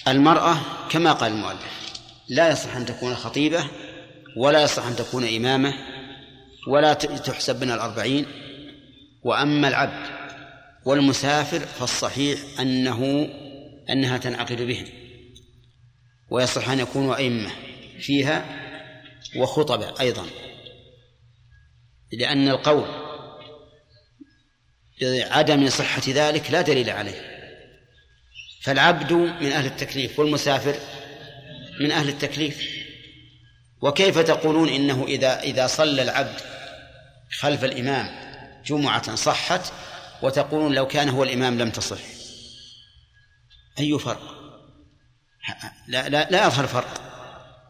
المرأة 0.09 0.57
كما 0.91 1.13
قال 1.13 1.33
المؤلف 1.33 1.81
لا 2.29 2.51
يصح 2.51 2.77
أن 2.77 2.87
تكون 2.87 3.15
خطيبة 3.15 3.65
ولا 4.37 4.63
يصح 4.63 4.87
أن 4.87 4.97
تكون 4.97 5.37
إمامة 5.37 5.75
ولا 6.69 6.95
تحسب 6.95 7.65
من 7.65 7.71
الأربعين. 7.71 8.27
وأما 9.25 9.69
العبد 9.69 10.20
والمسافر 10.85 11.59
فالصحيح 11.59 12.41
أنه 12.61 13.29
أنها 13.91 14.19
تنعقد 14.19 14.63
بهم. 14.63 14.87
ويصح 16.31 16.69
أن 16.69 16.81
يكونوا 16.81 17.17
أئمة 17.17 17.51
فيها 18.01 18.45
وخطبة 19.37 20.01
أيضا. 20.01 20.27
لأن 22.13 22.49
القول 22.49 22.89
بعدم 25.03 25.69
صحة 25.69 26.03
ذلك 26.09 26.51
لا 26.51 26.61
دليل 26.61 26.91
عليه. 26.91 27.31
فالعبد 28.63 29.13
من 29.13 29.53
أهل 29.53 29.67
التكليف 29.67 30.19
والمسافر 30.19 30.75
من 31.81 31.91
أهل 31.91 32.09
التكليف. 32.09 32.81
وكيف 33.83 34.19
تقولون 34.19 34.69
إنه 34.69 35.05
إذا 35.05 35.41
إذا 35.41 35.67
صلى 35.67 36.03
العبد 36.03 36.41
خلف 37.39 37.65
الإمام 37.65 38.11
جمعة 38.67 39.15
صحت 39.15 39.73
وتقولون 40.23 40.75
لو 40.75 40.87
كان 40.87 41.09
هو 41.09 41.23
الإمام 41.23 41.59
لم 41.59 41.71
تصح. 41.71 41.99
أي 43.79 43.99
فرق؟ 43.99 44.21
لا, 45.89 46.09
لا, 46.09 46.31
لا 46.31 46.47
يظهر 46.47 46.67
فرق. 46.67 47.01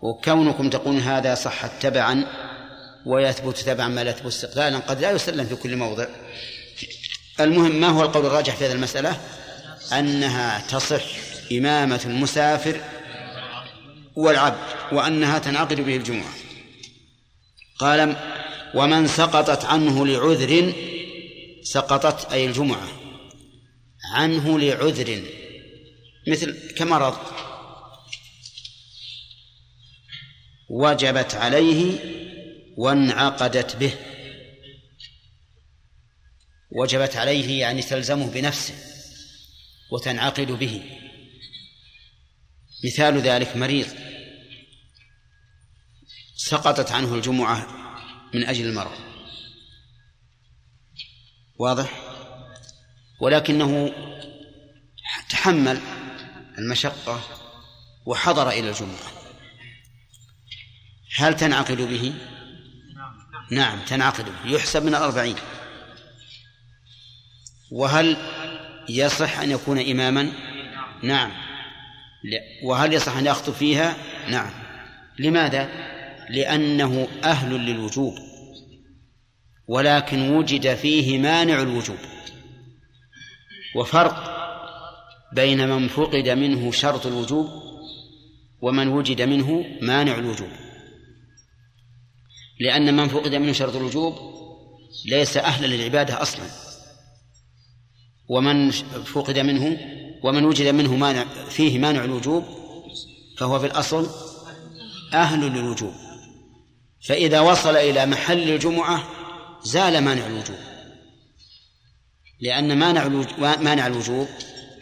وكونكم 0.03 0.71
تقولون 0.71 1.01
هذا 1.01 1.35
صح 1.35 1.67
تبعا 1.67 2.27
ويثبت 3.07 3.59
تبعا 3.59 3.89
ما 3.89 4.05
لا 4.05 4.11
يثبت 4.11 4.27
استقلالا 4.27 4.79
قد 4.79 5.01
لا 5.01 5.11
يسلم 5.11 5.47
في 5.47 5.57
كل 5.57 5.77
موضع. 5.77 6.07
المهم 7.41 7.81
ما 7.81 7.89
هو 7.89 8.03
القول 8.03 8.27
الراجح 8.27 8.57
في 8.57 8.67
هذه 8.67 8.73
المسألة؟ 8.73 9.21
أنها 9.93 10.67
تصح 10.69 11.05
إمامة 11.53 12.01
المسافر 12.05 12.81
والعبد 14.17 14.59
وأنها 14.93 15.39
تنعقد 15.39 15.81
به 15.81 15.97
الجمعة. 15.97 16.33
قال 17.79 18.17
ومن 18.75 19.07
سقطت 19.07 19.65
عنه 19.65 20.07
لعذر 20.07 20.73
سقطت 21.63 22.33
أي 22.33 22.47
الجمعة 22.47 22.89
عنه 24.15 24.59
لعذر 24.59 25.23
مثل 26.29 26.75
كمرض 26.75 27.19
وجبت 30.71 31.35
عليه 31.35 31.99
وانعقدت 32.77 33.77
به. 33.77 33.95
وجبت 36.71 37.17
عليه 37.17 37.61
يعني 37.61 37.83
تلزمه 37.83 38.31
بنفسه 38.31 38.75
وتنعقد 39.93 40.53
به. 40.53 40.83
مثال 42.85 43.21
ذلك 43.21 43.57
مريض 43.57 43.87
سقطت 46.37 46.93
عنه 46.93 47.15
الجمعة 47.15 47.67
من 48.35 48.45
أجل 48.45 48.67
المرض. 48.67 49.10
واضح 51.61 51.91
ولكنه 53.21 53.93
تحمل 55.31 55.81
المشقة 56.59 57.21
وحضر 58.07 58.49
إلى 58.49 58.69
الجمعة 58.69 59.11
هل 61.17 61.37
تنعقد 61.37 61.77
به؟ 61.77 62.15
نعم 63.51 63.79
تنعقد 63.87 64.25
به 64.25 64.51
يحسب 64.51 64.83
من 64.83 64.89
الأربعين 64.89 65.37
وهل 67.71 68.17
يصح 68.89 69.39
أن 69.39 69.51
يكون 69.51 69.79
إماما؟ 69.91 70.33
نعم 71.03 71.33
وهل 72.63 72.93
يصح 72.93 73.17
أن 73.17 73.27
يخطب 73.27 73.53
فيها؟ 73.53 73.97
نعم 74.29 74.51
لماذا؟ 75.19 75.69
لأنه 76.31 77.09
أهل 77.25 77.51
للوجوب 77.51 78.30
ولكن 79.71 80.37
وجد 80.37 80.75
فيه 80.75 81.19
مانع 81.19 81.63
الوجوب. 81.63 81.97
وفرق 83.77 84.37
بين 85.33 85.69
من 85.69 85.89
فقد 85.89 86.29
منه 86.29 86.71
شرط 86.71 87.07
الوجوب 87.07 87.49
ومن 88.61 88.89
وجد 88.89 89.23
منه 89.23 89.65
مانع 89.83 90.19
الوجوب. 90.19 90.49
لأن 92.61 92.97
من 92.97 93.09
فقد 93.09 93.35
منه 93.35 93.53
شرط 93.53 93.77
الوجوب 93.77 94.15
ليس 95.07 95.37
أهلا 95.37 95.67
للعبادة 95.67 96.23
أصلا. 96.23 96.45
ومن 98.29 98.71
فقد 99.05 99.39
منه 99.39 99.79
ومن 100.23 100.45
وجد 100.45 100.67
منه 100.75 100.97
مانع 100.97 101.25
فيه 101.25 101.79
مانع 101.79 102.05
الوجوب 102.05 102.45
فهو 103.39 103.59
في 103.59 103.67
الأصل 103.67 104.11
أهل 105.15 105.41
للوجوب. 105.41 105.93
فإذا 107.01 107.41
وصل 107.41 107.77
إلى 107.77 108.07
محل 108.07 108.51
الجمعة 108.51 109.20
زال 109.65 110.01
مانع 110.01 110.27
الوجوب. 110.27 110.59
لأن 112.41 112.79
مانع 112.79 113.09
مانع 113.39 113.87
الوجوب 113.87 114.29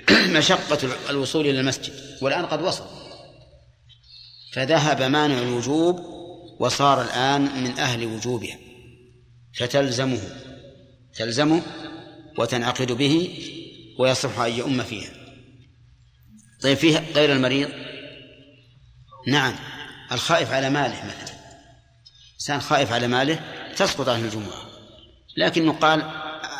مشقة 0.36 0.88
الوصول 1.10 1.46
إلى 1.46 1.60
المسجد 1.60 1.92
والآن 2.22 2.46
قد 2.46 2.62
وصل. 2.62 2.84
فذهب 4.52 5.02
مانع 5.02 5.38
الوجوب 5.38 6.00
وصار 6.60 7.02
الآن 7.02 7.42
من 7.42 7.78
أهل 7.78 8.06
وجوبها. 8.06 8.58
فتلزمه 9.54 10.20
تلزمه 11.14 11.62
وتنعقد 12.38 12.92
به 12.92 13.38
ويصح 13.98 14.38
أن 14.38 14.52
يؤم 14.52 14.82
فيها. 14.82 15.10
طيب 16.62 16.76
فيه 16.76 17.04
غير 17.14 17.32
المريض؟ 17.32 17.70
نعم. 19.26 19.54
الخائف 20.12 20.52
على 20.52 20.70
ماله 20.70 21.04
مثلا. 21.04 21.38
إنسان 22.34 22.60
خائف 22.60 22.92
على 22.92 23.08
ماله 23.08 23.40
تسقط 23.76 24.08
عنه 24.08 24.24
الجمعة. 24.24 24.67
لكنه 25.38 25.72
قال 25.72 26.02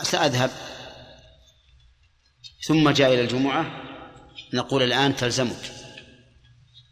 سأذهب. 0.03 0.51
ثم 2.67 2.91
جاء 2.91 3.15
إلى 3.15 3.21
الجمعة 3.21 3.67
نقول 4.55 4.83
الآن 4.83 5.17
تلزمك 5.17 5.73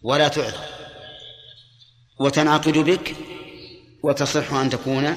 ولا 0.03 0.29
تعذر. 0.29 0.65
وتنعقد 2.21 2.79
بك 2.79 3.17
وتصح 4.03 4.53
أن 4.53 4.71
تكون 4.71 5.17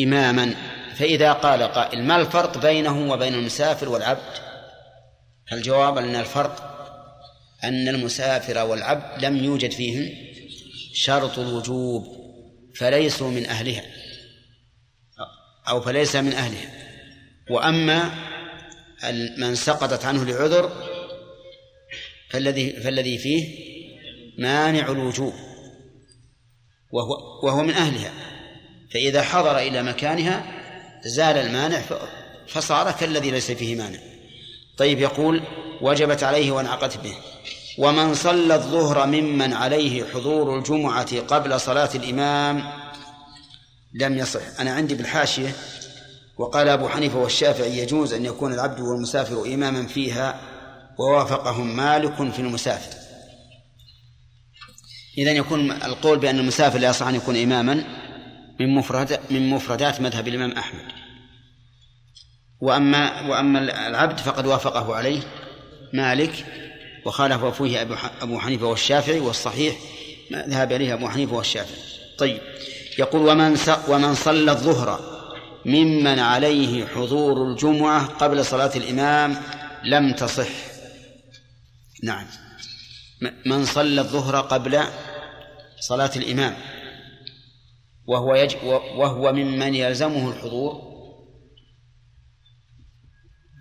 إماما. 0.00 0.54
فإذا 0.96 1.32
قال 1.32 1.62
قائل 1.62 2.04
ما 2.04 2.16
الفرق 2.16 2.58
بينه 2.58 3.12
وبين 3.12 3.34
المسافر 3.34 3.88
والعبد؟ 3.88 4.32
الجواب 5.52 5.98
أن 5.98 6.14
الفرق 6.14 6.70
أن 7.64 7.88
المسافر 7.88 8.66
والعبد 8.66 9.24
لم 9.24 9.44
يوجد 9.44 9.70
فيهم 9.70 10.10
شرط 10.94 11.38
الوجوب 11.38 12.24
فليسوا 12.76 13.30
من 13.30 13.46
أهلها. 13.46 14.03
أو 15.68 15.80
فليس 15.80 16.16
من 16.16 16.32
أهلها. 16.32 16.70
وأما 17.50 18.10
من 19.38 19.54
سقطت 19.54 20.04
عنه 20.04 20.24
لعذر 20.24 20.72
فالذي 22.30 22.72
فالذي 22.72 23.18
فيه 23.18 23.64
مانع 24.38 24.88
الوجوب 24.88 25.32
وهو 26.90 27.14
وهو 27.42 27.62
من 27.62 27.74
أهلها. 27.74 28.12
فإذا 28.90 29.22
حضر 29.22 29.58
إلى 29.58 29.82
مكانها 29.82 30.44
زال 31.04 31.36
المانع 31.36 31.82
فصار 32.46 32.92
كالذي 32.92 33.30
ليس 33.30 33.50
فيه 33.50 33.76
مانع. 33.76 33.98
طيب 34.76 35.00
يقول 35.00 35.42
وجبت 35.80 36.22
عليه 36.22 36.50
وانعقدت 36.50 36.96
به. 36.96 37.14
ومن 37.78 38.14
صلى 38.14 38.54
الظهر 38.54 39.06
ممن 39.06 39.52
عليه 39.52 40.04
حضور 40.04 40.58
الجمعة 40.58 41.20
قبل 41.20 41.60
صلاة 41.60 41.90
الإمام 41.94 42.83
لم 43.94 44.18
يصح. 44.18 44.60
أنا 44.60 44.70
عندي 44.70 44.94
بالحاشية 44.94 45.52
وقال 46.38 46.68
أبو 46.68 46.88
حنيفة 46.88 47.18
والشافعي 47.18 47.78
يجوز 47.78 48.12
أن 48.12 48.24
يكون 48.24 48.54
العبد 48.54 48.80
والمسافر 48.80 49.54
إماما 49.54 49.86
فيها 49.86 50.40
ووافقهم 50.98 51.76
مالك 51.76 52.32
في 52.32 52.38
المسافر. 52.38 52.96
إذا 55.18 55.30
يكون 55.30 55.70
القول 55.70 56.18
بأن 56.18 56.38
المسافر 56.38 56.78
لا 56.78 56.88
يصح 56.88 57.06
أن 57.06 57.14
يكون 57.14 57.36
إماما 57.36 57.84
من 58.60 58.74
مفردات 58.74 59.32
من 59.32 59.50
مفردات 59.50 60.00
مذهب 60.00 60.28
الإمام 60.28 60.52
أحمد. 60.52 60.84
وأما 62.60 63.28
وأما 63.28 63.58
العبد 63.88 64.18
فقد 64.18 64.46
وافقه 64.46 64.94
عليه 64.94 65.20
مالك 65.92 66.46
وخالف 67.06 67.44
فيه 67.44 67.82
أبو 68.22 68.38
حنيفة 68.38 68.66
والشافعي 68.66 69.20
والصحيح 69.20 69.76
ما 70.30 70.46
ذهب 70.46 70.72
إليه 70.72 70.94
أبو 70.94 71.08
حنيفة 71.08 71.36
والشافعي. 71.36 71.82
طيب. 72.18 72.40
يقول 72.98 73.28
ومن 73.28 73.58
ومن 73.88 74.14
صلى 74.14 74.50
الظهر 74.50 75.14
ممن 75.66 76.18
عليه 76.18 76.86
حضور 76.86 77.50
الجمعة 77.50 78.06
قبل 78.06 78.44
صلاة 78.44 78.70
الإمام 78.76 79.36
لم 79.84 80.12
تصح. 80.12 80.48
نعم. 82.02 82.26
من 83.46 83.64
صلى 83.64 84.00
الظهر 84.00 84.40
قبل 84.40 84.80
صلاة 85.80 86.10
الإمام 86.16 86.56
وهو 88.06 88.34
يج 88.34 88.54
وهو 88.96 89.32
ممن 89.32 89.74
يلزمه 89.74 90.30
الحضور 90.30 90.94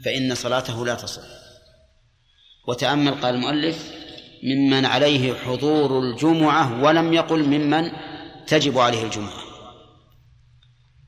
فإن 0.05 0.35
صلاته 0.35 0.85
لا 0.85 0.95
تصح. 0.95 1.23
وتأمل 2.67 3.11
قال 3.11 3.35
المؤلف 3.35 3.93
ممن 4.43 4.85
عليه 4.85 5.33
حضور 5.33 5.99
الجمعة 5.99 6.83
ولم 6.83 7.13
يقل 7.13 7.43
ممن 7.43 7.91
تجب 8.47 8.79
عليه 8.79 9.03
الجمعة. 9.03 9.43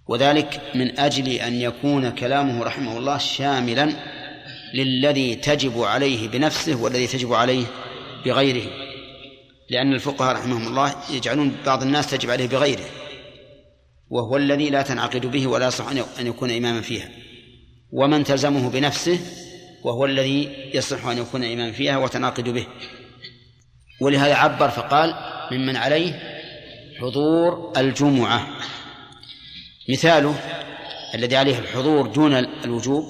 وذلك 0.07 0.61
من 0.75 0.99
أجل 0.99 1.29
أن 1.29 1.53
يكون 1.53 2.09
كلامه 2.09 2.63
رحمه 2.63 2.97
الله 2.97 3.17
شاملا 3.17 3.93
للذي 4.73 5.35
تجب 5.35 5.81
عليه 5.81 6.27
بنفسه 6.27 6.75
والذي 6.75 7.07
تجب 7.07 7.33
عليه 7.33 7.65
بغيره. 8.25 8.69
لأن 9.69 9.93
الفقهاء 9.93 10.35
رحمهم 10.35 10.67
الله 10.67 10.95
يجعلون 11.09 11.55
بعض 11.65 11.81
الناس 11.81 12.09
تجب 12.11 12.29
عليه 12.29 12.47
بغيره 12.47 12.85
وهو 14.09 14.37
الذي 14.37 14.69
لا 14.69 14.81
تنعقد 14.81 15.25
به 15.25 15.47
ولا 15.47 15.67
يصح 15.67 15.87
أن 16.19 16.27
يكون 16.27 16.51
إماما 16.51 16.81
فيها. 16.81 17.09
ومن 17.91 18.23
تلزمه 18.23 18.69
بنفسه 18.69 19.19
وهو 19.83 20.05
الذي 20.05 20.69
يصح 20.73 21.05
أن 21.05 21.17
يكون 21.17 21.43
إماما 21.43 21.71
فيها 21.71 21.97
وتنعقد 21.97 22.49
به. 22.49 22.67
ولهذا 24.01 24.35
عبر 24.35 24.69
فقال 24.69 25.15
ممن 25.51 25.75
عليه 25.75 26.34
حضور 26.99 27.73
الجمعة. 27.77 28.47
مثاله 29.89 30.35
الذي 31.15 31.35
عليه 31.35 31.59
الحضور 31.59 32.07
دون 32.07 32.33
الوجوب 32.35 33.05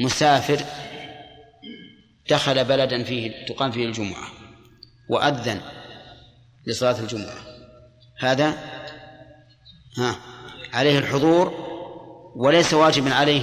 مسافر 0.00 0.64
دخل 2.30 2.64
بلدا 2.64 3.04
فيه 3.04 3.46
تقام 3.46 3.70
فيه 3.70 3.86
الجمعة 3.86 4.28
وأذن 5.08 5.60
لصلاة 6.66 7.00
الجمعة. 7.00 7.38
هذا 8.18 8.54
ها 9.98 10.16
عليه 10.72 10.98
الحضور 10.98 11.72
وليس 12.36 12.74
واجبا 12.74 13.14
عليه 13.14 13.42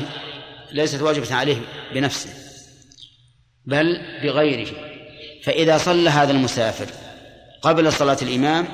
ليست 0.71 1.01
واجبة 1.01 1.35
عليه 1.35 1.57
بنفسه 1.93 2.29
بل 3.65 4.01
بغيره. 4.23 4.71
فإذا 5.43 5.77
صلى 5.77 6.09
هذا 6.09 6.31
المسافر 6.31 6.87
قبل 7.61 7.93
صلاة 7.93 8.17
الإمام 8.21 8.67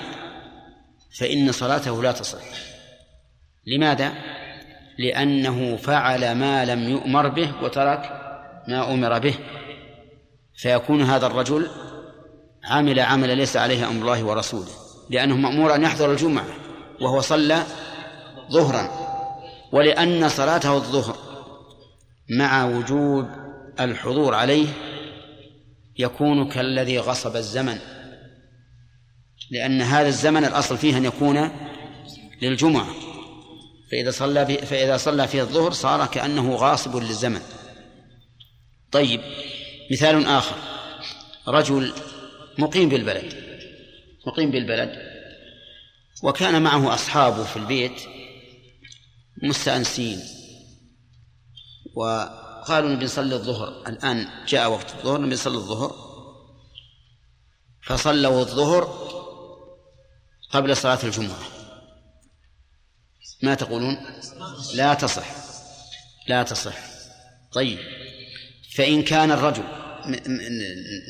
فإن 1.20 1.52
صلاته 1.52 2.04
لا 2.04 2.12
تصح. 2.12 2.42
لماذا؟ 3.68 4.14
لأنه 4.98 5.76
فعل 5.76 6.36
ما 6.36 6.66
لم 6.66 6.90
يؤمر 6.90 7.28
به 7.28 7.64
وترك 7.64 8.00
ما 8.68 8.94
أمر 8.94 9.20
به. 9.20 9.36
فيكون 10.56 11.02
هذا 11.02 11.28
الرجل 11.28 11.70
عمل 12.64 13.00
عمل 13.00 13.38
ليس 13.38 13.58
عليه 13.58 13.88
أمر 13.88 14.02
الله 14.02 14.24
ورسوله 14.24 14.72
لأنه 15.10 15.36
مأمور 15.36 15.76
أن 15.76 15.84
يحضر 15.84 16.12
الجمعة 16.12 16.46
وهو 17.02 17.22
صلى 17.22 17.64
ظهرا. 18.52 18.90
ولأن 19.72 20.30
صلاته 20.30 20.74
الظهر 20.74 21.18
مع 22.30 22.66
وجود 22.66 23.28
الحضور 23.80 24.34
عليه 24.34 24.68
يكون 25.98 26.50
كالذي 26.50 27.00
غصب 27.00 27.36
الزمن. 27.36 27.94
لأن 29.51 29.81
هذا 29.81 30.07
الزمن 30.07 30.45
الأصل 30.45 30.77
فيه 30.77 30.97
أن 30.97 31.05
يكون 31.05 31.51
للجمعة. 32.41 32.88
فإذا 33.91 34.11
صلى 34.11 34.45
فإذا 34.45 34.97
صلى 34.97 35.27
فيه 35.27 35.41
الظهر 35.41 35.72
صار 35.72 36.05
كأنه 36.05 36.55
غاصب 36.55 36.95
للزمن. 36.95 37.41
طيب 38.91 39.22
مثال 39.91 40.26
آخر. 40.26 40.55
رجل 41.47 41.93
مقيم 42.57 42.89
بالبلد 42.89 43.34
مقيم 44.27 44.51
بالبلد 44.51 44.91
وكان 46.23 46.61
معه 46.61 46.93
أصحابه 46.93 47.43
في 47.43 47.57
البيت 47.57 48.01
مستأنسين 49.43 50.19
وقالوا 51.95 52.89
نبي 52.89 53.05
نصلي 53.05 53.35
الظهر. 53.35 53.84
الآن 53.88 54.27
جاء 54.47 54.72
وقت 54.72 54.95
الظهر 54.95 55.22
نبي 55.22 55.34
نصلي 55.34 55.55
الظهر. 55.57 55.95
فصلوا 57.81 58.39
الظهر 58.39 59.15
قبل 60.49 60.77
صلاة 60.77 60.99
الجمعة. 61.03 61.39
ما 63.43 63.55
تقولون؟ 63.55 63.97
لا 64.73 64.93
تصح. 64.93 65.26
لا 66.27 66.43
تصح. 66.43 66.77
طيب. 67.53 67.80
فإن 68.76 69.03
كان 69.03 69.31
الرجل 69.31 69.63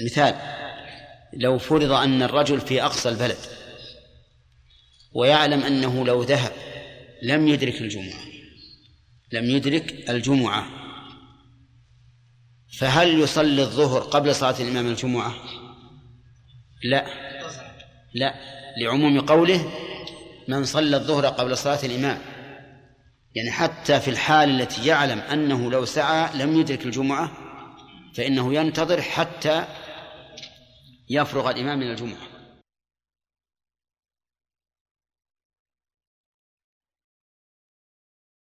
مثال 0.06 0.36
لو 1.34 1.58
فرض 1.58 1.92
أن 1.92 2.24
الرجل 2.24 2.62
في 2.62 2.84
أقصى 2.84 3.10
البلد 3.10 3.38
ويعلم 5.14 5.64
أنه 5.64 6.06
لو 6.06 6.24
ذهب 6.24 6.52
لم 7.22 7.48
يدرك 7.48 7.82
الجمعة 7.82 8.26
لم 9.32 9.46
يدرك 9.50 10.10
الجمعة 10.10 10.68
فهل 12.80 13.20
يصلي 13.20 13.62
الظهر 13.62 14.02
قبل 14.02 14.36
صلاة 14.36 14.62
الإمام 14.62 14.88
الجمعة؟ 14.88 15.36
لا. 16.84 17.06
لا. 18.14 18.36
لعموم 18.78 19.22
قوله 19.22 19.72
من 20.48 20.66
صلى 20.66 20.98
الظهر 20.98 21.26
قبل 21.26 21.58
صلاة 21.58 21.80
الإمام. 21.84 22.20
يعني 23.36 23.52
حتى 23.52 24.00
في 24.00 24.08
الحال 24.08 24.62
التي 24.62 24.88
يعلم 24.88 25.20
أنه 25.20 25.72
لو 25.72 25.86
سعى 25.86 26.30
لم 26.38 26.60
يدرك 26.60 26.86
الجمعة 26.86 27.32
فإنه 28.16 28.54
ينتظر 28.54 29.02
حتى 29.02 29.66
يفرغ 31.10 31.50
الإمام 31.50 31.80
من 31.80 31.92
الجمعة. 31.92 32.35